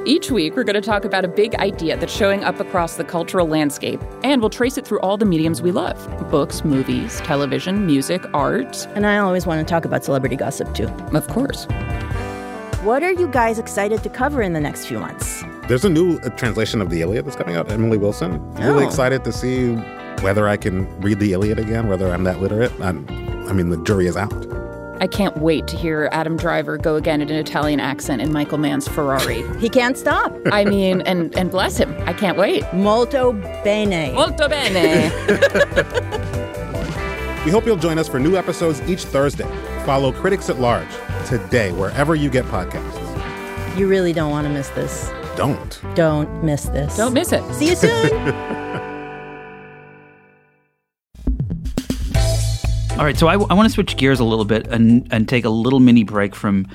Each 0.07 0.31
week, 0.31 0.55
we're 0.55 0.65
going 0.65 0.75
to 0.75 0.83
talk 0.83 1.07
about 1.07 1.25
a 1.25 1.29
big 1.29 1.55
idea 1.55 1.97
that's 1.97 2.15
showing 2.15 2.45
up 2.45 2.61
across 2.61 2.97
the 2.97 3.05
cultural 3.05 3.47
landscape, 3.47 4.03
and 4.23 4.43
we'll 4.43 4.51
trace 4.51 4.77
it 4.77 4.87
through 4.87 5.01
all 5.01 5.17
the 5.17 5.25
mediums 5.25 5.63
we 5.63 5.73
love 5.73 5.97
books, 6.31 6.63
movies, 6.63 7.23
television, 7.23 7.87
music, 7.87 8.23
art. 8.35 8.87
And 8.95 9.07
I 9.07 9.17
always 9.17 9.47
want 9.47 9.67
to 9.67 9.73
talk 9.73 9.87
about 9.87 10.05
celebrity 10.05 10.37
gossip, 10.37 10.75
too. 10.75 10.89
Of 10.89 11.27
course. 11.29 11.67
What 12.85 13.03
are 13.03 13.13
you 13.13 13.29
guys 13.29 13.59
excited 13.59 14.03
to 14.03 14.11
cover 14.11 14.43
in 14.43 14.53
the 14.53 14.61
next 14.61 14.85
few 14.85 14.99
months? 14.99 15.43
There's 15.69 15.87
a 15.87 15.89
new 15.89 16.19
uh, 16.19 16.29
translation 16.37 16.83
of 16.83 16.91
the 16.91 17.01
Iliad 17.01 17.25
that's 17.25 17.35
coming 17.35 17.57
out, 17.57 17.73
Emily 17.73 17.97
Wilson. 17.97 18.35
Oh. 18.59 18.75
Really 18.75 18.85
excited 18.85 19.25
to 19.25 19.33
see 19.33 19.75
whether 20.21 20.47
I 20.47 20.59
can 20.59 20.87
read 21.01 21.19
the 21.19 21.33
Iliad 21.33 21.59
again, 21.59 21.89
whether 21.89 22.13
I'm 22.13 22.25
that 22.25 22.43
literate. 22.43 22.79
I'm, 22.83 23.09
I 23.49 23.55
mean, 23.55 23.71
the 23.71 23.83
jury 23.85 24.07
is 24.07 24.19
out. 24.19 24.35
I 25.01 25.07
can't 25.07 25.35
wait 25.39 25.67
to 25.69 25.79
hear 25.79 26.11
Adam 26.13 26.37
Driver 26.37 26.77
go 26.77 26.97
again 26.97 27.23
in 27.23 27.31
an 27.31 27.37
Italian 27.37 27.81
accent 27.81 28.21
in 28.21 28.35
Michael 28.35 28.59
Mann's 28.59 28.87
Ferrari. 28.87 29.43
he 29.61 29.71
can't 29.71 29.97
stop. 29.97 30.37
I 30.53 30.67
mean, 30.67 31.01
and 31.07 31.35
and 31.39 31.51
bless 31.51 31.79
him. 31.79 31.97
I 32.07 32.13
can't 32.13 32.37
wait. 32.37 32.71
Molto 32.75 33.33
bene. 33.65 34.13
Molto 34.13 34.47
bene. 34.47 35.11
we 37.47 37.51
hope 37.51 37.65
you'll 37.65 37.79
join 37.79 37.99
us 37.99 38.09
for 38.09 38.21
new 38.21 38.37
episodes 38.37 38.83
each 38.83 39.05
Thursday. 39.05 39.74
Follow 39.85 40.13
Critics 40.13 40.49
at 40.49 40.59
Large 40.61 40.89
today, 41.27 41.71
wherever 41.73 42.15
you 42.15 42.31
get 42.31 42.45
podcasts. 42.47 43.79
You 43.79 43.87
really 43.87 44.13
don't 44.13 44.31
want 44.31 44.47
to 44.47 44.53
miss 44.53 44.69
this. 44.71 45.11
Don't. 45.37 45.81
Don't 45.95 46.43
miss 46.43 46.65
this. 46.65 46.97
Don't 46.97 47.13
miss 47.13 47.33
it. 47.33 47.43
See 47.55 47.69
you 47.69 47.77
soon. 47.77 48.11
All 52.97 53.05
right, 53.05 53.19
so 53.19 53.27
I, 53.27 53.33
I 53.33 53.55
want 53.55 53.67
to 53.67 53.71
switch 53.71 53.97
gears 53.97 54.21
a 54.21 54.25
little 54.25 54.45
bit 54.45 54.69
and, 54.69 55.07
and 55.11 55.29
take 55.29 55.45
a 55.45 55.51
little 55.51 55.81
mini 55.81 56.05
break 56.05 56.35
from 56.35 56.69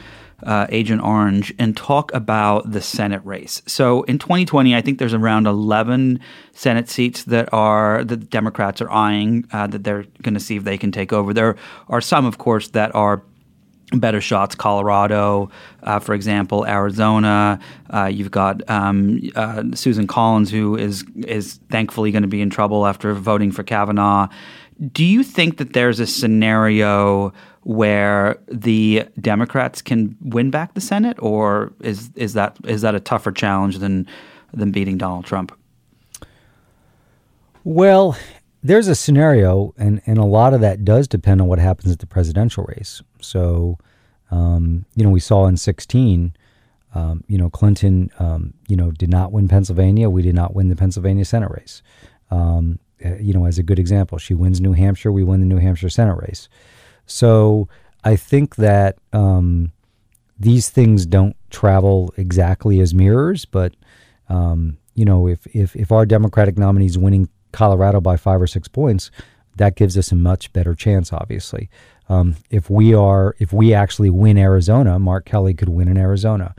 uh, 0.44 0.68
Agent 0.70 1.02
Orange 1.02 1.54
and 1.60 1.76
talk 1.76 2.14
about 2.14 2.72
the 2.72 2.82
Senate 2.82 3.22
race. 3.24 3.62
So 3.66 4.04
in 4.04 4.20
2020, 4.20 4.76
I 4.76 4.82
think 4.82 5.00
there's 5.00 5.14
around 5.14 5.48
11 5.48 6.20
Senate 6.54 6.90
seats 6.90 7.24
that 7.26 7.52
are 7.54 8.04
that 8.04 8.20
the 8.20 8.26
Democrats 8.26 8.82
are 8.82 8.92
eyeing 8.92 9.46
uh, 9.52 9.68
that 9.68 9.84
they're 9.84 10.06
going 10.22 10.34
to 10.34 10.40
see 10.40 10.58
if 10.58 10.64
they 10.64 10.78
can 10.78 10.92
take 10.92 11.14
over. 11.14 11.34
There 11.34 11.56
are 11.88 12.02
some, 12.02 12.26
of 12.26 12.38
course, 12.38 12.70
that 12.70 12.94
are 12.96 13.24
better 13.92 14.22
shots. 14.22 14.56
Colorado, 14.56 15.50
uh, 15.84 16.00
for 16.00 16.14
example, 16.14 16.66
Arizona. 16.66 17.60
Uh, 17.90 18.06
you've 18.06 18.32
got 18.32 18.68
um, 18.70 19.20
uh, 19.36 19.64
Susan 19.74 20.08
Collins, 20.08 20.52
who 20.52 20.76
is 20.76 21.04
is 21.16 21.60
thankfully 21.70 22.12
going 22.12 22.22
to 22.24 22.28
be 22.30 22.42
in 22.42 22.50
trouble 22.50 22.86
after 22.86 23.14
voting 23.14 23.52
for 23.52 23.64
Kavanaugh. 23.64 24.28
Do 24.92 25.04
you 25.04 25.24
think 25.24 25.58
that 25.58 25.74
there's 25.74 26.00
a 26.00 26.08
scenario 26.08 27.34
where 27.64 28.40
the 28.48 29.06
Democrats 29.20 29.82
can 29.82 30.16
win 30.22 30.52
back 30.52 30.74
the 30.74 30.82
Senate, 30.82 31.18
or 31.22 31.74
is 31.82 32.12
is 32.16 32.34
that 32.34 32.58
is 32.66 32.82
that 32.82 32.96
a 32.96 33.00
tougher 33.00 33.32
challenge 33.32 33.80
than 33.80 34.08
than 34.54 34.72
beating 34.72 34.98
Donald 34.98 35.26
Trump? 35.26 35.52
Well, 37.64 38.18
there's 38.64 38.88
a 38.88 38.96
scenario, 38.96 39.74
and, 39.78 40.02
and 40.06 40.18
a 40.18 40.26
lot 40.26 40.54
of 40.54 40.62
that 40.62 40.84
does 40.84 41.08
depend 41.08 41.42
on 41.42 41.48
what 41.48 41.60
happens 41.60 41.92
at 41.92 42.00
the 42.00 42.08
presidential 42.08 42.66
race. 42.66 43.02
So, 43.22 43.78
um, 44.32 44.86
you 44.96 45.04
know, 45.04 45.10
we 45.10 45.20
saw 45.20 45.46
in 45.46 45.58
16, 45.58 46.34
um, 46.96 47.24
you 47.28 47.38
know, 47.38 47.50
Clinton, 47.50 48.10
um, 48.20 48.54
you 48.68 48.76
know, 48.76 48.92
did 48.92 49.10
not 49.10 49.32
win 49.32 49.48
Pennsylvania. 49.48 50.10
We 50.10 50.22
did 50.22 50.36
not 50.36 50.54
win 50.56 50.70
the 50.70 50.76
Pennsylvania 50.76 51.26
Senate 51.26 51.52
race. 51.52 51.82
Um, 52.32 52.80
you 53.00 53.34
know, 53.34 53.46
as 53.46 53.58
a 53.58 53.64
good 53.64 53.80
example, 53.80 54.18
she 54.18 54.34
wins 54.34 54.62
New 54.62 54.74
Hampshire. 54.74 55.12
We 55.12 55.24
win 55.24 55.40
the 55.40 55.46
New 55.46 55.58
Hampshire 55.58 55.90
Senate 55.90 56.18
race. 56.22 56.50
So 57.06 57.68
I 58.04 58.16
think 58.16 58.56
that 58.58 58.98
um, 59.14 59.72
these 60.40 60.70
things 60.70 61.06
don't 61.06 61.36
travel 61.50 62.14
exactly 62.18 62.80
as 62.80 62.94
mirrors, 62.94 63.46
but 63.46 63.76
um, 64.30 64.78
you 64.96 65.06
know, 65.06 65.28
if, 65.28 65.48
if 65.48 65.76
if 65.76 65.92
our 65.92 66.06
Democratic 66.06 66.58
nominee 66.58 66.86
is 66.86 66.98
winning 66.98 67.30
Colorado 67.52 68.00
by 68.02 68.18
five 68.18 68.42
or 68.42 68.48
six 68.48 68.68
points, 68.68 69.12
that 69.56 69.76
gives 69.76 69.98
us 69.98 70.12
a 70.12 70.16
much 70.16 70.54
better 70.54 70.76
chance. 70.76 71.12
Obviously, 71.12 71.70
um, 72.10 72.36
if 72.50 72.70
we 72.70 72.94
are 72.94 73.36
if 73.40 73.52
we 73.52 73.74
actually 73.74 74.10
win 74.10 74.38
Arizona, 74.38 75.00
Mark 75.00 75.26
Kelly 75.26 75.54
could 75.54 75.70
win 75.70 75.88
in 75.88 75.98
Arizona. 75.98 76.54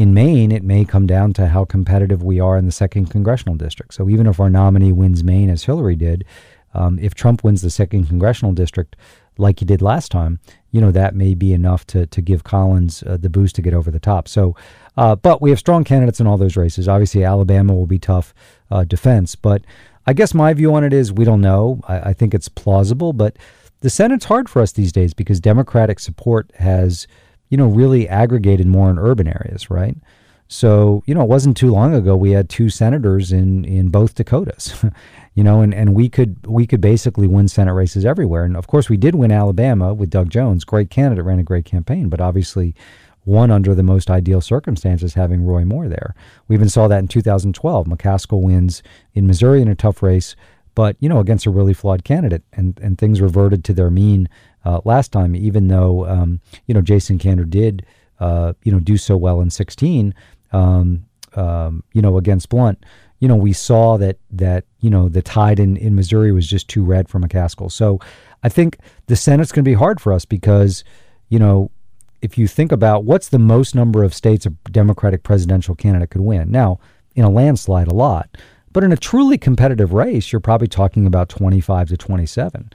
In 0.00 0.14
Maine, 0.14 0.50
it 0.50 0.64
may 0.64 0.86
come 0.86 1.06
down 1.06 1.34
to 1.34 1.48
how 1.48 1.66
competitive 1.66 2.22
we 2.22 2.40
are 2.40 2.56
in 2.56 2.64
the 2.64 2.72
second 2.72 3.10
congressional 3.10 3.54
district. 3.54 3.92
So 3.92 4.08
even 4.08 4.26
if 4.26 4.40
our 4.40 4.48
nominee 4.48 4.92
wins 4.92 5.22
Maine, 5.22 5.50
as 5.50 5.64
Hillary 5.64 5.94
did, 5.94 6.24
um, 6.72 6.98
if 7.00 7.14
Trump 7.14 7.44
wins 7.44 7.60
the 7.60 7.68
second 7.68 8.06
congressional 8.06 8.54
district, 8.54 8.96
like 9.36 9.58
he 9.58 9.66
did 9.66 9.82
last 9.82 10.10
time, 10.10 10.40
you 10.70 10.80
know 10.80 10.90
that 10.90 11.14
may 11.14 11.34
be 11.34 11.52
enough 11.52 11.86
to 11.88 12.06
to 12.06 12.22
give 12.22 12.44
Collins 12.44 13.02
uh, 13.02 13.18
the 13.18 13.28
boost 13.28 13.56
to 13.56 13.62
get 13.62 13.74
over 13.74 13.90
the 13.90 14.00
top. 14.00 14.26
So, 14.26 14.56
uh, 14.96 15.16
but 15.16 15.42
we 15.42 15.50
have 15.50 15.58
strong 15.58 15.84
candidates 15.84 16.18
in 16.18 16.26
all 16.26 16.38
those 16.38 16.56
races. 16.56 16.88
Obviously, 16.88 17.22
Alabama 17.22 17.74
will 17.74 17.84
be 17.84 17.98
tough 17.98 18.32
uh, 18.70 18.84
defense, 18.84 19.34
but 19.34 19.60
I 20.06 20.14
guess 20.14 20.32
my 20.32 20.54
view 20.54 20.74
on 20.74 20.82
it 20.82 20.94
is 20.94 21.12
we 21.12 21.26
don't 21.26 21.42
know. 21.42 21.82
I, 21.86 22.00
I 22.00 22.12
think 22.14 22.32
it's 22.32 22.48
plausible, 22.48 23.12
but 23.12 23.36
the 23.80 23.90
Senate's 23.90 24.24
hard 24.24 24.48
for 24.48 24.62
us 24.62 24.72
these 24.72 24.92
days 24.92 25.12
because 25.12 25.40
Democratic 25.40 26.00
support 26.00 26.50
has, 26.58 27.06
you 27.50 27.56
know, 27.56 27.66
really 27.66 28.08
aggregated 28.08 28.66
more 28.66 28.88
in 28.90 28.98
urban 28.98 29.28
areas, 29.28 29.70
right? 29.70 29.96
So, 30.48 31.04
you 31.06 31.14
know, 31.14 31.22
it 31.22 31.28
wasn't 31.28 31.56
too 31.56 31.70
long 31.70 31.94
ago 31.94 32.16
we 32.16 32.32
had 32.32 32.48
two 32.48 32.70
senators 32.70 33.30
in 33.30 33.64
in 33.64 33.88
both 33.88 34.14
Dakotas. 34.16 34.84
you 35.34 35.44
know, 35.44 35.60
and, 35.60 35.72
and 35.72 35.94
we 35.94 36.08
could 36.08 36.44
we 36.46 36.66
could 36.66 36.80
basically 36.80 37.28
win 37.28 37.46
Senate 37.46 37.72
races 37.72 38.04
everywhere. 38.04 38.44
And 38.44 38.56
of 38.56 38.66
course 38.66 38.88
we 38.88 38.96
did 38.96 39.14
win 39.14 39.30
Alabama 39.30 39.94
with 39.94 40.10
Doug 40.10 40.30
Jones, 40.30 40.64
great 40.64 40.90
candidate, 40.90 41.24
ran 41.24 41.38
a 41.38 41.44
great 41.44 41.64
campaign, 41.64 42.08
but 42.08 42.20
obviously 42.20 42.74
won 43.24 43.50
under 43.50 43.74
the 43.74 43.82
most 43.82 44.10
ideal 44.10 44.40
circumstances 44.40 45.14
having 45.14 45.44
Roy 45.44 45.64
Moore 45.64 45.88
there. 45.88 46.14
We 46.48 46.56
even 46.56 46.68
saw 46.68 46.88
that 46.88 46.98
in 46.98 47.06
2012. 47.06 47.86
McCaskill 47.86 48.42
wins 48.42 48.82
in 49.14 49.26
Missouri 49.26 49.62
in 49.62 49.68
a 49.68 49.76
tough 49.76 50.02
race, 50.02 50.34
but 50.74 50.96
you 50.98 51.08
know, 51.08 51.20
against 51.20 51.46
a 51.46 51.50
really 51.50 51.74
flawed 51.74 52.02
candidate 52.02 52.42
and 52.52 52.78
and 52.82 52.98
things 52.98 53.20
reverted 53.20 53.64
to 53.64 53.72
their 53.72 53.90
mean 53.90 54.28
uh, 54.64 54.80
last 54.84 55.12
time, 55.12 55.34
even 55.34 55.68
though 55.68 56.06
um, 56.06 56.40
you 56.66 56.74
know 56.74 56.80
Jason 56.80 57.18
Kander 57.18 57.48
did 57.48 57.84
uh, 58.18 58.52
you 58.62 58.72
know 58.72 58.80
do 58.80 58.96
so 58.96 59.16
well 59.16 59.40
in 59.40 59.50
16 59.50 60.14
um, 60.52 61.06
um, 61.34 61.82
you 61.92 62.02
know, 62.02 62.16
against 62.16 62.48
Blunt, 62.48 62.84
you 63.18 63.28
know, 63.28 63.36
we 63.36 63.52
saw 63.52 63.96
that 63.98 64.18
that 64.30 64.64
you 64.80 64.90
know 64.90 65.08
the 65.08 65.22
tide 65.22 65.60
in 65.60 65.76
in 65.76 65.94
Missouri 65.94 66.32
was 66.32 66.46
just 66.46 66.68
too 66.68 66.82
red 66.82 67.08
for 67.08 67.20
McCaskill. 67.20 67.70
So 67.70 68.00
I 68.42 68.48
think 68.48 68.78
the 69.06 69.16
Senate's 69.16 69.52
going 69.52 69.64
to 69.64 69.70
be 69.70 69.74
hard 69.74 70.00
for 70.00 70.12
us 70.12 70.24
because 70.24 70.84
you 71.28 71.38
know 71.38 71.70
if 72.22 72.36
you 72.36 72.46
think 72.46 72.72
about 72.72 73.04
what's 73.04 73.28
the 73.28 73.38
most 73.38 73.74
number 73.74 74.02
of 74.02 74.14
states 74.14 74.46
a 74.46 74.50
Democratic 74.70 75.22
presidential 75.22 75.74
candidate 75.74 76.10
could 76.10 76.22
win. 76.22 76.50
Now, 76.50 76.78
in 77.14 77.24
a 77.24 77.30
landslide, 77.30 77.88
a 77.88 77.94
lot, 77.94 78.36
but 78.72 78.84
in 78.84 78.92
a 78.92 78.96
truly 78.96 79.36
competitive 79.36 79.92
race, 79.92 80.32
you're 80.32 80.40
probably 80.40 80.68
talking 80.68 81.06
about 81.06 81.28
25 81.28 81.88
to 81.88 81.96
27. 81.96 82.70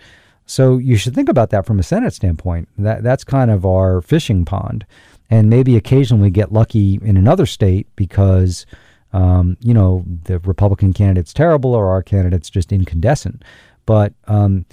So 0.46 0.78
you 0.78 0.96
should 0.96 1.16
think 1.16 1.30
about 1.30 1.50
that 1.50 1.66
from 1.66 1.80
a 1.80 1.84
Senate 1.84 2.14
standpoint. 2.14 2.70
That 2.78 3.04
that's 3.04 3.24
kind 3.24 3.50
of 3.50 3.66
our 3.66 4.02
fishing 4.02 4.46
pond 4.46 4.86
and 5.30 5.50
maybe 5.50 5.76
occasionally 5.76 6.30
get 6.30 6.52
lucky 6.52 7.00
in 7.02 7.18
another 7.18 7.46
state 7.46 7.88
because 7.96 8.66
um, 9.14 9.58
you 9.60 9.74
know 9.74 10.04
the 10.24 10.40
Republican 10.40 10.94
candidate's 10.94 11.34
terrible 11.34 11.74
or 11.74 11.90
our 11.90 12.04
candidate's 12.04 12.50
just 12.50 12.72
incandescent. 12.72 13.44
But 13.86 14.14
um, 14.28 14.66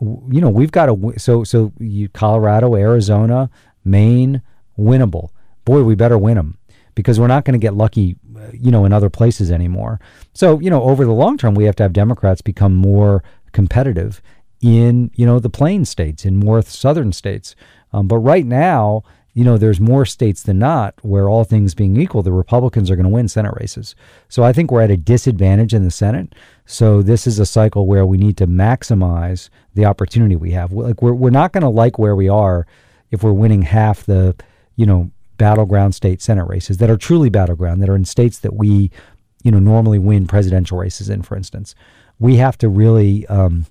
you 0.00 0.40
know 0.40 0.50
we've 0.50 0.72
got 0.72 0.86
to 0.86 1.14
so 1.18 1.44
so 1.44 1.72
you, 1.78 2.08
Colorado, 2.08 2.74
Arizona, 2.74 3.50
Maine, 3.84 4.42
winnable. 4.78 5.30
Boy, 5.64 5.82
we 5.82 5.94
better 5.94 6.18
win 6.18 6.36
them 6.36 6.58
because 6.94 7.18
we're 7.18 7.26
not 7.26 7.44
going 7.44 7.58
to 7.58 7.64
get 7.64 7.74
lucky, 7.74 8.16
you 8.52 8.70
know, 8.70 8.84
in 8.84 8.92
other 8.92 9.08
places 9.08 9.50
anymore. 9.50 10.00
So 10.34 10.60
you 10.60 10.68
know, 10.68 10.82
over 10.82 11.06
the 11.06 11.12
long 11.12 11.38
term, 11.38 11.54
we 11.54 11.64
have 11.64 11.76
to 11.76 11.82
have 11.82 11.94
Democrats 11.94 12.42
become 12.42 12.74
more 12.74 13.24
competitive 13.52 14.20
in 14.64 15.10
you 15.14 15.26
know 15.26 15.38
the 15.38 15.50
plain 15.50 15.84
states, 15.84 16.24
in 16.24 16.36
more 16.36 16.62
southern 16.62 17.12
states. 17.12 17.54
Um, 17.92 18.08
but 18.08 18.18
right 18.18 18.46
now, 18.46 19.04
you 19.34 19.44
know, 19.44 19.58
there's 19.58 19.78
more 19.78 20.06
states 20.06 20.42
than 20.42 20.58
not 20.58 20.94
where 21.02 21.28
all 21.28 21.44
things 21.44 21.74
being 21.74 21.96
equal, 22.00 22.22
the 22.22 22.32
Republicans 22.32 22.90
are 22.90 22.96
going 22.96 23.04
to 23.04 23.10
win 23.10 23.28
Senate 23.28 23.54
races. 23.60 23.94
So 24.28 24.42
I 24.42 24.52
think 24.52 24.70
we're 24.70 24.80
at 24.80 24.90
a 24.90 24.96
disadvantage 24.96 25.74
in 25.74 25.84
the 25.84 25.90
Senate. 25.90 26.34
So 26.64 27.02
this 27.02 27.26
is 27.26 27.38
a 27.38 27.46
cycle 27.46 27.86
where 27.86 28.06
we 28.06 28.16
need 28.16 28.38
to 28.38 28.46
maximize 28.46 29.50
the 29.74 29.84
opportunity 29.84 30.34
we 30.34 30.52
have. 30.52 30.72
Like 30.72 31.02
we're 31.02 31.12
we're 31.14 31.30
not 31.30 31.52
going 31.52 31.62
to 31.62 31.68
like 31.68 31.98
where 31.98 32.16
we 32.16 32.28
are 32.28 32.66
if 33.10 33.22
we're 33.22 33.32
winning 33.32 33.62
half 33.62 34.06
the, 34.06 34.34
you 34.76 34.86
know, 34.86 35.10
battleground 35.36 35.94
state 35.94 36.22
Senate 36.22 36.48
races 36.48 36.78
that 36.78 36.88
are 36.88 36.96
truly 36.96 37.28
battleground, 37.28 37.82
that 37.82 37.90
are 37.90 37.96
in 37.96 38.06
states 38.06 38.38
that 38.38 38.54
we, 38.54 38.90
you 39.42 39.50
know, 39.50 39.58
normally 39.58 39.98
win 39.98 40.26
presidential 40.26 40.78
races 40.78 41.10
in, 41.10 41.20
for 41.22 41.36
instance. 41.36 41.74
We 42.18 42.36
have 42.36 42.56
to 42.58 42.68
really 42.68 43.26
um, 43.26 43.66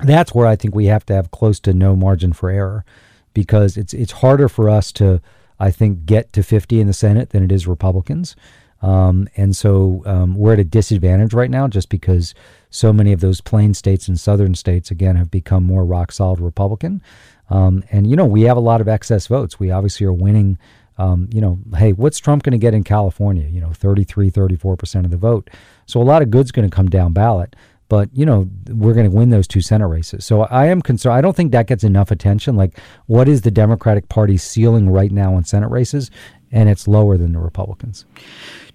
that's 0.00 0.34
where 0.34 0.46
I 0.46 0.56
think 0.56 0.74
we 0.74 0.86
have 0.86 1.06
to 1.06 1.14
have 1.14 1.30
close 1.30 1.60
to 1.60 1.72
no 1.72 1.94
margin 1.94 2.32
for 2.32 2.50
error 2.50 2.84
because 3.32 3.76
it's 3.76 3.94
it's 3.94 4.12
harder 4.12 4.48
for 4.48 4.68
us 4.68 4.92
to, 4.92 5.20
I 5.58 5.70
think, 5.70 6.06
get 6.06 6.32
to 6.32 6.42
50 6.42 6.80
in 6.80 6.86
the 6.86 6.92
Senate 6.92 7.30
than 7.30 7.44
it 7.44 7.52
is 7.52 7.66
Republicans. 7.66 8.36
Um, 8.82 9.28
and 9.36 9.56
so 9.56 10.02
um, 10.04 10.34
we're 10.34 10.52
at 10.52 10.58
a 10.58 10.64
disadvantage 10.64 11.32
right 11.32 11.50
now 11.50 11.68
just 11.68 11.88
because 11.88 12.34
so 12.68 12.92
many 12.92 13.12
of 13.12 13.20
those 13.20 13.40
plain 13.40 13.72
states 13.72 14.08
and 14.08 14.20
southern 14.20 14.54
states, 14.54 14.90
again, 14.90 15.16
have 15.16 15.30
become 15.30 15.64
more 15.64 15.86
rock 15.86 16.12
solid 16.12 16.38
Republican. 16.38 17.02
Um, 17.48 17.82
and, 17.90 18.06
you 18.06 18.14
know, 18.14 18.26
we 18.26 18.42
have 18.42 18.58
a 18.58 18.60
lot 18.60 18.82
of 18.82 18.88
excess 18.88 19.26
votes. 19.26 19.58
We 19.58 19.70
obviously 19.70 20.06
are 20.06 20.12
winning. 20.12 20.58
Um, 20.96 21.28
you 21.32 21.40
know, 21.40 21.58
hey, 21.76 21.92
what's 21.92 22.18
Trump 22.18 22.42
going 22.42 22.52
to 22.52 22.58
get 22.58 22.74
in 22.74 22.84
California? 22.84 23.48
You 23.48 23.60
know, 23.60 23.72
33, 23.72 24.30
34% 24.30 25.04
of 25.04 25.10
the 25.10 25.16
vote. 25.16 25.50
So 25.86 26.00
a 26.00 26.04
lot 26.04 26.22
of 26.22 26.30
good's 26.30 26.52
going 26.52 26.68
to 26.68 26.74
come 26.74 26.88
down 26.88 27.12
ballot 27.12 27.56
but 27.88 28.08
you 28.12 28.24
know 28.24 28.48
we're 28.68 28.94
going 28.94 29.08
to 29.08 29.14
win 29.14 29.30
those 29.30 29.46
two 29.46 29.60
Senate 29.60 29.86
races. 29.86 30.24
So 30.24 30.42
I 30.42 30.66
am 30.66 30.82
concerned. 30.82 31.14
I 31.14 31.20
don't 31.20 31.36
think 31.36 31.52
that 31.52 31.66
gets 31.66 31.84
enough 31.84 32.10
attention. 32.10 32.56
Like, 32.56 32.78
what 33.06 33.28
is 33.28 33.42
the 33.42 33.50
Democratic 33.50 34.08
Party 34.08 34.36
ceiling 34.36 34.90
right 34.90 35.10
now 35.10 35.36
in 35.36 35.44
Senate 35.44 35.68
races? 35.68 36.10
And 36.52 36.68
it's 36.68 36.86
lower 36.86 37.16
than 37.16 37.32
the 37.32 37.40
Republicans. 37.40 38.04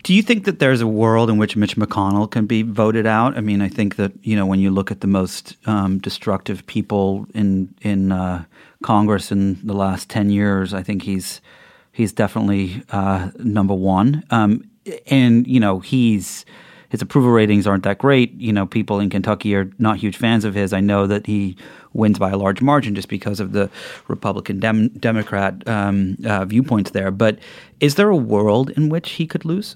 Do 0.04 0.14
you 0.14 0.22
think 0.22 0.46
that 0.46 0.60
there's 0.60 0.82
a 0.82 0.88
world 0.88 1.30
in 1.30 1.38
which 1.38 1.56
Mitch 1.56 1.76
McConnell 1.76 2.30
can 2.30 2.46
be 2.46 2.62
voted 2.62 3.06
out? 3.06 3.38
I 3.38 3.42
mean, 3.42 3.62
I 3.62 3.70
think 3.70 3.96
that 3.96 4.12
you 4.22 4.36
know 4.36 4.46
when 4.46 4.60
you 4.60 4.72
look 4.72 4.92
at 4.92 5.02
the 5.02 5.08
most 5.08 5.56
um, 5.66 6.00
destructive 6.00 6.66
people 6.68 7.26
in 7.34 7.74
in 7.82 8.12
uh, 8.12 8.46
Congress 8.84 9.32
in 9.32 9.66
the 9.66 9.74
last 9.74 10.10
ten 10.10 10.30
years, 10.30 10.74
I 10.74 10.84
think 10.84 11.04
he's 11.04 11.42
he's 11.92 12.14
definitely 12.14 12.84
uh, 12.92 13.32
number 13.40 13.74
one. 13.74 14.24
Um, 14.30 14.70
and 15.08 15.46
you 15.48 15.60
know 15.60 15.80
he's 15.80 16.46
his 16.90 17.02
approval 17.02 17.32
ratings 17.32 17.68
aren't 17.68 17.84
that 17.84 18.00
great. 18.00 18.34
You 18.34 18.52
know, 18.52 18.66
people 18.66 19.00
in 19.00 19.10
Kentucky 19.10 19.56
are 19.56 19.72
not 19.78 19.98
huge 19.98 20.18
fans 20.18 20.44
of 20.44 20.54
his. 20.56 20.74
I 20.74 20.80
know 20.80 21.08
that 21.08 21.26
he 21.28 21.56
wins 21.94 22.20
by 22.20 22.32
a 22.32 22.38
large 22.38 22.62
margin 22.62 22.96
just 22.96 23.08
because 23.08 23.40
of 23.40 23.52
the 23.52 23.70
Republican 24.08 24.60
Dem- 24.60 24.90
Democrat 24.90 25.68
um, 25.68 26.18
uh, 26.26 26.46
viewpoints 26.46 26.92
there. 26.92 27.12
But 27.12 27.40
is 27.80 27.96
there 27.96 28.10
a 28.10 28.16
world 28.18 28.72
in 28.72 28.90
which 28.90 29.12
he 29.12 29.28
could 29.28 29.46
lose? 29.46 29.76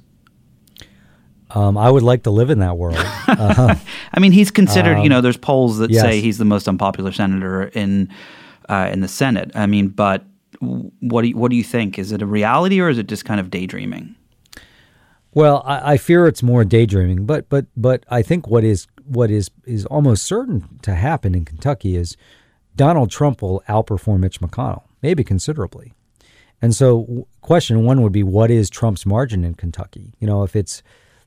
Um, 1.51 1.77
I 1.77 1.91
would 1.91 2.01
like 2.01 2.23
to 2.23 2.31
live 2.31 2.49
in 2.49 2.59
that 2.59 2.77
world. 2.77 2.97
Uh-huh. 3.25 3.73
I 4.13 4.19
mean, 4.19 4.31
he's 4.31 4.51
considered. 4.51 4.97
Um, 4.97 5.03
you 5.03 5.09
know, 5.09 5.19
there's 5.19 5.37
polls 5.37 5.79
that 5.79 5.89
yes. 5.89 6.03
say 6.03 6.21
he's 6.21 6.37
the 6.37 6.45
most 6.45 6.67
unpopular 6.67 7.11
senator 7.11 7.63
in 7.63 8.09
uh, 8.69 8.89
in 8.91 8.99
the 8.99 9.07
Senate. 9.07 9.51
I 9.55 9.65
mean, 9.65 9.87
but 9.87 10.23
what 10.59 11.23
do 11.23 11.29
you, 11.29 11.37
what 11.37 11.49
do 11.49 11.57
you 11.57 11.63
think? 11.63 11.97
Is 11.97 12.11
it 12.11 12.21
a 12.21 12.25
reality 12.25 12.79
or 12.79 12.89
is 12.89 12.97
it 12.97 13.07
just 13.07 13.25
kind 13.25 13.39
of 13.39 13.49
daydreaming? 13.49 14.15
Well, 15.33 15.63
I, 15.65 15.93
I, 15.93 15.97
fear 15.97 16.27
it's 16.27 16.43
more 16.43 16.63
daydreaming, 16.63 17.25
but 17.25 17.49
but 17.49 17.65
but 17.75 18.05
I 18.09 18.21
think 18.21 18.47
what 18.47 18.63
is 18.63 18.87
what 19.05 19.31
is 19.31 19.49
is 19.65 19.85
almost 19.87 20.23
certain 20.23 20.79
to 20.83 20.93
happen 20.93 21.33
in 21.33 21.45
Kentucky 21.45 21.95
is 21.95 22.15
Donald 22.75 23.11
Trump 23.11 23.41
will 23.41 23.63
outperform 23.67 24.19
Mitch 24.19 24.39
McConnell. 24.39 24.83
maybe 25.01 25.23
considerably. 25.23 25.93
And 26.61 26.75
so, 26.75 27.27
question 27.41 27.83
one 27.83 28.01
would 28.01 28.13
be 28.13 28.23
what 28.23 28.49
is 28.49 28.69
Trump's 28.69 29.05
margin 29.05 29.43
in 29.43 29.55
Kentucky? 29.55 30.13
You 30.19 30.27
know, 30.27 30.43
if 30.43 30.55
it's 30.55 30.81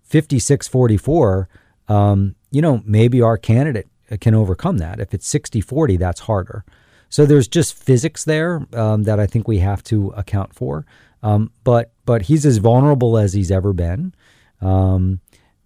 56 0.05 0.67
44, 0.67 1.49
um, 1.89 2.37
you 2.51 2.63
know, 2.63 2.83
maybe 2.87 3.21
our 3.21 3.37
candidate 3.37 3.89
can 4.21 4.35
overcome 4.35 4.79
that. 4.79 4.99
If 4.99 5.13
it's 5.13 5.27
60 5.29 5.61
40, 5.61 5.97
that's 5.97 6.21
harder. 6.21 6.65
So 7.09 7.27
there's 7.27 7.49
just 7.49 7.75
physics 7.75 8.25
there 8.25 8.67
um, 8.73 9.03
that 9.05 9.21
I 9.21 9.27
think 9.27 9.47
we 9.47 9.59
have 9.59 9.83
to 9.85 10.09
account 10.17 10.55
for. 10.55 10.87
Um, 11.23 11.51
but 11.65 11.93
but 12.07 12.23
he's 12.23 12.47
as 12.47 12.57
vulnerable 12.59 13.19
as 13.19 13.35
he's 13.35 13.51
ever 13.51 13.75
been. 13.75 14.15
Um, 14.63 15.21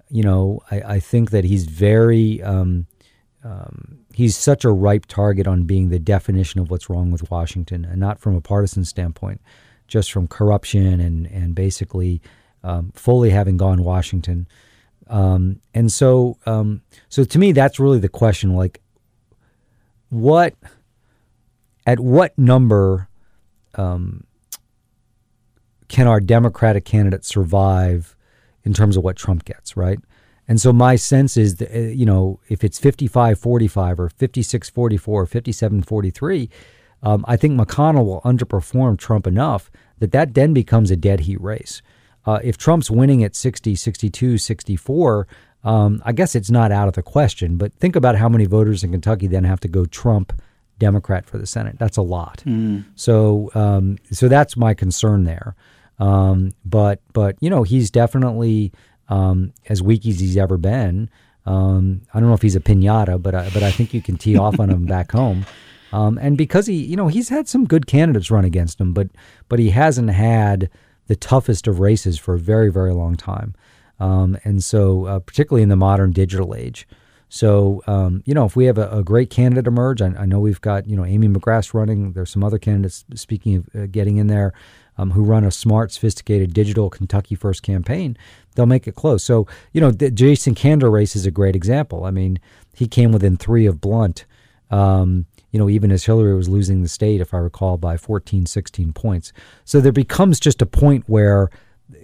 you 0.08 0.24
know, 0.24 0.60
I, 0.70 0.80
I, 0.80 1.00
think 1.00 1.30
that 1.30 1.44
he's 1.44 1.66
very 1.66 2.42
um, 2.42 2.86
um, 3.44 4.00
he's 4.12 4.36
such 4.36 4.64
a 4.64 4.70
ripe 4.70 5.06
target 5.06 5.46
on 5.46 5.62
being 5.62 5.90
the 5.90 6.00
definition 6.00 6.60
of 6.60 6.70
what's 6.70 6.90
wrong 6.90 7.12
with 7.12 7.30
Washington, 7.30 7.84
and 7.84 8.00
not 8.00 8.18
from 8.18 8.34
a 8.34 8.40
partisan 8.40 8.84
standpoint, 8.84 9.40
just 9.86 10.10
from 10.10 10.26
corruption 10.26 11.00
and 11.00 11.26
and 11.26 11.54
basically 11.54 12.20
um, 12.64 12.90
fully 12.94 13.30
having 13.30 13.56
gone 13.56 13.84
Washington. 13.84 14.48
Um, 15.08 15.60
and 15.74 15.92
so, 15.92 16.38
um, 16.46 16.82
so 17.08 17.24
to 17.24 17.38
me, 17.38 17.52
that's 17.52 17.78
really 17.78 18.00
the 18.00 18.08
question: 18.08 18.56
like, 18.56 18.80
what, 20.08 20.54
at 21.86 22.00
what 22.00 22.36
number, 22.36 23.08
um, 23.76 24.24
can 25.90 26.06
our 26.06 26.20
Democratic 26.20 26.86
candidate 26.86 27.24
survive 27.24 28.16
in 28.64 28.72
terms 28.72 28.96
of 28.96 29.04
what 29.04 29.16
Trump 29.16 29.44
gets? 29.44 29.76
Right. 29.76 29.98
And 30.48 30.60
so 30.60 30.72
my 30.72 30.96
sense 30.96 31.36
is 31.36 31.56
that, 31.56 31.70
uh, 31.76 31.78
you 31.78 32.06
know, 32.06 32.40
if 32.48 32.64
it's 32.64 32.78
55 32.78 33.38
45 33.38 34.00
or 34.00 34.08
56 34.08 34.70
44 34.70 35.22
or 35.22 35.26
57 35.26 35.82
43, 35.82 36.50
um, 37.02 37.24
I 37.28 37.36
think 37.36 37.60
McConnell 37.60 38.06
will 38.06 38.20
underperform 38.22 38.98
Trump 38.98 39.26
enough 39.26 39.70
that 39.98 40.12
that 40.12 40.34
then 40.34 40.54
becomes 40.54 40.90
a 40.90 40.96
dead 40.96 41.20
heat 41.20 41.40
race. 41.40 41.82
Uh, 42.26 42.40
if 42.42 42.56
Trump's 42.56 42.90
winning 42.90 43.24
at 43.24 43.34
60, 43.34 43.74
62, 43.74 44.38
64, 44.38 45.26
um, 45.64 46.02
I 46.04 46.12
guess 46.12 46.34
it's 46.34 46.50
not 46.50 46.72
out 46.72 46.88
of 46.88 46.94
the 46.94 47.02
question. 47.02 47.56
But 47.56 47.72
think 47.74 47.96
about 47.96 48.16
how 48.16 48.28
many 48.28 48.46
voters 48.46 48.84
in 48.84 48.90
Kentucky 48.90 49.26
then 49.26 49.44
have 49.44 49.60
to 49.60 49.68
go 49.68 49.86
Trump 49.86 50.40
Democrat 50.78 51.26
for 51.26 51.38
the 51.38 51.46
Senate. 51.46 51.78
That's 51.78 51.96
a 51.96 52.02
lot. 52.02 52.42
Mm. 52.46 52.84
So, 52.96 53.50
um, 53.54 53.98
so 54.10 54.28
that's 54.28 54.56
my 54.56 54.74
concern 54.74 55.24
there. 55.24 55.54
Um, 56.00 56.52
but, 56.64 57.00
but 57.12 57.36
you 57.40 57.50
know, 57.50 57.62
he's 57.62 57.90
definitely 57.90 58.72
um, 59.08 59.52
as 59.68 59.82
weak 59.82 60.06
as 60.06 60.18
he's 60.18 60.36
ever 60.36 60.56
been. 60.56 61.08
Um, 61.46 62.02
I 62.12 62.20
don't 62.20 62.28
know 62.28 62.34
if 62.34 62.42
he's 62.42 62.56
a 62.56 62.60
pinata, 62.60 63.22
but 63.22 63.34
I, 63.34 63.50
but 63.50 63.62
I 63.62 63.70
think 63.70 63.94
you 63.94 64.02
can 64.02 64.16
tee 64.16 64.36
off 64.36 64.58
on 64.58 64.70
him 64.70 64.86
back 64.86 65.12
home. 65.12 65.46
Um, 65.92 66.18
and 66.18 66.36
because 66.36 66.66
he, 66.66 66.74
you 66.74 66.96
know, 66.96 67.08
he's 67.08 67.28
had 67.28 67.48
some 67.48 67.66
good 67.66 67.86
candidates 67.86 68.30
run 68.30 68.44
against 68.44 68.80
him, 68.80 68.92
but 68.92 69.08
but 69.48 69.58
he 69.58 69.70
hasn't 69.70 70.10
had 70.10 70.70
the 71.08 71.16
toughest 71.16 71.66
of 71.66 71.80
races 71.80 72.18
for 72.18 72.34
a 72.34 72.38
very 72.38 72.70
very 72.70 72.92
long 72.92 73.16
time. 73.16 73.54
Um, 73.98 74.38
and 74.44 74.64
so, 74.64 75.06
uh, 75.06 75.18
particularly 75.18 75.62
in 75.62 75.68
the 75.68 75.76
modern 75.76 76.12
digital 76.12 76.54
age. 76.54 76.86
So, 77.28 77.82
um, 77.86 78.22
you 78.24 78.34
know, 78.34 78.44
if 78.44 78.56
we 78.56 78.64
have 78.64 78.78
a, 78.78 78.88
a 78.90 79.04
great 79.04 79.30
candidate 79.30 79.66
emerge, 79.66 80.02
I, 80.02 80.06
I, 80.18 80.26
know 80.26 80.40
we've 80.40 80.60
got, 80.60 80.88
you 80.88 80.96
know, 80.96 81.04
Amy 81.04 81.28
McGrath 81.28 81.72
running. 81.74 82.12
There's 82.12 82.30
some 82.30 82.42
other 82.42 82.58
candidates, 82.58 83.04
speaking 83.14 83.56
of 83.56 83.68
uh, 83.74 83.86
getting 83.86 84.16
in 84.16 84.26
there, 84.26 84.52
um, 84.98 85.12
who 85.12 85.22
run 85.22 85.44
a 85.44 85.50
smart, 85.50 85.92
sophisticated 85.92 86.52
digital 86.52 86.90
Kentucky 86.90 87.34
First 87.34 87.62
campaign 87.62 88.16
they'll 88.54 88.66
make 88.66 88.86
it 88.86 88.94
close. 88.94 89.24
So, 89.24 89.46
you 89.72 89.80
know, 89.80 89.90
the 89.90 90.10
Jason 90.10 90.54
Kander 90.54 90.90
race 90.90 91.14
is 91.16 91.26
a 91.26 91.30
great 91.30 91.56
example. 91.56 92.04
I 92.04 92.10
mean, 92.10 92.38
he 92.74 92.86
came 92.86 93.12
within 93.12 93.36
three 93.36 93.66
of 93.66 93.80
Blunt, 93.80 94.24
um, 94.70 95.26
you 95.50 95.58
know, 95.58 95.68
even 95.68 95.90
as 95.90 96.04
Hillary 96.04 96.34
was 96.34 96.48
losing 96.48 96.82
the 96.82 96.88
state, 96.88 97.20
if 97.20 97.34
I 97.34 97.38
recall, 97.38 97.76
by 97.76 97.96
14, 97.96 98.46
16 98.46 98.92
points. 98.92 99.32
So 99.64 99.80
there 99.80 99.92
becomes 99.92 100.38
just 100.38 100.62
a 100.62 100.66
point 100.66 101.04
where, 101.06 101.50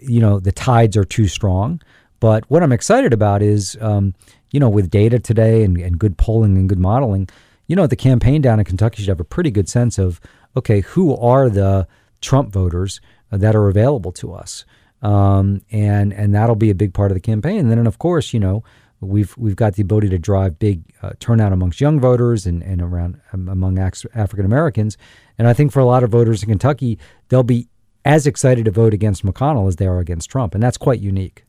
you 0.00 0.20
know, 0.20 0.40
the 0.40 0.52
tides 0.52 0.96
are 0.96 1.04
too 1.04 1.28
strong. 1.28 1.80
But 2.18 2.48
what 2.50 2.62
I'm 2.62 2.72
excited 2.72 3.12
about 3.12 3.42
is, 3.42 3.76
um, 3.80 4.14
you 4.50 4.58
know, 4.58 4.68
with 4.68 4.90
data 4.90 5.18
today 5.18 5.62
and, 5.62 5.76
and 5.76 5.98
good 5.98 6.16
polling 6.16 6.56
and 6.56 6.68
good 6.68 6.78
modeling, 6.78 7.28
you 7.66 7.76
know, 7.76 7.86
the 7.86 7.96
campaign 7.96 8.40
down 8.40 8.58
in 8.58 8.64
Kentucky 8.64 9.02
should 9.02 9.08
have 9.08 9.20
a 9.20 9.24
pretty 9.24 9.50
good 9.50 9.68
sense 9.68 9.98
of, 9.98 10.20
okay, 10.56 10.80
who 10.80 11.14
are 11.16 11.48
the 11.50 11.86
Trump 12.20 12.52
voters 12.52 13.00
that 13.30 13.54
are 13.54 13.68
available 13.68 14.12
to 14.12 14.32
us? 14.32 14.64
um, 15.02 15.62
and 15.70 16.12
and 16.12 16.34
that'll 16.34 16.56
be 16.56 16.70
a 16.70 16.74
big 16.74 16.94
part 16.94 17.10
of 17.10 17.14
the 17.14 17.20
campaign. 17.20 17.60
And 17.60 17.70
then, 17.70 17.86
of 17.86 17.98
course, 17.98 18.32
you 18.32 18.40
know, 18.40 18.64
we've 19.00 19.36
we've 19.36 19.56
got 19.56 19.74
the 19.74 19.82
ability 19.82 20.08
to 20.10 20.18
drive 20.18 20.58
big 20.58 20.82
uh, 21.02 21.12
turnout 21.20 21.52
amongst 21.52 21.80
young 21.80 22.00
voters 22.00 22.46
and 22.46 22.62
and 22.62 22.80
around 22.80 23.20
um, 23.32 23.48
among 23.48 23.78
African 23.78 24.44
Americans. 24.44 24.96
And 25.38 25.46
I 25.46 25.52
think 25.52 25.72
for 25.72 25.80
a 25.80 25.84
lot 25.84 26.02
of 26.02 26.10
voters 26.10 26.42
in 26.42 26.48
Kentucky, 26.48 26.98
they'll 27.28 27.42
be 27.42 27.68
as 28.04 28.26
excited 28.26 28.64
to 28.64 28.70
vote 28.70 28.94
against 28.94 29.24
McConnell 29.24 29.68
as 29.68 29.76
they 29.76 29.86
are 29.86 29.98
against 29.98 30.30
Trump, 30.30 30.54
and 30.54 30.62
that's 30.62 30.78
quite 30.78 31.00
unique. 31.00 31.44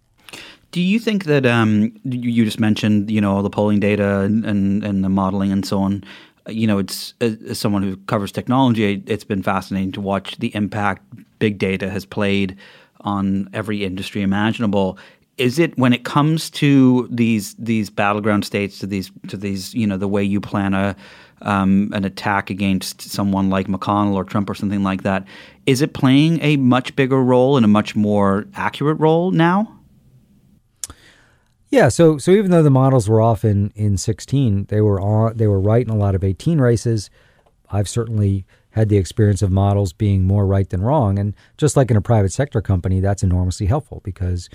Do 0.71 0.81
you 0.81 0.99
think 0.99 1.23
that 1.23 1.45
um, 1.45 1.97
you 2.03 2.43
just 2.43 2.59
mentioned, 2.59 3.09
you 3.09 3.21
know, 3.21 3.41
the 3.41 3.49
polling 3.49 3.79
data 3.79 4.19
and, 4.19 4.45
and, 4.45 4.83
and 4.83 5.01
the 5.01 5.07
modeling 5.07 5.51
and 5.51 5.65
so 5.65 5.79
on? 5.79 6.03
You 6.47 6.67
know, 6.67 6.77
it's 6.77 7.13
as 7.21 7.59
someone 7.59 7.83
who 7.83 7.97
covers 7.97 8.31
technology, 8.31 9.03
it's 9.05 9.23
been 9.23 9.43
fascinating 9.43 9.91
to 9.93 10.01
watch 10.01 10.37
the 10.37 10.53
impact 10.55 11.03
big 11.39 11.57
data 11.57 11.89
has 11.89 12.05
played 12.05 12.57
on 13.01 13.49
every 13.53 13.83
industry 13.83 14.21
imaginable. 14.21 14.97
Is 15.37 15.59
it 15.59 15.77
when 15.77 15.93
it 15.93 16.03
comes 16.03 16.49
to 16.51 17.07
these 17.11 17.53
these 17.55 17.89
battleground 17.89 18.43
states 18.43 18.79
to 18.79 18.87
these 18.87 19.11
to 19.27 19.37
these 19.37 19.73
you 19.73 19.85
know 19.85 19.97
the 19.97 20.07
way 20.07 20.23
you 20.23 20.41
plan 20.41 20.73
a 20.73 20.95
um, 21.43 21.91
an 21.93 22.03
attack 22.03 22.49
against 22.49 23.01
someone 23.01 23.49
like 23.49 23.67
McConnell 23.67 24.15
or 24.15 24.23
Trump 24.23 24.49
or 24.49 24.55
something 24.55 24.83
like 24.83 25.03
that? 25.03 25.25
Is 25.67 25.81
it 25.81 25.93
playing 25.93 26.41
a 26.41 26.57
much 26.57 26.95
bigger 26.95 27.21
role 27.23 27.57
and 27.57 27.65
a 27.65 27.67
much 27.67 27.95
more 27.95 28.47
accurate 28.55 28.99
role 28.99 29.31
now? 29.31 29.76
Yeah, 31.69 31.89
so 31.89 32.17
so 32.17 32.31
even 32.31 32.51
though 32.51 32.63
the 32.63 32.69
models 32.69 33.09
were 33.09 33.21
off 33.21 33.43
in, 33.43 33.71
in 33.75 33.97
16, 33.97 34.65
they 34.69 34.81
were 34.81 35.01
on 35.01 35.35
they 35.35 35.47
were 35.47 35.59
right 35.59 35.85
in 35.85 35.91
a 35.91 35.97
lot 35.97 36.15
of 36.15 36.23
18 36.23 36.59
races. 36.61 37.09
I've 37.69 37.89
certainly 37.89 38.45
had 38.69 38.89
the 38.89 38.97
experience 38.97 39.41
of 39.41 39.51
models 39.51 39.91
being 39.91 40.25
more 40.25 40.45
right 40.45 40.69
than 40.69 40.81
wrong. 40.81 41.19
And 41.19 41.33
just 41.57 41.75
like 41.75 41.91
in 41.91 41.97
a 41.97 42.01
private 42.01 42.31
sector 42.31 42.61
company, 42.61 42.99
that's 42.99 43.23
enormously 43.23 43.65
helpful 43.65 44.01
because 44.03 44.49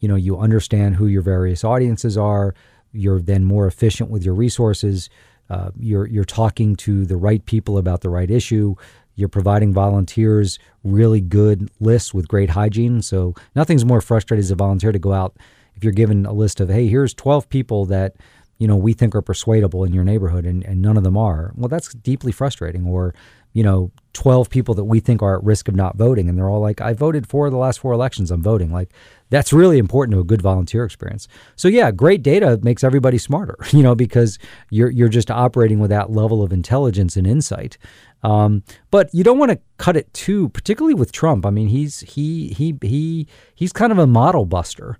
you 0.00 0.08
know 0.08 0.16
you 0.16 0.38
understand 0.38 0.96
who 0.96 1.06
your 1.06 1.22
various 1.22 1.62
audiences 1.62 2.16
are. 2.16 2.54
You're 2.92 3.20
then 3.20 3.44
more 3.44 3.66
efficient 3.66 4.10
with 4.10 4.24
your 4.24 4.34
resources. 4.34 5.10
Uh, 5.50 5.70
you're 5.78 6.08
you're 6.08 6.24
talking 6.24 6.74
to 6.76 7.06
the 7.06 7.16
right 7.16 7.44
people 7.46 7.78
about 7.78 8.00
the 8.00 8.10
right 8.10 8.30
issue. 8.30 8.74
You're 9.14 9.28
providing 9.28 9.72
volunteers 9.72 10.58
really 10.82 11.20
good 11.20 11.70
lists 11.80 12.12
with 12.12 12.26
great 12.26 12.50
hygiene. 12.50 13.02
So 13.02 13.34
nothing's 13.54 13.84
more 13.84 14.00
frustrating 14.00 14.42
as 14.42 14.50
a 14.50 14.56
volunteer 14.56 14.92
to 14.92 14.98
go 14.98 15.12
out 15.12 15.36
if 15.78 15.84
you're 15.84 15.92
given 15.92 16.26
a 16.26 16.32
list 16.32 16.60
of 16.60 16.68
hey, 16.68 16.88
here's 16.88 17.14
12 17.14 17.48
people 17.48 17.86
that 17.86 18.16
you 18.58 18.66
know 18.66 18.76
we 18.76 18.92
think 18.92 19.14
are 19.14 19.22
persuadable 19.22 19.84
in 19.84 19.92
your 19.92 20.04
neighborhood 20.04 20.44
and, 20.44 20.64
and 20.64 20.82
none 20.82 20.96
of 20.96 21.04
them 21.04 21.16
are. 21.16 21.52
Well, 21.54 21.68
that's 21.68 21.94
deeply 21.94 22.32
frustrating. 22.32 22.84
Or 22.84 23.14
you 23.52 23.62
know, 23.62 23.90
12 24.12 24.50
people 24.50 24.74
that 24.74 24.84
we 24.84 25.00
think 25.00 25.22
are 25.22 25.36
at 25.36 25.44
risk 25.44 25.68
of 25.68 25.74
not 25.74 25.96
voting. 25.96 26.28
And 26.28 26.36
they're 26.36 26.48
all 26.48 26.60
like, 26.60 26.80
I 26.80 26.92
voted 26.92 27.26
for 27.26 27.50
the 27.50 27.56
last 27.56 27.80
four 27.80 27.92
elections. 27.92 28.30
I'm 28.30 28.42
voting. 28.42 28.72
Like, 28.72 28.92
that's 29.30 29.52
really 29.52 29.78
important 29.78 30.14
to 30.14 30.20
a 30.20 30.24
good 30.24 30.42
volunteer 30.42 30.84
experience. 30.84 31.28
So, 31.56 31.66
yeah, 31.66 31.90
great 31.90 32.22
data 32.22 32.58
makes 32.62 32.84
everybody 32.84 33.18
smarter, 33.18 33.56
you 33.70 33.82
know, 33.82 33.94
because 33.94 34.38
you're, 34.70 34.90
you're 34.90 35.08
just 35.08 35.30
operating 35.30 35.78
with 35.78 35.90
that 35.90 36.10
level 36.10 36.42
of 36.42 36.52
intelligence 36.52 37.16
and 37.16 37.26
insight. 37.26 37.78
Um, 38.22 38.62
but 38.90 39.08
you 39.12 39.24
don't 39.24 39.38
want 39.38 39.52
to 39.52 39.60
cut 39.78 39.96
it 39.96 40.12
too, 40.12 40.50
particularly 40.50 40.94
with 40.94 41.12
Trump. 41.12 41.46
I 41.46 41.50
mean, 41.50 41.68
he's 41.68 42.00
he 42.00 42.48
he 42.48 42.76
he 42.82 43.28
he's 43.54 43.72
kind 43.72 43.92
of 43.92 43.98
a 43.98 44.08
model 44.08 44.44
buster. 44.44 44.98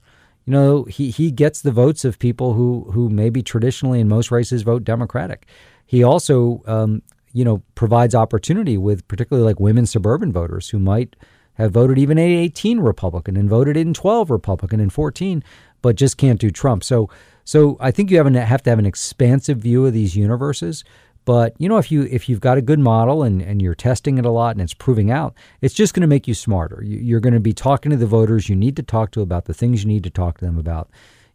You 0.48 0.52
know, 0.52 0.84
he 0.84 1.10
he 1.10 1.30
gets 1.30 1.60
the 1.60 1.70
votes 1.70 2.06
of 2.06 2.18
people 2.18 2.54
who 2.54 2.90
who 2.92 3.10
maybe 3.10 3.42
traditionally 3.42 4.00
in 4.00 4.08
most 4.08 4.30
races 4.30 4.62
vote 4.62 4.82
Democratic. 4.82 5.46
He 5.84 6.02
also 6.02 6.62
um, 6.66 7.02
you 7.34 7.44
know, 7.44 7.62
provides 7.74 8.14
opportunity 8.14 8.78
with 8.78 9.06
particularly 9.08 9.46
like 9.46 9.60
women 9.60 9.84
suburban 9.84 10.32
voters 10.32 10.70
who 10.70 10.78
might 10.78 11.16
have 11.54 11.72
voted 11.72 11.98
even 11.98 12.18
18 12.18 12.80
Republican 12.80 13.36
and 13.36 13.50
voted 13.50 13.76
in 13.76 13.92
12 13.92 14.30
Republican 14.30 14.80
and 14.80 14.90
14, 14.90 15.44
but 15.82 15.96
just 15.96 16.16
can't 16.16 16.40
do 16.40 16.50
Trump. 16.50 16.82
So, 16.82 17.10
so 17.44 17.76
I 17.78 17.90
think 17.90 18.10
you 18.10 18.16
have, 18.16 18.26
an, 18.26 18.34
have 18.34 18.62
to 18.62 18.70
have 18.70 18.78
an 18.78 18.86
expansive 18.86 19.58
view 19.58 19.84
of 19.84 19.92
these 19.92 20.16
universes. 20.16 20.82
But 21.28 21.54
you 21.58 21.68
know, 21.68 21.76
if 21.76 21.92
you 21.92 22.04
if 22.04 22.26
you've 22.30 22.40
got 22.40 22.56
a 22.56 22.62
good 22.62 22.78
model 22.78 23.22
and, 23.22 23.42
and 23.42 23.60
you're 23.60 23.74
testing 23.74 24.16
it 24.16 24.24
a 24.24 24.30
lot 24.30 24.52
and 24.52 24.62
it's 24.62 24.72
proving 24.72 25.10
out, 25.10 25.34
it's 25.60 25.74
just 25.74 25.92
going 25.92 26.00
to 26.00 26.06
make 26.06 26.26
you 26.26 26.32
smarter. 26.32 26.82
You're 26.82 27.20
going 27.20 27.34
to 27.34 27.38
be 27.38 27.52
talking 27.52 27.90
to 27.90 27.98
the 27.98 28.06
voters 28.06 28.48
you 28.48 28.56
need 28.56 28.76
to 28.76 28.82
talk 28.82 29.10
to 29.10 29.20
about 29.20 29.44
the 29.44 29.52
things 29.52 29.82
you 29.82 29.88
need 29.88 30.04
to 30.04 30.10
talk 30.10 30.38
to 30.38 30.46
them 30.46 30.56
about. 30.56 30.88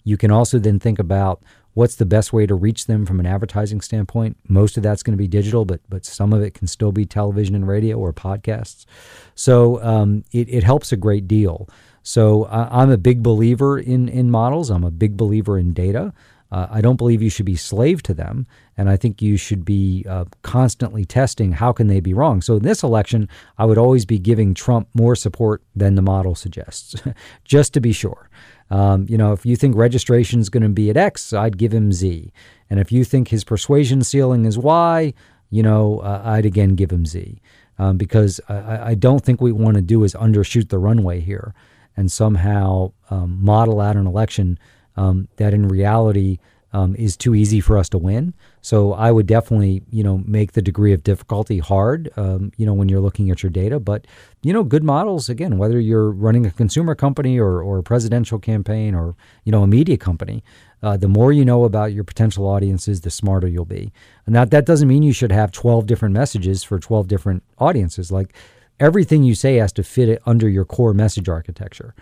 You 0.04 0.18
can 0.18 0.32
also 0.32 0.58
then 0.58 0.80
think 0.80 0.98
about 0.98 1.44
what's 1.76 1.98
the 1.98 2.08
best 2.08 2.34
way 2.34 2.48
to 2.48 2.56
reach 2.56 2.88
them 2.88 3.06
from 3.06 3.20
an 3.20 3.28
advertising 3.28 3.82
standpoint. 3.82 4.36
Most 4.48 4.78
of 4.78 4.82
that's 4.82 5.04
going 5.04 5.14
to 5.14 5.22
be 5.22 5.28
digital, 5.28 5.64
but 5.64 5.80
but 5.88 6.06
some 6.06 6.34
of 6.34 6.42
it 6.42 6.56
can 6.56 6.66
still 6.66 6.92
be 6.92 7.06
television 7.06 7.54
and 7.54 7.68
radio 7.68 7.96
or 7.96 8.12
podcasts. 8.12 8.88
So 9.36 9.80
um, 9.84 10.24
it, 10.32 10.50
it 10.50 10.64
helps 10.64 10.92
a 10.92 10.98
great 10.98 11.28
deal. 11.28 11.70
So 12.02 12.48
I'm 12.48 12.90
a 12.90 12.98
big 12.98 13.22
believer 13.22 13.78
in 13.78 14.10
in 14.10 14.32
models. 14.32 14.72
I'm 14.72 14.84
a 14.84 14.90
big 14.90 15.18
believer 15.18 15.60
in 15.60 15.72
data. 15.72 16.14
Uh, 16.54 16.68
I 16.70 16.82
don't 16.82 16.98
believe 16.98 17.24
you 17.24 17.32
should 17.32 17.48
be 17.48 17.56
slave 17.56 18.04
to 18.04 18.14
them, 18.14 18.46
and 18.78 18.88
I 18.88 18.96
think 18.96 19.24
you 19.24 19.38
should 19.38 19.66
be 19.66 20.06
uh, 20.08 20.26
constantly 20.44 21.04
testing 21.04 21.52
how 21.52 21.74
can 21.74 21.88
they 21.88 22.00
be 22.00 22.14
wrong. 22.14 22.44
So 22.44 22.58
in 22.58 22.62
this 22.62 22.84
election, 22.84 23.28
I 23.58 23.66
would 23.66 23.80
always 23.80 24.06
be 24.06 24.20
giving 24.20 24.54
Trump 24.54 24.88
more 24.94 25.16
support 25.16 25.64
than 25.76 25.96
the 25.96 26.04
model 26.04 26.36
suggests, 26.36 26.94
just 27.44 27.74
to 27.74 27.82
be 27.82 27.92
sure. 27.92 28.30
Um, 28.70 29.08
you 29.10 29.18
know, 29.18 29.34
if 29.34 29.48
you 29.48 29.56
think 29.56 29.76
registration 29.76 30.40
is 30.40 30.50
going 30.50 30.62
to 30.62 30.70
be 30.70 30.92
at 30.92 30.98
X, 30.98 31.34
I'd 31.34 31.58
give 31.58 31.74
him 31.74 31.92
Z, 31.92 32.32
and 32.70 32.80
if 32.80 32.92
you 32.92 33.04
think 33.04 33.30
his 33.30 33.44
persuasion 33.44 34.04
ceiling 34.04 34.46
is 34.46 34.56
Y, 34.56 35.12
you 35.50 35.64
know, 35.64 36.02
uh, 36.02 36.22
I'd 36.24 36.46
again 36.46 36.76
give 36.76 36.92
him 36.92 37.08
Z, 37.08 37.42
um, 37.80 37.98
because 37.98 38.40
I, 38.48 38.92
I, 38.92 38.94
don't 38.94 39.26
think 39.26 39.42
we 39.42 39.52
want 39.52 39.76
to 39.78 39.82
do 39.82 40.04
is 40.04 40.14
undershoot 40.14 40.70
the 40.70 40.78
runway 40.78 41.20
here 41.20 41.56
and 41.98 42.12
somehow 42.12 42.92
um, 43.10 43.44
model 43.44 43.82
out 43.82 43.96
an 43.96 44.06
election 44.06 44.60
um, 44.96 45.28
that 45.38 45.54
in 45.54 45.68
reality 45.68 46.40
um, 46.74 46.96
is 46.96 47.16
too 47.16 47.36
easy 47.36 47.60
for 47.60 47.78
us 47.78 47.88
to 47.90 48.00
win. 48.00 48.34
So 48.62 48.94
I 48.94 49.12
would 49.12 49.28
definitely, 49.28 49.84
you 49.92 50.04
know, 50.04 50.24
make 50.26 50.54
the 50.54 50.62
degree 50.62 50.92
of 50.92 51.04
difficulty 51.04 51.60
hard, 51.60 52.10
um, 52.18 52.52
you 52.58 52.66
know, 52.66 52.74
when 52.74 52.90
you're 52.90 53.00
looking 53.00 53.30
at 53.30 53.44
your 53.44 53.52
data. 53.52 53.80
But, 53.80 54.08
you 54.42 54.52
know, 54.52 54.64
good 54.64 54.84
models, 54.84 55.30
again, 55.30 55.60
whether 55.60 55.80
you're 55.80 56.10
running 56.10 56.48
a 56.48 56.52
consumer 56.52 56.96
company 56.96 57.40
or, 57.40 57.62
or 57.62 57.78
a 57.78 57.84
presidential 57.84 58.40
campaign 58.40 58.96
or, 58.96 59.16
you 59.44 59.52
know, 59.52 59.62
a 59.62 59.68
media 59.68 59.98
company, 59.98 60.44
uh, 60.82 60.98
the 60.98 61.08
more 61.08 61.32
you 61.32 61.46
know 61.46 61.64
about 61.64 61.94
your 61.94 62.04
potential 62.04 62.48
audiences, 62.48 63.02
the 63.02 63.12
smarter 63.12 63.48
you'll 63.48 63.66
be. 63.66 63.94
And 64.26 64.36
that, 64.36 64.50
that 64.50 64.66
doesn't 64.66 64.88
mean 64.88 65.04
you 65.04 65.14
should 65.14 65.32
have 65.32 65.52
12 65.52 65.86
different 65.86 66.14
messages 66.14 66.64
for 66.64 66.80
12 66.80 67.08
different 67.08 67.44
audiences. 67.60 68.12
Like 68.12 68.34
everything 68.80 69.24
you 69.24 69.36
say 69.36 69.58
has 69.58 69.72
to 69.74 69.84
fit 69.84 70.10
it 70.10 70.22
under 70.26 70.50
your 70.50 70.66
core 70.66 70.94
message 70.94 71.30
architecture. 71.30 71.94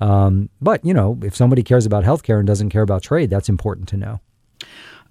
Um, 0.00 0.48
but 0.60 0.84
you 0.84 0.94
know, 0.94 1.18
if 1.22 1.36
somebody 1.36 1.62
cares 1.62 1.86
about 1.86 2.04
healthcare 2.04 2.38
and 2.38 2.46
doesn't 2.46 2.70
care 2.70 2.82
about 2.82 3.02
trade, 3.02 3.30
that's 3.30 3.48
important 3.48 3.88
to 3.88 3.96
know. 3.96 4.20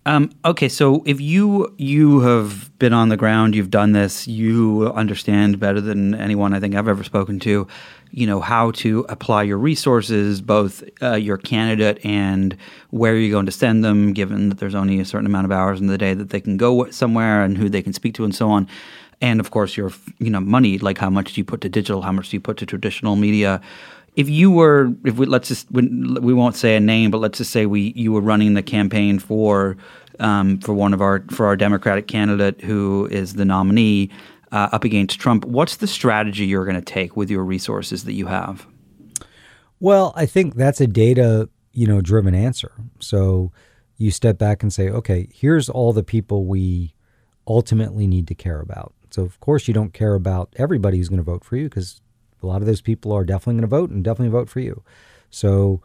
Um, 0.05 0.31
okay, 0.45 0.69
so 0.69 1.03
if 1.05 1.19
you 1.19 1.73
you 1.77 2.21
have 2.21 2.77
been 2.79 2.93
on 2.93 3.09
the 3.09 3.17
ground, 3.17 3.53
you've 3.53 3.69
done 3.69 3.91
this, 3.91 4.27
you 4.27 4.91
understand 4.95 5.59
better 5.59 5.81
than 5.81 6.15
anyone 6.15 6.53
I 6.53 6.59
think 6.59 6.73
I've 6.73 6.87
ever 6.87 7.03
spoken 7.03 7.39
to, 7.41 7.67
you 8.11 8.25
know 8.25 8.39
how 8.39 8.71
to 8.71 9.05
apply 9.09 9.43
your 9.43 9.57
resources, 9.57 10.41
both 10.41 10.83
uh, 11.01 11.15
your 11.15 11.37
candidate 11.37 12.03
and 12.03 12.55
where 12.91 13.15
you're 13.17 13.29
going 13.29 13.45
to 13.45 13.51
send 13.51 13.83
them, 13.83 14.13
given 14.13 14.49
that 14.49 14.57
there's 14.57 14.73
only 14.73 14.99
a 14.99 15.05
certain 15.05 15.27
amount 15.27 15.45
of 15.45 15.51
hours 15.51 15.81
in 15.81 15.87
the 15.87 15.97
day 15.97 16.13
that 16.13 16.29
they 16.29 16.39
can 16.39 16.55
go 16.55 16.89
somewhere 16.89 17.43
and 17.43 17.57
who 17.57 17.69
they 17.69 17.83
can 17.83 17.93
speak 17.93 18.13
to 18.15 18.23
and 18.23 18.33
so 18.33 18.49
on 18.49 18.67
and 19.21 19.39
of 19.39 19.51
course 19.51 19.75
your 19.75 19.91
you 20.19 20.29
know 20.29 20.39
money 20.39 20.77
like 20.77 20.97
how 20.97 21.09
much 21.09 21.33
do 21.33 21.41
you 21.41 21.45
put 21.45 21.61
to 21.61 21.69
digital 21.69 22.01
how 22.01 22.11
much 22.11 22.29
do 22.29 22.37
you 22.37 22.41
put 22.41 22.57
to 22.57 22.65
traditional 22.65 23.15
media 23.15 23.61
if 24.19 24.29
you 24.29 24.51
were 24.51 24.93
if 25.05 25.15
we 25.15 25.25
let's 25.25 25.47
just 25.47 25.71
we 25.71 26.33
won't 26.33 26.53
say 26.53 26.75
a 26.75 26.79
name 26.79 27.09
but 27.09 27.19
let's 27.19 27.37
just 27.37 27.51
say 27.51 27.65
we 27.65 27.93
you 27.95 28.11
were 28.11 28.19
running 28.19 28.53
the 28.53 28.61
campaign 28.61 29.17
for 29.17 29.77
um, 30.19 30.59
for 30.59 30.73
one 30.73 30.93
of 30.93 31.01
our 31.01 31.23
for 31.31 31.45
our 31.45 31.55
democratic 31.55 32.07
candidate 32.07 32.59
who 32.59 33.07
is 33.11 33.35
the 33.35 33.45
nominee 33.45 34.09
uh, 34.51 34.67
up 34.73 34.83
against 34.83 35.21
trump 35.21 35.45
what's 35.45 35.77
the 35.77 35.87
strategy 35.87 36.45
you're 36.45 36.65
going 36.65 36.75
to 36.75 36.81
take 36.81 37.15
with 37.15 37.31
your 37.31 37.45
resources 37.45 38.03
that 38.03 38.11
you 38.11 38.25
have? 38.25 38.67
Well 39.79 40.11
i 40.17 40.25
think 40.25 40.55
that's 40.55 40.81
a 40.81 40.87
data 40.87 41.47
you 41.71 41.87
know 41.87 42.01
driven 42.01 42.35
answer. 42.35 42.73
So 42.99 43.53
you 43.95 44.11
step 44.11 44.37
back 44.37 44.61
and 44.61 44.73
say 44.73 44.89
okay 44.89 45.29
here's 45.33 45.69
all 45.69 45.93
the 45.93 46.03
people 46.03 46.43
we 46.43 46.93
ultimately 47.47 48.05
need 48.05 48.27
to 48.27 48.35
care 48.35 48.59
about. 48.59 48.93
So 49.11 49.23
of 49.23 49.39
course 49.39 49.69
you 49.69 49.73
don't 49.73 49.93
care 49.93 50.15
about 50.15 50.53
everybody 50.57 50.97
who's 50.97 51.07
going 51.07 51.19
to 51.19 51.23
vote 51.23 51.45
for 51.45 51.55
you 51.55 51.69
because 51.69 52.01
a 52.41 52.45
lot 52.47 52.61
of 52.61 52.67
those 52.67 52.81
people 52.81 53.11
are 53.11 53.23
definitely 53.23 53.55
going 53.55 53.69
to 53.69 53.75
vote 53.75 53.89
and 53.89 54.03
definitely 54.03 54.31
vote 54.31 54.49
for 54.49 54.59
you. 54.59 54.83
So, 55.29 55.81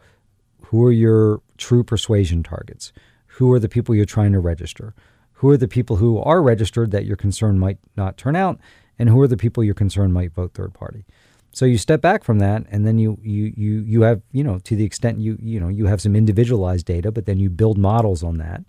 who 0.65 0.83
are 0.83 0.91
your 0.91 1.41
true 1.57 1.83
persuasion 1.83 2.41
targets? 2.41 2.91
Who 3.27 3.51
are 3.53 3.59
the 3.59 3.69
people 3.69 3.93
you're 3.93 4.05
trying 4.05 4.31
to 4.31 4.39
register? 4.39 4.95
Who 5.33 5.49
are 5.49 5.57
the 5.57 5.67
people 5.67 5.97
who 5.97 6.19
are 6.19 6.41
registered 6.41 6.91
that 6.91 7.05
your 7.05 7.17
concern 7.17 7.59
might 7.59 7.77
not 7.95 8.17
turn 8.17 8.35
out? 8.35 8.59
And 8.97 9.09
who 9.09 9.21
are 9.21 9.27
the 9.27 9.37
people 9.37 9.63
you're 9.63 9.73
concerned 9.73 10.13
might 10.13 10.33
vote 10.33 10.53
third 10.53 10.73
party? 10.73 11.05
So 11.51 11.65
you 11.65 11.77
step 11.77 12.01
back 12.01 12.23
from 12.23 12.39
that, 12.39 12.65
and 12.69 12.85
then 12.85 12.97
you 12.97 13.17
you 13.21 13.53
you 13.55 13.79
you 13.79 14.01
have 14.01 14.21
you 14.31 14.43
know 14.43 14.59
to 14.59 14.75
the 14.75 14.83
extent 14.83 15.19
you 15.19 15.37
you 15.41 15.59
know 15.59 15.69
you 15.69 15.85
have 15.85 16.01
some 16.01 16.15
individualized 16.15 16.85
data, 16.85 17.11
but 17.11 17.25
then 17.25 17.39
you 17.39 17.49
build 17.49 17.77
models 17.77 18.23
on 18.23 18.37
that, 18.39 18.63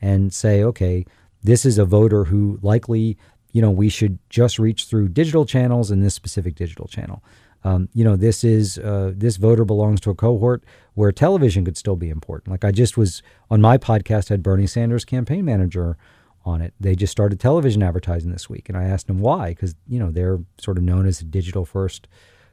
and 0.00 0.32
say, 0.32 0.62
okay, 0.62 1.06
this 1.42 1.64
is 1.64 1.78
a 1.78 1.84
voter 1.84 2.24
who 2.24 2.58
likely 2.60 3.16
you 3.58 3.62
know, 3.62 3.72
we 3.72 3.88
should 3.88 4.20
just 4.30 4.60
reach 4.60 4.84
through 4.84 5.08
digital 5.08 5.44
channels 5.44 5.90
and 5.90 6.00
this 6.00 6.14
specific 6.14 6.54
digital 6.54 6.86
channel. 6.86 7.24
Um, 7.64 7.88
you 7.92 8.04
know, 8.04 8.14
this 8.14 8.44
is 8.44 8.78
uh, 8.78 9.12
this 9.16 9.36
voter 9.36 9.64
belongs 9.64 10.00
to 10.02 10.10
a 10.10 10.14
cohort 10.14 10.62
where 10.94 11.10
television 11.10 11.64
could 11.64 11.76
still 11.76 11.96
be 11.96 12.08
important. 12.08 12.52
Like 12.52 12.64
I 12.64 12.70
just 12.70 12.96
was 12.96 13.20
on 13.50 13.60
my 13.60 13.76
podcast 13.76 14.28
had 14.28 14.44
Bernie 14.44 14.68
Sanders 14.68 15.04
campaign 15.04 15.44
manager 15.44 15.96
on 16.44 16.60
it. 16.60 16.72
They 16.78 16.94
just 16.94 17.10
started 17.10 17.40
television 17.40 17.82
advertising 17.82 18.30
this 18.30 18.48
week, 18.48 18.68
and 18.68 18.78
I 18.78 18.84
asked 18.84 19.08
them 19.08 19.18
why 19.18 19.48
because 19.48 19.74
you 19.88 19.98
know 19.98 20.12
they're 20.12 20.38
sort 20.58 20.78
of 20.78 20.84
known 20.84 21.04
as 21.04 21.20
a 21.20 21.24
digital 21.24 21.64
first 21.64 22.06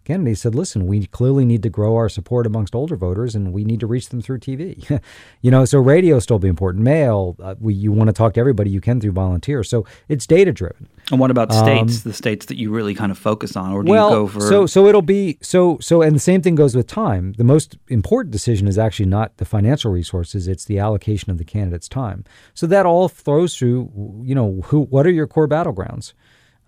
Kennedy 0.06 0.36
said, 0.36 0.54
listen, 0.54 0.86
we 0.86 1.08
clearly 1.08 1.46
need 1.46 1.64
to 1.64 1.70
grow 1.70 1.96
our 1.96 2.08
support 2.08 2.46
amongst 2.46 2.76
older 2.76 2.96
voters 2.96 3.34
and 3.34 3.52
we 3.52 3.64
need 3.64 3.80
to 3.80 3.88
reach 3.88 4.10
them 4.10 4.22
through 4.22 4.38
TV. 4.40 5.02
you 5.42 5.50
know, 5.50 5.66
so 5.66 5.80
radio 5.80 6.20
still 6.20 6.38
be 6.38 6.48
important. 6.48 6.84
Mail, 6.84 7.36
uh, 7.42 7.56
we, 7.60 7.74
you 7.74 7.92
want 7.92 8.08
to 8.08 8.14
talk 8.14 8.36
to 8.36 8.40
everybody 8.40 8.70
you 8.70 8.80
can 8.80 9.02
through 9.02 9.14
volunteers. 9.14 9.68
So 9.68 9.84
it's 10.08 10.28
data 10.28 10.54
driven. 10.54 10.88
And 11.10 11.20
what 11.20 11.32
about 11.32 11.52
states, 11.52 12.06
um, 12.06 12.10
the 12.10 12.14
states 12.14 12.46
that 12.46 12.58
you 12.58 12.72
really 12.72 12.94
kind 12.94 13.12
of 13.12 13.18
focus 13.18 13.56
on? 13.56 13.72
Or 13.72 13.84
do 13.84 13.90
well, 13.90 14.10
you 14.10 14.16
go 14.16 14.28
for. 14.28 14.42
So, 14.42 14.66
so 14.68 14.86
it'll 14.86 15.02
be, 15.02 15.40
so, 15.42 15.80
so, 15.82 16.04
and 16.04 16.16
the 16.16 16.20
same 16.20 16.44
thing 16.44 16.54
goes 16.54 16.76
with 16.76 16.86
time. 16.86 17.34
The 17.34 17.44
most 17.44 17.76
important 17.88 18.32
decision 18.32 18.68
is 18.68 18.78
actually 18.78 19.08
not 19.08 19.38
the 19.38 19.46
financial 19.46 19.92
resources, 19.92 20.48
it's 20.48 20.66
the 20.66 20.78
allocation 20.78 21.32
of 21.32 21.40
the 21.40 21.46
candidate's 21.46 21.90
time. 21.90 22.24
So 22.54 22.68
that 22.68 22.86
all 22.86 23.10
flows 23.10 23.58
through, 23.58 24.22
you 24.24 24.36
know, 24.36 24.62
who, 24.66 24.82
what 24.82 25.08
are 25.08 25.12
your 25.12 25.26
core 25.26 25.48
battlegrounds? 25.48 26.14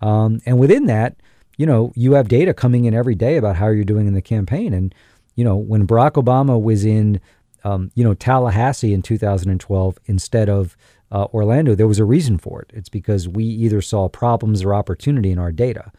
Um, 0.00 0.40
and 0.44 0.58
within 0.58 0.86
that, 0.86 1.16
you 1.58 1.66
know, 1.66 1.92
you 1.94 2.12
have 2.14 2.28
data 2.28 2.54
coming 2.54 2.86
in 2.86 2.94
every 2.94 3.14
day 3.14 3.36
about 3.36 3.56
how 3.56 3.68
you're 3.68 3.84
doing 3.84 4.06
in 4.06 4.14
the 4.14 4.22
campaign. 4.22 4.72
And, 4.72 4.94
you 5.34 5.44
know, 5.44 5.56
when 5.56 5.86
Barack 5.86 6.12
Obama 6.12 6.60
was 6.60 6.84
in, 6.84 7.20
um, 7.64 7.90
you 7.94 8.04
know, 8.04 8.14
Tallahassee 8.14 8.94
in 8.94 9.02
2012 9.02 9.98
instead 10.06 10.48
of 10.48 10.76
uh, 11.10 11.26
Orlando, 11.34 11.74
there 11.74 11.88
was 11.88 11.98
a 11.98 12.04
reason 12.04 12.38
for 12.38 12.62
it. 12.62 12.70
It's 12.72 12.88
because 12.88 13.28
we 13.28 13.44
either 13.44 13.82
saw 13.82 14.08
problems 14.08 14.62
or 14.62 14.72
opportunity 14.72 15.32
in 15.32 15.38
our 15.38 15.52
data. 15.52 15.90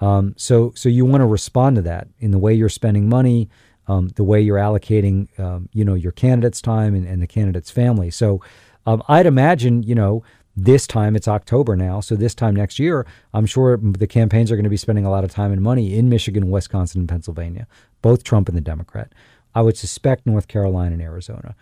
Um, 0.00 0.34
so, 0.36 0.72
so 0.74 0.88
you 0.88 1.04
want 1.04 1.22
to 1.22 1.26
respond 1.26 1.76
to 1.76 1.82
that 1.82 2.08
in 2.18 2.32
the 2.32 2.38
way 2.38 2.52
you're 2.52 2.68
spending 2.68 3.08
money, 3.08 3.48
um, 3.86 4.08
the 4.08 4.24
way 4.24 4.40
you're 4.40 4.58
allocating, 4.58 5.28
um, 5.38 5.68
you 5.72 5.84
know, 5.84 5.94
your 5.94 6.12
candidate's 6.12 6.60
time 6.60 6.94
and, 6.94 7.06
and 7.06 7.22
the 7.22 7.26
candidate's 7.28 7.70
family. 7.70 8.10
So, 8.10 8.42
um, 8.86 9.02
I'd 9.08 9.26
imagine, 9.26 9.82
you 9.84 9.94
know, 9.94 10.22
this 10.56 10.86
time 10.86 11.14
it's 11.14 11.28
October 11.28 11.76
now, 11.76 12.00
so 12.00 12.16
this 12.16 12.34
time 12.34 12.56
next 12.56 12.78
year, 12.78 13.06
I'm 13.34 13.44
sure 13.44 13.76
the 13.76 14.06
campaigns 14.06 14.50
are 14.50 14.56
going 14.56 14.64
to 14.64 14.70
be 14.70 14.78
spending 14.78 15.04
a 15.04 15.10
lot 15.10 15.22
of 15.22 15.30
time 15.30 15.52
and 15.52 15.60
money 15.60 15.96
in 15.96 16.08
Michigan, 16.08 16.50
Wisconsin, 16.50 17.02
and 17.02 17.08
Pennsylvania, 17.08 17.66
both 18.00 18.24
Trump 18.24 18.48
and 18.48 18.56
the 18.56 18.62
Democrat. 18.62 19.12
I 19.54 19.60
would 19.60 19.76
suspect 19.76 20.26
North 20.26 20.48
Carolina 20.48 20.94
and 20.94 21.02
Arizona. 21.02 21.54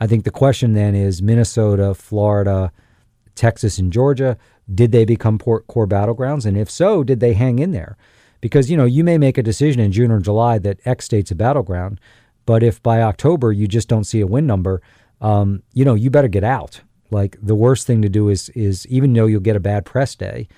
I 0.00 0.06
think 0.06 0.24
the 0.24 0.30
question 0.30 0.72
then 0.72 0.94
is 0.94 1.20
Minnesota, 1.20 1.94
Florida, 1.94 2.72
Texas, 3.34 3.78
and 3.78 3.92
Georgia. 3.92 4.38
Did 4.74 4.92
they 4.92 5.04
become 5.04 5.38
core 5.38 5.86
battlegrounds? 5.86 6.46
And 6.46 6.56
if 6.56 6.70
so, 6.70 7.04
did 7.04 7.20
they 7.20 7.34
hang 7.34 7.58
in 7.58 7.72
there? 7.72 7.98
Because 8.40 8.70
you 8.70 8.76
know 8.76 8.84
you 8.84 9.04
may 9.04 9.18
make 9.18 9.36
a 9.36 9.42
decision 9.42 9.80
in 9.80 9.92
June 9.92 10.10
or 10.10 10.20
July 10.20 10.58
that 10.60 10.78
X 10.86 11.04
state's 11.04 11.32
a 11.32 11.34
battleground, 11.34 12.00
but 12.46 12.62
if 12.62 12.82
by 12.82 13.02
October 13.02 13.52
you 13.52 13.66
just 13.66 13.88
don't 13.88 14.04
see 14.04 14.20
a 14.20 14.26
win 14.26 14.46
number, 14.46 14.80
um, 15.20 15.62
you 15.74 15.84
know 15.84 15.94
you 15.94 16.08
better 16.08 16.28
get 16.28 16.44
out 16.44 16.80
like 17.10 17.36
the 17.42 17.54
worst 17.54 17.86
thing 17.86 18.02
to 18.02 18.08
do 18.08 18.28
is 18.28 18.48
is 18.50 18.86
even 18.86 19.12
though 19.12 19.26
you'll 19.26 19.40
get 19.40 19.56
a 19.56 19.60
bad 19.60 19.84
press 19.84 20.14
day, 20.14 20.48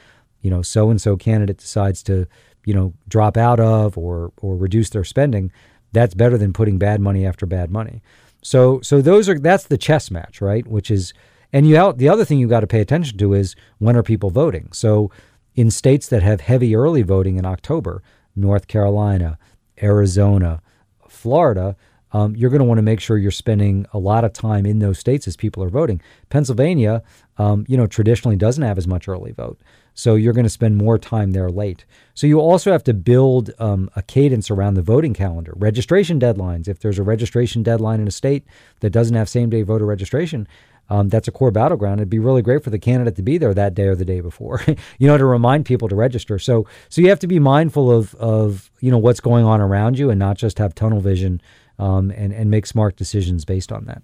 you 0.42 0.50
know, 0.50 0.62
so 0.62 0.90
and 0.90 1.00
so 1.00 1.16
candidate 1.16 1.58
decides 1.58 2.02
to, 2.04 2.26
you 2.64 2.74
know, 2.74 2.94
drop 3.08 3.36
out 3.36 3.60
of 3.60 3.96
or 3.96 4.32
or 4.40 4.56
reduce 4.56 4.90
their 4.90 5.04
spending, 5.04 5.52
that's 5.92 6.14
better 6.14 6.38
than 6.38 6.52
putting 6.52 6.78
bad 6.78 7.00
money 7.00 7.26
after 7.26 7.46
bad 7.46 7.70
money. 7.70 8.02
So 8.42 8.80
so 8.80 9.00
those 9.00 9.28
are 9.28 9.38
that's 9.38 9.64
the 9.64 9.78
chess 9.78 10.10
match, 10.10 10.40
right? 10.40 10.66
Which 10.66 10.90
is 10.90 11.12
and 11.52 11.66
you 11.66 11.76
out 11.76 11.98
the 11.98 12.08
other 12.08 12.24
thing 12.24 12.38
you 12.38 12.48
got 12.48 12.60
to 12.60 12.66
pay 12.66 12.80
attention 12.80 13.18
to 13.18 13.34
is 13.34 13.54
when 13.78 13.96
are 13.96 14.02
people 14.02 14.30
voting? 14.30 14.70
So 14.72 15.10
in 15.54 15.70
states 15.70 16.08
that 16.08 16.22
have 16.22 16.40
heavy 16.40 16.74
early 16.74 17.02
voting 17.02 17.36
in 17.36 17.44
October, 17.44 18.02
North 18.36 18.66
Carolina, 18.68 19.38
Arizona, 19.82 20.62
Florida, 21.08 21.76
um, 22.12 22.34
you're 22.34 22.50
going 22.50 22.60
to 22.60 22.64
want 22.64 22.78
to 22.78 22.82
make 22.82 23.00
sure 23.00 23.18
you're 23.18 23.30
spending 23.30 23.86
a 23.92 23.98
lot 23.98 24.24
of 24.24 24.32
time 24.32 24.66
in 24.66 24.78
those 24.78 24.98
states 24.98 25.28
as 25.28 25.36
people 25.36 25.62
are 25.62 25.68
voting. 25.68 26.00
Pennsylvania, 26.28 27.02
um, 27.38 27.64
you 27.68 27.76
know, 27.76 27.86
traditionally 27.86 28.36
doesn't 28.36 28.62
have 28.62 28.78
as 28.78 28.86
much 28.86 29.08
early 29.08 29.32
vote. 29.32 29.60
So 29.94 30.14
you're 30.14 30.32
going 30.32 30.44
to 30.44 30.50
spend 30.50 30.76
more 30.76 30.98
time 30.98 31.32
there 31.32 31.50
late. 31.50 31.84
So 32.14 32.26
you 32.26 32.40
also 32.40 32.72
have 32.72 32.84
to 32.84 32.94
build 32.94 33.50
um, 33.58 33.90
a 33.96 34.02
cadence 34.02 34.50
around 34.50 34.74
the 34.74 34.82
voting 34.82 35.14
calendar. 35.14 35.52
Registration 35.56 36.18
deadlines. 36.18 36.68
If 36.68 36.80
there's 36.80 36.98
a 36.98 37.02
registration 37.02 37.62
deadline 37.62 38.00
in 38.00 38.08
a 38.08 38.12
state 38.12 38.44
that 38.80 38.90
doesn't 38.90 39.16
have 39.16 39.28
same 39.28 39.50
day 39.50 39.62
voter 39.62 39.84
registration, 39.84 40.48
um, 40.90 41.08
that's 41.08 41.28
a 41.28 41.32
core 41.32 41.52
battleground. 41.52 42.00
It'd 42.00 42.10
be 42.10 42.18
really 42.18 42.42
great 42.42 42.64
for 42.64 42.70
the 42.70 42.78
candidate 42.78 43.14
to 43.16 43.22
be 43.22 43.38
there 43.38 43.54
that 43.54 43.74
day 43.74 43.86
or 43.86 43.94
the 43.94 44.04
day 44.04 44.20
before, 44.20 44.60
you 44.98 45.06
know, 45.06 45.16
to 45.16 45.24
remind 45.24 45.64
people 45.64 45.88
to 45.88 45.94
register. 45.94 46.38
So, 46.38 46.66
so 46.88 47.00
you 47.00 47.08
have 47.10 47.20
to 47.20 47.28
be 47.28 47.38
mindful 47.38 47.90
of 47.90 48.14
of 48.16 48.70
you 48.80 48.90
know 48.90 48.98
what's 48.98 49.20
going 49.20 49.44
on 49.44 49.60
around 49.60 49.98
you 49.98 50.10
and 50.10 50.18
not 50.18 50.36
just 50.36 50.58
have 50.58 50.74
tunnel 50.74 51.00
vision 51.00 51.40
um, 51.80 52.10
and 52.10 52.32
and 52.32 52.50
make 52.50 52.66
smart 52.66 52.96
decisions 52.96 53.44
based 53.44 53.72
on 53.72 53.86
that. 53.86 54.02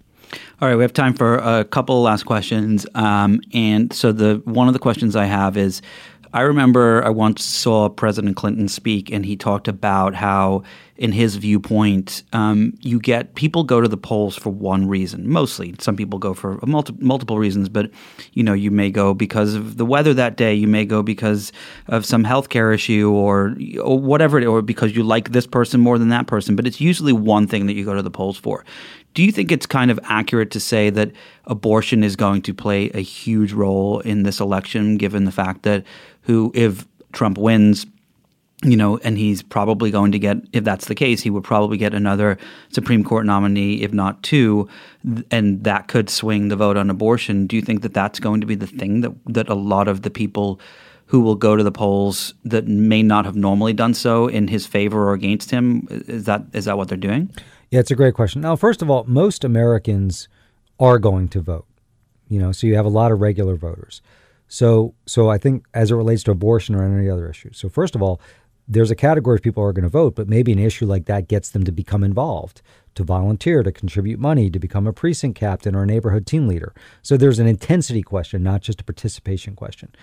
All 0.59 0.67
right, 0.67 0.75
we 0.75 0.83
have 0.83 0.93
time 0.93 1.13
for 1.13 1.37
a 1.37 1.63
couple 1.63 2.01
last 2.01 2.23
questions. 2.23 2.85
Um, 2.95 3.39
and 3.53 3.93
so 3.93 4.11
the 4.11 4.41
one 4.43 4.67
of 4.67 4.73
the 4.73 4.79
questions 4.79 5.15
I 5.15 5.25
have 5.25 5.55
is 5.55 5.81
I 6.33 6.41
remember 6.41 7.03
I 7.03 7.09
once 7.09 7.43
saw 7.43 7.89
President 7.89 8.35
Clinton 8.35 8.67
speak, 8.67 9.11
and 9.11 9.25
he 9.25 9.35
talked 9.35 9.67
about 9.67 10.13
how, 10.15 10.63
in 10.97 11.11
his 11.11 11.35
viewpoint, 11.35 12.23
um, 12.33 12.73
you 12.81 12.99
get 12.99 13.35
people 13.35 13.63
go 13.63 13.81
to 13.81 13.87
the 13.87 13.97
polls 13.97 14.35
for 14.35 14.49
one 14.49 14.87
reason. 14.87 15.29
Mostly, 15.29 15.75
some 15.79 15.95
people 15.95 16.19
go 16.19 16.33
for 16.33 16.59
multi- 16.65 16.95
multiple 16.99 17.37
reasons, 17.37 17.69
but 17.69 17.91
you 18.33 18.43
know, 18.43 18.53
you 18.53 18.71
may 18.71 18.89
go 18.89 19.13
because 19.13 19.53
of 19.53 19.77
the 19.77 19.85
weather 19.85 20.13
that 20.13 20.37
day. 20.37 20.53
You 20.53 20.67
may 20.67 20.85
go 20.85 21.01
because 21.01 21.51
of 21.87 22.05
some 22.05 22.23
healthcare 22.23 22.73
issue, 22.73 23.09
or 23.09 23.55
or 23.81 23.99
whatever, 23.99 24.45
or 24.45 24.61
because 24.61 24.95
you 24.95 25.03
like 25.03 25.31
this 25.31 25.47
person 25.47 25.79
more 25.79 25.97
than 25.97 26.09
that 26.09 26.27
person. 26.27 26.55
But 26.55 26.67
it's 26.67 26.81
usually 26.81 27.13
one 27.13 27.47
thing 27.47 27.67
that 27.67 27.73
you 27.73 27.85
go 27.85 27.93
to 27.93 28.01
the 28.01 28.11
polls 28.11 28.37
for. 28.37 28.65
Do 29.17 29.23
you 29.23 29.31
think 29.31 29.51
it's 29.51 29.65
kind 29.65 29.89
of 29.89 29.99
accurate 30.03 30.51
to 30.51 30.59
say 30.59 30.91
that 30.91 31.11
abortion 31.45 32.03
is 32.03 32.15
going 32.15 32.43
to 32.43 32.53
play 32.53 32.91
a 32.91 32.99
huge 32.99 33.51
role 33.51 33.99
in 34.01 34.21
this 34.21 34.39
election, 34.39 34.95
given 34.95 35.23
the 35.25 35.31
fact 35.31 35.63
that 35.63 35.85
who, 36.21 36.51
if 36.53 36.87
Trump 37.13 37.39
wins, 37.39 37.87
you 38.61 38.77
know, 38.77 38.99
and 38.99 39.17
he's 39.17 39.41
probably 39.41 39.89
going 39.89 40.11
to 40.11 40.19
get, 40.19 40.37
if 40.53 40.63
that's 40.63 40.85
the 40.85 40.93
case, 40.93 41.23
he 41.23 41.31
would 41.31 41.43
probably 41.43 41.77
get 41.79 41.95
another 41.95 42.37
Supreme 42.69 43.03
Court 43.03 43.25
nominee, 43.25 43.81
if 43.81 43.91
not 43.91 44.21
two, 44.21 44.69
and 45.31 45.63
that 45.63 45.87
could 45.87 46.11
swing 46.11 46.49
the 46.49 46.55
vote 46.55 46.77
on 46.77 46.91
abortion. 46.91 47.47
Do 47.47 47.55
you 47.55 47.63
think 47.63 47.81
that 47.81 47.95
that's 47.95 48.19
going 48.19 48.39
to 48.41 48.45
be 48.45 48.53
the 48.53 48.67
thing 48.67 49.01
that 49.01 49.13
that 49.25 49.49
a 49.49 49.55
lot 49.55 49.87
of 49.87 50.03
the 50.03 50.11
people 50.11 50.59
who 51.07 51.21
will 51.21 51.33
go 51.33 51.55
to 51.55 51.63
the 51.63 51.71
polls 51.71 52.35
that 52.45 52.67
may 52.67 53.01
not 53.01 53.25
have 53.25 53.35
normally 53.35 53.73
done 53.73 53.95
so 53.95 54.27
in 54.27 54.47
his 54.47 54.67
favor 54.67 55.09
or 55.09 55.13
against 55.13 55.49
him 55.49 55.87
is 55.89 56.25
that 56.25 56.43
is 56.53 56.65
that 56.65 56.77
what 56.77 56.87
they're 56.87 56.97
doing? 56.99 57.31
Yeah, 57.69 57.81
it's 57.81 57.91
a 57.91 57.95
great 57.95 58.13
question. 58.13 58.41
Now, 58.41 58.55
first 58.55 58.81
of 58.81 58.89
all, 58.89 59.03
most 59.05 59.43
Americans 59.43 60.29
are 60.79 60.99
going 60.99 61.27
to 61.29 61.41
vote. 61.41 61.65
You 62.29 62.39
know, 62.39 62.51
so 62.51 62.67
you 62.67 62.75
have 62.75 62.85
a 62.85 62.89
lot 62.89 63.11
of 63.11 63.21
regular 63.21 63.55
voters. 63.55 64.01
So, 64.47 64.93
so 65.05 65.29
I 65.29 65.37
think 65.37 65.65
as 65.73 65.91
it 65.91 65.95
relates 65.95 66.23
to 66.23 66.31
abortion 66.31 66.75
or 66.75 66.83
any 66.83 67.09
other 67.09 67.29
issue. 67.29 67.51
So, 67.53 67.69
first 67.69 67.95
of 67.95 68.01
all, 68.01 68.21
there's 68.67 68.91
a 68.91 68.95
category 68.95 69.35
of 69.35 69.41
people 69.41 69.63
who 69.63 69.67
are 69.67 69.73
going 69.73 69.83
to 69.83 69.89
vote, 69.89 70.15
but 70.15 70.27
maybe 70.27 70.51
an 70.51 70.59
issue 70.59 70.85
like 70.85 71.05
that 71.05 71.29
gets 71.29 71.49
them 71.49 71.63
to 71.63 71.71
become 71.71 72.03
involved, 72.03 72.61
to 72.95 73.03
volunteer, 73.03 73.63
to 73.63 73.71
contribute 73.71 74.19
money, 74.19 74.49
to 74.49 74.59
become 74.59 74.87
a 74.87 74.93
precinct 74.93 75.39
captain 75.39 75.73
or 75.73 75.83
a 75.83 75.85
neighborhood 75.85 76.25
team 76.25 76.47
leader. 76.47 76.73
So 77.01 77.15
there's 77.15 77.39
an 77.39 77.47
intensity 77.47 78.01
question, 78.01 78.43
not 78.43 78.61
just 78.61 78.81
a 78.81 78.83
participation 78.83 79.55
question. 79.55 79.93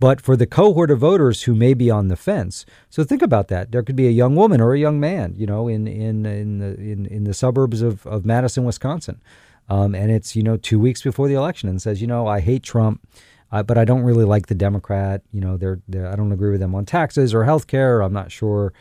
But 0.00 0.20
for 0.20 0.36
the 0.36 0.46
cohort 0.46 0.90
of 0.90 1.00
voters 1.00 1.42
who 1.42 1.54
may 1.54 1.74
be 1.74 1.90
on 1.90 2.08
the 2.08 2.16
fence, 2.16 2.64
so 2.88 3.02
think 3.02 3.20
about 3.20 3.48
that. 3.48 3.72
There 3.72 3.82
could 3.82 3.96
be 3.96 4.06
a 4.06 4.12
young 4.12 4.36
woman 4.36 4.60
or 4.60 4.72
a 4.72 4.78
young 4.78 5.00
man, 5.00 5.34
you 5.36 5.46
know, 5.46 5.66
in 5.66 5.88
in 5.88 6.24
in 6.24 6.58
the 6.58 6.74
in, 6.76 7.06
in 7.06 7.24
the 7.24 7.34
suburbs 7.34 7.82
of, 7.82 8.06
of 8.06 8.24
Madison, 8.24 8.64
Wisconsin, 8.64 9.20
um, 9.68 9.94
and 9.94 10.12
it's 10.12 10.36
you 10.36 10.42
know 10.42 10.56
two 10.56 10.78
weeks 10.78 11.02
before 11.02 11.26
the 11.26 11.34
election, 11.34 11.68
and 11.68 11.82
says, 11.82 12.00
you 12.00 12.06
know, 12.06 12.26
I 12.26 12.40
hate 12.40 12.62
Trump. 12.62 13.06
Uh, 13.50 13.62
but 13.62 13.78
I 13.78 13.86
don't 13.86 14.02
really 14.02 14.26
like 14.26 14.48
the 14.48 14.54
Democrat. 14.54 15.22
You 15.32 15.40
know, 15.40 15.56
they're, 15.56 15.80
they're 15.88 16.06
I 16.06 16.16
don't 16.16 16.32
agree 16.32 16.50
with 16.50 16.60
them 16.60 16.74
on 16.74 16.84
taxes 16.84 17.32
or 17.32 17.44
health 17.44 17.66
care. 17.66 18.02
I'm 18.02 18.12
not 18.12 18.30
sure. 18.30 18.74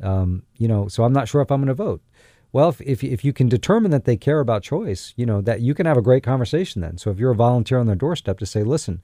Um, 0.00 0.44
you 0.58 0.68
know, 0.68 0.86
so 0.86 1.02
I'm 1.02 1.12
not 1.12 1.26
sure 1.28 1.40
if 1.40 1.50
I'm 1.50 1.58
going 1.58 1.66
to 1.66 1.74
vote. 1.74 2.02
Well, 2.52 2.68
if, 2.68 2.80
if, 2.82 3.02
if 3.02 3.24
you 3.24 3.32
can 3.32 3.48
determine 3.48 3.90
that 3.92 4.04
they 4.04 4.16
care 4.16 4.40
about 4.40 4.62
choice, 4.62 5.14
you 5.16 5.24
know, 5.26 5.40
that 5.40 5.60
you 5.60 5.74
can 5.74 5.86
have 5.86 5.96
a 5.96 6.02
great 6.02 6.22
conversation 6.22 6.82
then. 6.82 6.98
So 6.98 7.10
if 7.10 7.18
you're 7.18 7.30
a 7.30 7.34
volunteer 7.34 7.78
on 7.78 7.86
their 7.86 7.96
doorstep 7.96 8.38
to 8.38 8.46
say, 8.46 8.62
listen, 8.62 9.02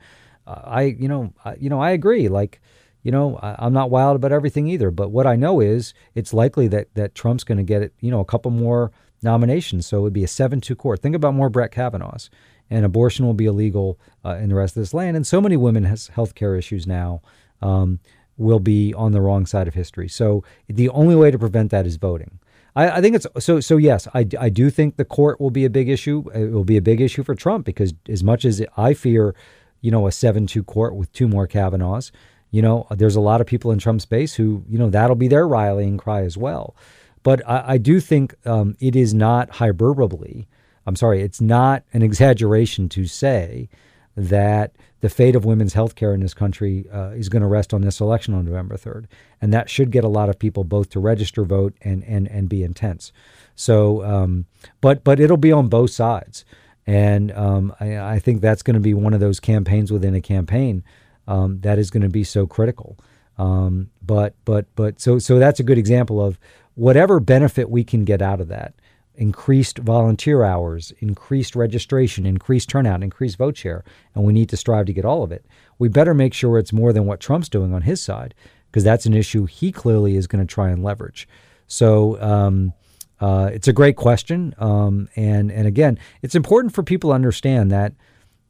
I, 0.64 0.82
you 0.98 1.08
know, 1.08 1.32
I, 1.44 1.54
you 1.54 1.68
know, 1.68 1.80
I 1.80 1.90
agree. 1.90 2.28
Like, 2.28 2.60
you 3.02 3.12
know, 3.12 3.36
I, 3.42 3.56
I'm 3.58 3.72
not 3.72 3.90
wild 3.90 4.16
about 4.16 4.32
everything 4.32 4.68
either. 4.68 4.90
But 4.90 5.10
what 5.10 5.26
I 5.26 5.36
know 5.36 5.60
is 5.60 5.94
it's 6.14 6.34
likely 6.34 6.68
that, 6.68 6.94
that 6.94 7.14
Trump's 7.14 7.44
going 7.44 7.58
to 7.58 7.64
get 7.64 7.92
you 8.00 8.10
know, 8.10 8.20
a 8.20 8.24
couple 8.24 8.50
more 8.50 8.90
nominations. 9.22 9.86
So 9.86 9.98
it 9.98 10.02
would 10.02 10.12
be 10.12 10.24
a 10.24 10.28
7 10.28 10.60
2 10.60 10.74
court. 10.76 11.00
Think 11.00 11.16
about 11.16 11.34
more 11.34 11.50
Brett 11.50 11.72
Kavanaugh's 11.72 12.30
and 12.70 12.84
abortion 12.84 13.26
will 13.26 13.34
be 13.34 13.46
illegal 13.46 13.98
uh, 14.24 14.36
in 14.36 14.48
the 14.48 14.54
rest 14.54 14.76
of 14.76 14.82
this 14.82 14.94
land. 14.94 15.16
And 15.16 15.26
so 15.26 15.40
many 15.40 15.56
women 15.56 15.84
has 15.84 16.08
health 16.08 16.34
care 16.34 16.54
issues 16.56 16.86
now 16.86 17.22
um, 17.62 18.00
will 18.36 18.60
be 18.60 18.94
on 18.94 19.12
the 19.12 19.20
wrong 19.20 19.46
side 19.46 19.68
of 19.68 19.74
history. 19.74 20.08
So 20.08 20.44
the 20.68 20.88
only 20.90 21.16
way 21.16 21.30
to 21.30 21.38
prevent 21.38 21.70
that 21.70 21.86
is 21.86 21.96
voting. 21.96 22.38
I, 22.76 22.90
I, 22.90 23.00
think 23.00 23.16
it's 23.16 23.26
so. 23.38 23.60
So 23.60 23.76
yes, 23.76 24.06
I, 24.14 24.26
I 24.38 24.48
do 24.50 24.70
think 24.70 24.96
the 24.96 25.04
court 25.04 25.40
will 25.40 25.50
be 25.50 25.64
a 25.64 25.70
big 25.70 25.88
issue. 25.88 26.24
It 26.34 26.52
will 26.52 26.64
be 26.64 26.76
a 26.76 26.82
big 26.82 27.00
issue 27.00 27.24
for 27.24 27.34
Trump 27.34 27.64
because 27.64 27.94
as 28.08 28.22
much 28.22 28.44
as 28.44 28.62
I 28.76 28.94
fear, 28.94 29.34
you 29.80 29.90
know, 29.90 30.06
a 30.06 30.12
seven-two 30.12 30.64
court 30.64 30.94
with 30.94 31.12
two 31.12 31.28
more 31.28 31.46
Kavanaughs, 31.46 32.10
you 32.50 32.62
know, 32.62 32.86
there's 32.90 33.16
a 33.16 33.20
lot 33.20 33.40
of 33.40 33.46
people 33.46 33.70
in 33.70 33.78
Trump's 33.78 34.06
base 34.06 34.34
who, 34.34 34.64
you 34.68 34.78
know, 34.78 34.88
that'll 34.90 35.16
be 35.16 35.28
their 35.28 35.46
rallying 35.46 35.98
cry 35.98 36.22
as 36.22 36.36
well. 36.36 36.74
But 37.22 37.46
I, 37.46 37.64
I 37.74 37.78
do 37.78 38.00
think 38.00 38.34
um, 38.46 38.76
it 38.80 38.96
is 38.96 39.12
not 39.12 39.50
hyperbole 39.50 40.46
I'm 40.88 40.96
sorry, 40.96 41.20
it's 41.20 41.42
not 41.42 41.84
an 41.92 42.00
exaggeration 42.00 42.88
to 42.88 43.04
say 43.04 43.68
that 44.16 44.74
the 45.00 45.10
fate 45.10 45.36
of 45.36 45.44
women's 45.44 45.74
health 45.74 45.94
care 45.94 46.14
in 46.14 46.20
this 46.20 46.32
country 46.32 46.86
uh, 46.90 47.10
is 47.10 47.28
going 47.28 47.42
to 47.42 47.46
rest 47.46 47.74
on 47.74 47.82
this 47.82 48.00
election 48.00 48.32
on 48.32 48.46
November 48.46 48.78
3rd. 48.78 49.04
And 49.42 49.52
that 49.52 49.68
should 49.68 49.90
get 49.90 50.02
a 50.02 50.08
lot 50.08 50.30
of 50.30 50.38
people 50.38 50.64
both 50.64 50.88
to 50.90 50.98
register, 50.98 51.44
vote, 51.44 51.74
and, 51.82 52.02
and, 52.04 52.26
and 52.28 52.48
be 52.48 52.64
intense. 52.64 53.12
So, 53.54 54.02
um, 54.02 54.46
but, 54.80 55.04
but 55.04 55.20
it'll 55.20 55.36
be 55.36 55.52
on 55.52 55.68
both 55.68 55.90
sides. 55.90 56.46
And 56.88 57.32
um, 57.32 57.74
I, 57.80 57.98
I, 57.98 58.18
think 58.18 58.40
that's 58.40 58.62
going 58.62 58.72
to 58.72 58.80
be 58.80 58.94
one 58.94 59.12
of 59.12 59.20
those 59.20 59.40
campaigns 59.40 59.92
within 59.92 60.14
a 60.14 60.22
campaign 60.22 60.82
um, 61.26 61.60
that 61.60 61.78
is 61.78 61.90
going 61.90 62.02
to 62.02 62.08
be 62.08 62.24
so 62.24 62.46
critical. 62.46 62.98
Um, 63.36 63.90
but, 64.00 64.34
but, 64.46 64.74
but, 64.74 64.98
so, 64.98 65.18
so 65.18 65.38
that's 65.38 65.60
a 65.60 65.64
good 65.64 65.76
example 65.76 66.18
of 66.18 66.38
whatever 66.76 67.20
benefit 67.20 67.68
we 67.68 67.84
can 67.84 68.06
get 68.06 68.22
out 68.22 68.40
of 68.40 68.48
that 68.48 68.74
increased 69.16 69.78
volunteer 69.78 70.44
hours, 70.44 70.92
increased 71.00 71.54
registration, 71.54 72.24
increased 72.24 72.70
turnout, 72.70 73.02
increased 73.02 73.36
vote 73.36 73.58
share, 73.58 73.84
and 74.14 74.24
we 74.24 74.32
need 74.32 74.48
to 74.48 74.56
strive 74.56 74.86
to 74.86 74.92
get 74.94 75.04
all 75.04 75.22
of 75.22 75.30
it. 75.30 75.44
We 75.78 75.88
better 75.88 76.14
make 76.14 76.32
sure 76.32 76.56
it's 76.56 76.72
more 76.72 76.94
than 76.94 77.04
what 77.04 77.20
Trump's 77.20 77.50
doing 77.50 77.74
on 77.74 77.82
his 77.82 78.00
side, 78.00 78.34
because 78.70 78.84
that's 78.84 79.04
an 79.04 79.14
issue 79.14 79.44
he 79.44 79.72
clearly 79.72 80.16
is 80.16 80.26
going 80.26 80.46
to 80.46 80.54
try 80.54 80.70
and 80.70 80.82
leverage. 80.82 81.28
So 81.66 82.18
um, 82.22 82.72
uh, 83.20 83.50
it's 83.52 83.68
a 83.68 83.72
great 83.72 83.96
question, 83.96 84.54
um, 84.58 85.08
and 85.16 85.50
and 85.50 85.66
again, 85.66 85.98
it's 86.22 86.34
important 86.34 86.74
for 86.74 86.82
people 86.82 87.10
to 87.10 87.14
understand 87.14 87.70
that 87.70 87.94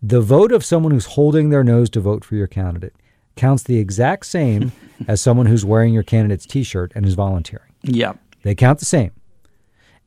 the 0.03 0.21
vote 0.21 0.53
of 0.53 0.65
someone 0.65 0.93
who's 0.93 1.07
holding 1.07 1.51
their 1.51 1.65
nose 1.65 1.91
to 1.91 2.01
vote 2.01 2.25
for 2.25 2.37
your 2.37 2.47
candidate 2.47 2.95
counts 3.37 3.63
the 3.63 3.79
exact 3.79 4.27
same 4.27 4.73
as 5.09 5.21
someone 5.21 5.47
who's 5.47 5.65
wearing 5.65 5.95
your 5.95 6.03
candidate's 6.03 6.47
T-shirt 6.47 6.93
and 6.95 7.07
is 7.07 7.15
volunteering. 7.15 7.73
Yeah, 7.83 8.15
they 8.43 8.55
count 8.55 8.79
the 8.79 8.85
same. 8.85 9.13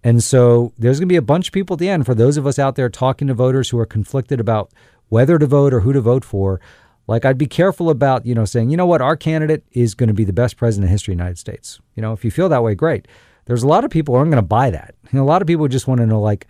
And 0.04 0.24
so 0.24 0.74
there's 0.78 1.00
going 1.00 1.08
to 1.08 1.14
be 1.14 1.18
a 1.18 1.22
bunch 1.22 1.48
of 1.48 1.54
people 1.54 1.76
at 1.76 1.80
the 1.80 1.90
end 1.90 2.06
for 2.06 2.16
those 2.16 2.38
of 2.38 2.48
us 2.48 2.58
out 2.58 2.76
there 2.76 2.90
talking 2.90 3.28
to 3.28 3.34
voters 3.34 3.70
who 3.70 3.80
are 3.80 3.86
conflicted 3.86 4.40
about 4.40 4.72
whether 5.10 5.38
to 5.38 5.46
vote 5.46 5.74
or 5.74 5.82
who 5.82 5.94
to 5.94 6.02
vote 6.02 6.26
for. 6.26 6.60
Like 7.08 7.26
I'd 7.26 7.38
be 7.38 7.48
careful 7.48 7.90
about, 7.90 8.26
you 8.26 8.34
know, 8.34 8.46
saying, 8.46 8.70
you 8.70 8.78
know 8.78 8.86
what, 8.86 9.02
our 9.02 9.16
candidate 9.16 9.64
is 9.74 9.94
going 9.94 10.08
to 10.08 10.14
be 10.14 10.24
the 10.24 10.34
best 10.34 10.58
president 10.58 10.88
in 10.88 10.92
history 10.92 11.14
of 11.14 11.18
the 11.18 11.24
United 11.24 11.38
States. 11.38 11.80
You 11.96 12.02
know, 12.02 12.14
if 12.14 12.24
you 12.26 12.32
feel 12.32 12.50
that 12.50 12.64
way, 12.64 12.74
great. 12.74 13.08
There's 13.46 13.64
a 13.64 13.68
lot 13.68 13.84
of 13.84 13.92
people 13.92 14.14
who 14.14 14.20
aren't 14.20 14.32
going 14.32 14.44
to 14.44 14.48
buy 14.48 14.70
that. 14.70 14.96
A 15.14 15.18
lot 15.18 15.42
of 15.42 15.48
people 15.48 15.68
just 15.68 15.88
want 15.88 16.00
to 16.00 16.06
know, 16.06 16.22
like, 16.22 16.48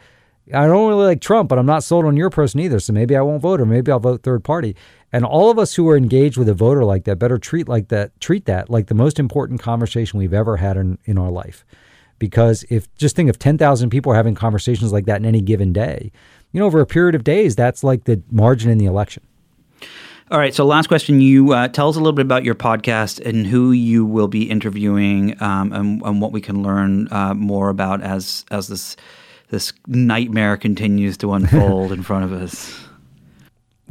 I 0.54 0.68
don't 0.68 0.90
really 0.90 1.06
like 1.06 1.22
Trump, 1.22 1.50
but 1.50 1.58
I'm 1.58 1.66
not 1.66 1.84
sold 1.84 2.06
on 2.06 2.18
your 2.18 2.30
person 2.30 2.60
either. 2.60 2.80
So 2.80 2.94
maybe 2.94 3.16
I 3.16 3.22
won't 3.22 3.42
vote, 3.42 3.62
or 3.62 3.66
maybe 3.66 3.92
I'll 3.92 4.00
vote 4.00 4.24
third 4.24 4.44
party. 4.44 4.76
And 5.14 5.24
all 5.26 5.50
of 5.50 5.58
us 5.58 5.76
who 5.76 5.88
are 5.90 5.98
engaged 5.98 6.38
with 6.38 6.50
a 6.50 6.54
voter 6.54 6.84
like 6.84 7.06
that 7.06 7.18
better 7.18 7.38
treat 7.38 7.68
like 7.68 7.90
that, 7.90 8.20
treat 8.20 8.46
that 8.46 8.70
like 8.70 8.88
the 8.88 8.96
most 8.96 9.20
important 9.20 9.62
conversation 9.62 10.20
we've 10.20 10.34
ever 10.34 10.58
had 10.58 10.78
in, 10.78 10.98
in 11.06 11.18
our 11.18 11.32
life 11.32 11.66
because 12.22 12.64
if 12.70 12.94
just 12.98 13.16
think 13.16 13.32
of 13.32 13.40
10,000 13.40 13.90
people 13.90 14.14
having 14.14 14.36
conversations 14.36 14.94
like 14.94 15.06
that 15.06 15.16
in 15.16 15.26
any 15.26 15.42
given 15.42 15.74
day, 15.74 16.12
you 16.52 16.60
know, 16.60 16.68
over 16.68 16.80
a 16.80 16.86
period 16.86 17.16
of 17.16 17.24
days, 17.24 17.56
that's 17.56 17.84
like 17.84 18.04
the 18.04 18.22
margin 18.30 18.70
in 18.70 18.78
the 18.78 18.86
election. 18.86 19.24
All 20.32 20.40
right. 20.40 20.56
So, 20.56 20.66
last 20.66 20.88
question. 20.88 21.20
You 21.20 21.52
uh, 21.52 21.68
tell 21.68 21.90
us 21.90 21.98
a 21.98 22.00
little 22.00 22.14
bit 22.14 22.26
about 22.26 22.46
your 22.46 22.56
podcast 22.56 23.20
and 23.26 23.46
who 23.46 23.74
you 23.74 24.06
will 24.06 24.30
be 24.30 24.50
interviewing, 24.50 25.36
um, 25.44 25.74
and, 25.74 26.02
and, 26.04 26.22
what 26.22 26.32
we 26.32 26.40
can 26.40 26.64
learn 26.64 27.12
uh, 27.12 27.34
more 27.34 27.68
about 27.68 28.02
as 28.02 28.46
as 28.50 28.70
this 28.70 28.96
this 29.50 29.74
nightmare 29.88 30.56
continues 30.56 31.18
to 31.18 31.34
unfold 31.34 31.92
in 31.92 32.02
front 32.02 32.24
of 32.24 32.32
us. 32.32 32.82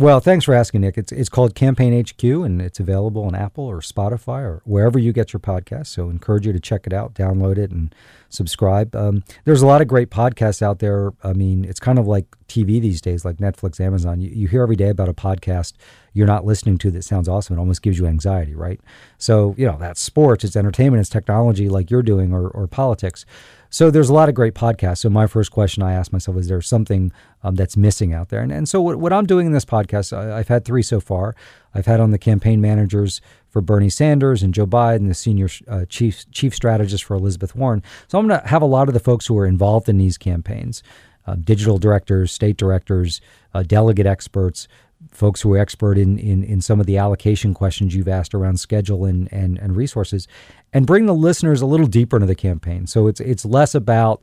Well, 0.01 0.19
thanks 0.19 0.47
for 0.47 0.55
asking, 0.55 0.81
Nick. 0.81 0.97
It's 0.97 1.13
it's 1.13 1.29
called 1.29 1.55
Campaign 1.55 1.93
HQ, 2.03 2.25
and 2.25 2.63
it's 2.63 2.81
available 2.81 3.23
on 3.25 3.35
Apple 3.35 3.67
or 3.67 3.81
Spotify 3.81 4.41
or 4.41 4.63
wherever 4.65 4.99
you 4.99 5.13
get 5.13 5.35
your 5.35 5.41
podcasts. 5.41 5.89
So, 5.89 6.09
encourage 6.09 6.47
you 6.47 6.55
to 6.55 6.59
check 6.59 6.87
it 6.87 6.95
out, 6.95 7.13
download 7.13 7.59
it, 7.59 7.71
and 7.71 7.95
subscribe. 8.31 8.97
Um, 8.97 9.25
there's 9.45 9.61
a 9.61 9.67
lot 9.67 9.83
of 9.83 9.89
great 9.89 10.09
podcasts 10.09 10.63
out 10.63 10.79
there. 10.79 11.13
I 11.23 11.35
mean, 11.35 11.67
it's 11.67 11.81
kind 11.81 11.99
of 11.99 12.07
like 12.07 12.25
TV 12.49 12.81
these 12.81 13.03
days, 13.03 13.27
like 13.27 13.37
Netflix, 13.37 13.79
Amazon. 13.79 14.23
You, 14.23 14.31
you 14.31 14.49
hear 14.49 14.63
every 14.63 14.75
day 14.75 14.89
about 14.89 15.11
a 15.11 15.13
podcast 15.13 15.75
you're 16.15 16.27
not 16.27 16.45
listening 16.47 16.79
to 16.79 16.91
that 16.93 17.05
sounds 17.05 17.29
awesome. 17.29 17.57
It 17.57 17.61
almost 17.61 17.83
gives 17.83 17.99
you 17.99 18.07
anxiety, 18.07 18.55
right? 18.55 18.81
So, 19.19 19.55
you 19.59 19.67
know, 19.67 19.77
that's 19.79 20.01
sports, 20.01 20.45
it's 20.45 20.57
entertainment, 20.57 21.01
it's 21.03 21.11
technology, 21.11 21.69
like 21.69 21.91
you're 21.91 22.03
doing, 22.03 22.33
or 22.33 22.49
or 22.49 22.67
politics. 22.67 23.27
So 23.71 23.91
there's 23.91 24.09
a 24.11 24.15
lot 24.15 24.29
of 24.29 24.35
great 24.35 24.55
podcasts. 24.55 24.99
So 24.99 25.11
my 25.11 25.27
first 25.29 25.53
question 25.53 25.83
I 25.83 25.93
asked 25.93 26.13
myself 26.13 26.37
is 26.37 26.49
there 26.49 26.61
something 26.61 27.13
um, 27.45 27.55
that's 27.55 27.77
missing 27.77 28.13
out 28.13 28.29
there? 28.29 28.41
And, 28.41 28.53
and 28.53 28.69
so 28.69 28.83
what, 28.83 28.97
what 28.97 29.13
I'm 29.13 29.27
doing 29.27 29.47
in 29.47 29.53
this 29.53 29.65
podcast, 29.65 30.13
I, 30.13 30.39
have 30.39 30.49
had 30.49 30.65
three 30.65 30.83
so 30.83 30.99
far. 31.01 31.37
I've 31.73 31.87
had 31.87 32.01
on 32.01 32.11
the 32.11 32.19
campaign 32.19 32.61
managers 32.61 33.21
for 33.49 33.61
Bernie 33.63 33.89
Sanders 33.89 34.43
and 34.43 34.53
Joe 34.53 34.67
Biden, 34.67 35.07
the 35.07 35.15
senior 35.15 35.49
uh, 35.69 35.85
chief 35.89 36.29
chief 36.33 36.55
strategist 36.55 37.05
for 37.05 37.15
Elizabeth 37.15 37.55
Warren. 37.55 37.83
So 38.09 38.19
I'm 38.19 38.27
going 38.27 38.41
to 38.41 38.47
have 38.47 38.63
a 38.63 38.67
lot 38.67 38.89
of 38.89 38.95
the 38.95 39.01
folks 39.01 39.27
who 39.27 39.39
are 39.39 39.47
involved 39.47 39.89
in 39.89 39.99
these 39.99 40.19
campaigns. 40.19 40.83
uh, 41.27 41.37
digital 41.37 41.79
directors, 41.79 42.33
state 42.33 42.57
directors, 42.57 43.21
uh, 43.55 43.63
delegate 43.63 44.07
experts, 44.07 44.69
folks 45.11 45.41
who 45.41 45.53
are 45.55 45.59
expert 45.59 45.97
in, 45.97 46.19
in, 46.19 46.45
in 46.45 46.61
some 46.61 46.81
of 46.81 46.87
the 46.87 46.99
allocation 46.99 47.55
questions 47.55 47.95
you've 47.95 48.09
asked 48.09 48.35
around 48.35 48.59
schedule 48.61 49.05
and, 49.05 49.33
and, 49.33 49.59
and 49.59 49.77
resources, 49.77 50.29
and 50.73 50.87
bring 50.87 51.07
the 51.07 51.15
listeners 51.15 51.61
a 51.61 51.67
little 51.67 51.87
deeper 51.87 52.17
into 52.17 52.27
the 52.27 52.35
campaign. 52.35 52.87
So 52.87 53.07
it's 53.07 53.21
it's 53.21 53.45
less 53.45 53.75
about 53.75 54.23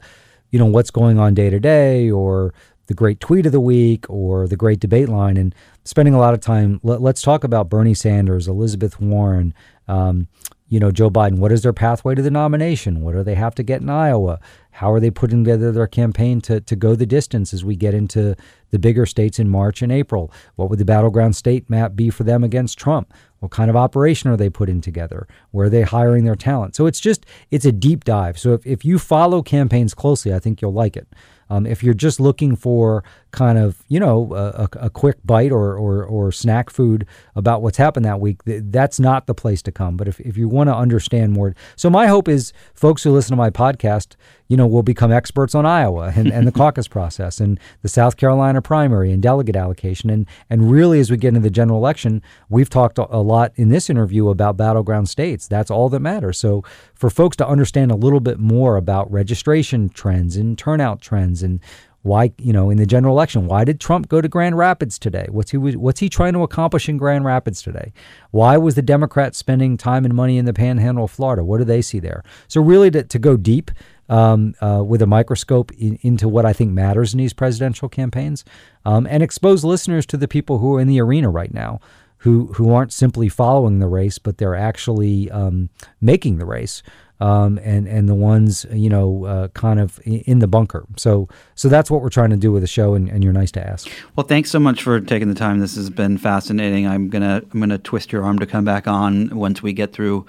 you 0.52 0.60
know 0.60 0.66
what's 0.66 0.92
going 0.92 1.20
on 1.20 1.34
day 1.34 1.50
to 1.50 1.60
day 1.60 2.10
or 2.10 2.54
the 2.88 2.94
great 2.94 3.20
tweet 3.20 3.46
of 3.46 3.52
the 3.52 3.60
week 3.60 4.06
or 4.10 4.48
the 4.48 4.56
great 4.56 4.80
debate 4.80 5.10
line 5.10 5.38
and 5.38 5.54
spending 5.84 6.14
a 6.14 6.20
lot 6.20 6.34
of 6.34 6.40
time 6.40 6.80
let, 6.84 7.02
us 7.02 7.22
talk 7.22 7.44
about 7.44 7.70
bernie 7.70 7.94
sanders 7.94 8.48
elizabeth 8.48 9.00
warren 9.00 9.54
um, 9.88 10.28
you 10.68 10.80
know 10.80 10.92
joe 10.92 11.10
biden 11.10 11.38
what 11.38 11.52
is 11.52 11.64
their 11.64 11.74
pathway 11.74 12.16
to 12.16 12.22
the 12.22 12.32
nomination 12.32 13.02
what 13.02 13.14
do 13.14 13.24
they 13.24 13.36
have 13.36 13.56
to 13.56 13.64
get 13.64 13.82
in 13.82 13.90
iowa 13.90 14.40
how 14.78 14.92
are 14.92 15.00
they 15.00 15.10
putting 15.10 15.44
together 15.44 15.72
their 15.72 15.88
campaign 15.88 16.40
to, 16.42 16.62
to 16.62 16.76
go 16.76 16.94
the 16.94 17.08
distance 17.08 17.52
as 17.52 17.66
we 17.66 17.76
get 17.76 17.96
into 17.96 18.36
the 18.70 18.78
bigger 18.78 19.08
states 19.08 19.40
in 19.40 19.50
March 19.50 19.82
and 19.82 19.92
April? 19.92 20.32
What 20.56 20.70
would 20.70 20.78
the 20.78 20.86
battleground 20.86 21.36
state 21.36 21.68
map 21.68 21.96
be 21.96 22.12
for 22.12 22.24
them 22.24 22.44
against 22.44 22.78
Trump? 22.78 23.12
What 23.40 23.52
kind 23.52 23.72
of 23.72 23.76
operation 23.76 24.30
are 24.30 24.38
they 24.38 24.52
putting 24.52 24.80
together? 24.80 25.28
Where 25.50 25.66
are 25.66 25.70
they 25.70 25.82
hiring 25.82 26.26
their 26.26 26.36
talent? 26.36 26.76
So 26.76 26.86
it's 26.86 27.00
just, 27.00 27.26
it's 27.50 27.66
a 27.66 27.72
deep 27.72 28.04
dive. 28.04 28.38
So 28.38 28.54
if, 28.54 28.68
if 28.68 28.86
you 28.86 29.00
follow 29.00 29.42
campaigns 29.42 29.96
closely, 29.96 30.32
I 30.32 30.38
think 30.38 30.62
you'll 30.62 30.74
like 30.74 30.96
it. 30.96 31.08
Um, 31.50 31.66
if 31.66 31.84
you're 31.84 31.96
just 31.96 32.20
looking 32.20 32.56
for 32.56 33.04
kind 33.32 33.58
of, 33.58 33.84
you 33.88 34.00
know, 34.00 34.34
a, 34.34 34.70
a 34.86 34.90
quick 34.90 35.18
bite 35.26 35.52
or, 35.52 35.78
or, 35.78 36.04
or, 36.04 36.32
snack 36.32 36.70
food 36.70 37.06
about 37.36 37.62
what's 37.62 37.78
happened 37.78 38.06
that 38.06 38.20
week, 38.20 38.42
that's 38.46 39.00
not 39.00 39.28
the 39.28 39.34
place 39.34 39.62
to 39.62 39.72
come. 39.72 39.98
But 39.98 40.08
if, 40.08 40.20
if 40.20 40.38
you 40.38 40.48
want 40.48 40.70
to 40.70 40.76
understand 40.76 41.34
more, 41.34 41.56
so 41.76 41.90
my 41.90 42.08
hope 42.08 42.28
is 42.28 42.54
folks 42.74 43.04
who 43.04 43.12
listen 43.12 43.32
to 43.32 43.36
my 43.36 43.50
podcast, 43.50 44.16
you 44.48 44.56
know, 44.56 44.66
will 44.66 44.84
become 44.84 45.12
experts 45.12 45.54
on 45.56 45.66
Iowa 45.66 46.14
and, 46.16 46.32
and 46.32 46.48
the 46.48 46.52
caucus 46.58 46.88
process 46.88 47.40
and 47.40 47.60
the 47.82 47.90
South 47.90 48.18
Carolina 48.18 48.62
primary 48.62 49.12
and 49.12 49.22
delegate 49.22 49.56
allocation. 49.56 50.10
And, 50.10 50.26
and 50.50 50.72
really, 50.72 51.00
as 51.00 51.12
we 51.12 51.18
get 51.18 51.30
into 51.30 51.42
the 51.42 51.50
general 51.50 51.80
election, 51.80 52.22
we've 52.50 52.70
talked 52.70 52.98
a 52.98 53.18
lot 53.18 53.52
in 53.56 53.70
this 53.70 53.90
interview 53.90 54.30
about 54.30 54.58
battleground 54.58 55.10
states. 55.10 55.48
That's 55.48 55.70
all 55.70 55.90
that 55.90 56.00
matters. 56.00 56.38
So 56.38 56.64
for 56.94 57.10
folks 57.10 57.36
to 57.38 57.48
understand 57.48 57.92
a 57.92 57.96
little 57.96 58.20
bit 58.20 58.40
more 58.40 58.78
about 58.78 59.12
registration 59.12 59.90
trends 59.90 60.38
and 60.38 60.58
turnout 60.58 61.02
trends 61.02 61.44
and 61.44 61.60
why, 62.08 62.32
you 62.38 62.54
know, 62.54 62.70
in 62.70 62.78
the 62.78 62.86
general 62.86 63.14
election, 63.14 63.48
why 63.48 63.64
did 63.64 63.80
Trump 63.80 64.08
go 64.08 64.22
to 64.22 64.28
Grand 64.28 64.58
Rapids 64.58 64.98
today? 64.98 65.28
What's 65.30 65.52
he 65.52 65.58
what's 65.58 66.00
he 66.00 66.10
trying 66.10 66.34
to 66.34 66.44
accomplish 66.44 66.90
in 66.90 66.98
Grand 66.98 67.26
Rapids 67.26 67.62
today? 67.62 67.92
Why 68.32 68.58
was 68.58 68.76
the 68.76 68.82
Democrats 68.82 69.38
spending 69.38 69.78
time 69.78 70.06
and 70.06 70.14
money 70.14 70.38
in 70.38 70.46
the 70.46 70.54
Panhandle 70.54 71.06
of 71.06 71.12
Florida? 71.12 71.44
What 71.44 71.60
do 71.60 71.66
they 71.66 71.82
see 71.82 72.00
there? 72.00 72.24
So 72.48 72.62
really, 72.62 72.90
to, 72.92 73.04
to 73.04 73.20
go 73.20 73.38
deep 73.38 73.70
um, 74.10 74.56
uh, 74.62 74.84
with 74.86 75.02
a 75.02 75.08
microscope 75.08 75.72
in, 75.74 76.00
into 76.02 76.28
what 76.28 76.46
I 76.46 76.54
think 76.54 76.72
matters 76.72 77.14
in 77.14 77.18
these 77.18 77.34
presidential 77.34 77.90
campaigns, 77.90 78.46
um, 78.86 79.06
and 79.08 79.22
expose 79.22 79.64
listeners 79.64 80.06
to 80.08 80.18
the 80.18 80.28
people 80.28 80.60
who 80.60 80.76
are 80.76 80.80
in 80.80 80.88
the 80.88 81.02
arena 81.02 81.30
right 81.30 81.54
now 81.54 81.80
who 82.22 82.48
who 82.54 82.74
aren't 82.74 82.92
simply 82.92 83.30
following 83.30 83.80
the 83.80 83.88
race, 83.88 84.18
but 84.18 84.38
they're 84.38 84.56
actually 84.56 85.30
um, 85.32 85.70
making 86.02 86.38
the 86.38 86.46
race 86.46 86.82
um, 87.20 87.60
and 87.64 87.88
and 87.88 88.08
the 88.08 88.16
ones 88.16 88.66
you 88.72 88.90
know 88.90 89.26
uh, 89.26 89.48
kind 89.50 89.80
of 89.80 90.00
in 90.06 90.40
the 90.40 90.48
bunker. 90.48 90.86
So 90.98 91.28
so 91.56 91.70
that's 91.70 91.90
what 91.90 92.02
we're 92.02 92.10
trying 92.10 92.30
to 92.30 92.38
do 92.38 92.52
with 92.52 92.64
the 92.64 92.68
show, 92.68 92.94
and, 92.94 93.10
and, 93.10 93.24
you're 93.24 93.34
nice 93.34 93.52
to 93.54 93.66
ask. 93.66 93.90
Well, 94.16 94.26
thanks 94.26 94.52
so 94.52 94.60
much 94.60 94.84
for 94.84 95.00
taking 95.00 95.28
the 95.28 95.36
time. 95.36 95.60
This 95.60 95.76
has 95.76 95.90
been 95.90 96.18
fascinating. 96.18 96.88
I'm 96.88 97.10
gonna 97.10 97.42
I'm 97.52 97.60
gonna 97.60 97.78
twist 97.78 98.12
your 98.12 98.24
arm 98.24 98.40
to 98.40 98.46
come 98.46 98.66
back 98.66 98.88
on 98.88 99.36
once 99.36 99.64
we 99.64 99.74
get 99.74 99.94
through 99.94 100.26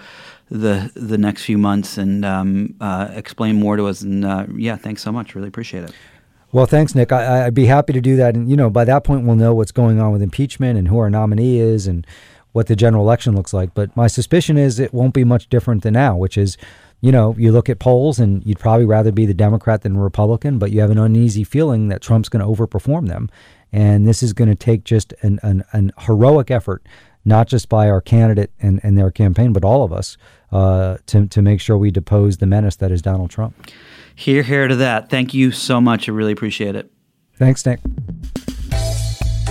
the 0.50 0.90
the 0.94 1.18
next 1.18 1.44
few 1.44 1.58
months 1.58 1.98
and 1.98 2.24
um, 2.24 2.74
uh, 2.80 3.08
explain 3.12 3.56
more 3.56 3.76
to 3.76 3.86
us. 3.86 4.00
And 4.00 4.24
uh, 4.24 4.46
yeah, 4.54 4.76
thanks 4.76 5.02
so 5.02 5.12
much. 5.12 5.34
Really 5.34 5.48
appreciate 5.48 5.84
it. 5.84 5.92
Well, 6.50 6.64
thanks, 6.64 6.94
Nick. 6.94 7.12
I, 7.12 7.44
would 7.44 7.54
be 7.54 7.66
happy 7.66 7.92
to 7.92 8.00
do 8.00 8.16
that. 8.16 8.34
And 8.34 8.48
you 8.48 8.56
know, 8.56 8.70
by 8.70 8.84
that 8.86 9.04
point, 9.04 9.26
we'll 9.26 9.36
know 9.36 9.54
what's 9.54 9.72
going 9.72 10.00
on 10.00 10.12
with 10.12 10.22
impeachment 10.22 10.78
and 10.78 10.88
who 10.88 10.98
our 10.98 11.10
nominee 11.10 11.58
is 11.58 11.86
and 11.86 12.06
what 12.52 12.66
the 12.66 12.76
general 12.76 13.04
election 13.04 13.34
looks 13.34 13.52
like. 13.52 13.74
But 13.74 13.94
my 13.96 14.06
suspicion 14.06 14.56
is 14.56 14.78
it 14.78 14.94
won't 14.94 15.14
be 15.14 15.24
much 15.24 15.48
different 15.48 15.82
than 15.82 15.94
now, 15.94 16.16
which 16.16 16.38
is, 16.38 16.56
you 17.00 17.12
know, 17.12 17.34
you 17.38 17.52
look 17.52 17.68
at 17.68 17.78
polls 17.78 18.18
and 18.18 18.44
you'd 18.44 18.58
probably 18.58 18.86
rather 18.86 19.12
be 19.12 19.26
the 19.26 19.34
Democrat 19.34 19.82
than 19.82 19.96
Republican, 19.96 20.58
but 20.58 20.72
you 20.72 20.80
have 20.80 20.90
an 20.90 20.98
uneasy 20.98 21.44
feeling 21.44 21.88
that 21.88 22.02
Trump's 22.02 22.28
going 22.28 22.44
to 22.44 22.50
overperform 22.50 23.08
them. 23.08 23.30
And 23.72 24.08
this 24.08 24.22
is 24.22 24.32
going 24.32 24.48
to 24.48 24.54
take 24.54 24.84
just 24.84 25.12
an, 25.20 25.38
an, 25.42 25.62
an, 25.72 25.92
heroic 25.98 26.50
effort, 26.50 26.82
not 27.24 27.48
just 27.48 27.68
by 27.68 27.90
our 27.90 28.00
candidate 28.00 28.50
and, 28.60 28.80
and 28.82 28.96
their 28.96 29.10
campaign, 29.10 29.52
but 29.52 29.62
all 29.62 29.84
of 29.84 29.92
us 29.92 30.16
uh, 30.50 30.96
to, 31.06 31.26
to 31.26 31.42
make 31.42 31.60
sure 31.60 31.76
we 31.76 31.90
depose 31.90 32.38
the 32.38 32.46
menace 32.46 32.76
that 32.76 32.90
is 32.90 33.02
Donald 33.02 33.30
Trump. 33.30 33.54
Here, 34.14 34.42
here 34.42 34.68
to 34.68 34.76
that. 34.76 35.10
Thank 35.10 35.34
you 35.34 35.52
so 35.52 35.82
much. 35.82 36.08
I 36.08 36.12
really 36.12 36.32
appreciate 36.32 36.74
it. 36.74 36.90
Thanks, 37.36 37.64
Nick. 37.66 37.80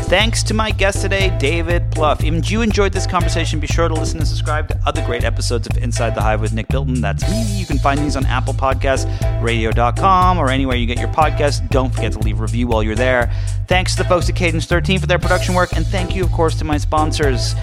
Thanks 0.07 0.41
to 0.43 0.53
my 0.53 0.71
guest 0.71 1.01
today, 1.01 1.37
David 1.37 1.91
Plouffe. 1.91 2.23
If 2.23 2.49
you 2.49 2.61
enjoyed 2.61 2.93
this 2.93 3.05
conversation, 3.05 3.59
be 3.59 3.67
sure 3.67 3.89
to 3.89 3.93
listen 3.93 4.19
and 4.19 4.27
subscribe 4.27 4.69
to 4.69 4.79
other 4.85 5.05
great 5.05 5.25
episodes 5.25 5.67
of 5.67 5.77
Inside 5.77 6.15
the 6.15 6.21
Hive 6.21 6.39
with 6.39 6.53
Nick 6.53 6.69
Bilton. 6.69 7.01
That's 7.01 7.29
me. 7.29 7.59
You 7.59 7.65
can 7.65 7.77
find 7.77 7.99
these 7.99 8.15
on 8.15 8.25
Apple 8.25 8.53
Podcasts, 8.53 9.05
radio.com, 9.43 10.37
or 10.37 10.49
anywhere 10.49 10.77
you 10.77 10.85
get 10.85 10.97
your 10.97 11.09
podcasts. 11.09 11.69
Don't 11.71 11.93
forget 11.93 12.13
to 12.13 12.19
leave 12.19 12.39
a 12.39 12.41
review 12.41 12.67
while 12.67 12.83
you're 12.83 12.95
there. 12.95 13.29
Thanks 13.67 13.97
to 13.97 14.03
the 14.03 14.07
folks 14.07 14.29
at 14.29 14.37
Cadence 14.37 14.65
13 14.65 14.99
for 14.99 15.07
their 15.07 15.19
production 15.19 15.55
work, 15.55 15.73
and 15.73 15.85
thank 15.85 16.15
you, 16.15 16.23
of 16.23 16.31
course, 16.31 16.55
to 16.59 16.63
my 16.63 16.77
sponsors, 16.77 17.53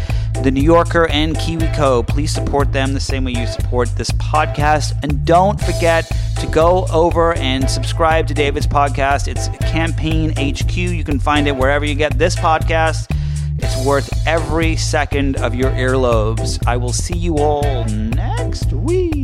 The 0.43 0.51
New 0.51 0.63
Yorker 0.63 1.09
and 1.09 1.35
KiwiCo. 1.37 2.07
Please 2.07 2.33
support 2.33 2.73
them 2.73 2.93
the 2.93 3.01
same 3.01 3.25
way 3.25 3.33
you 3.33 3.47
support 3.47 3.89
this 3.97 4.11
podcast. 4.13 4.93
And 5.03 5.25
don't 5.25 5.59
forget 5.61 6.11
to 6.41 6.47
go 6.49 6.87
over 6.93 7.35
and 7.35 7.71
subscribe 7.71 8.27
to 8.29 8.35
David's 8.35 8.67
podcast. 8.67 9.29
It's 9.29 9.49
Campaign 9.71 10.31
HQ. 10.37 10.77
You 10.77 11.05
can 11.05 11.19
find 11.19 11.49
it 11.49 11.57
wherever 11.57 11.85
you 11.85 11.95
get 11.95 12.19
this 12.19 12.37
podcast. 12.37 13.11
It's 13.59 13.87
worth 13.87 14.27
every 14.27 14.77
second 14.77 15.37
of 15.37 15.55
your 15.55 15.71
earlobes. 15.71 16.63
I 16.67 16.77
will 16.77 16.93
see 16.93 17.17
you 17.17 17.39
all 17.39 17.85
next 17.87 18.73
week. 18.73 19.24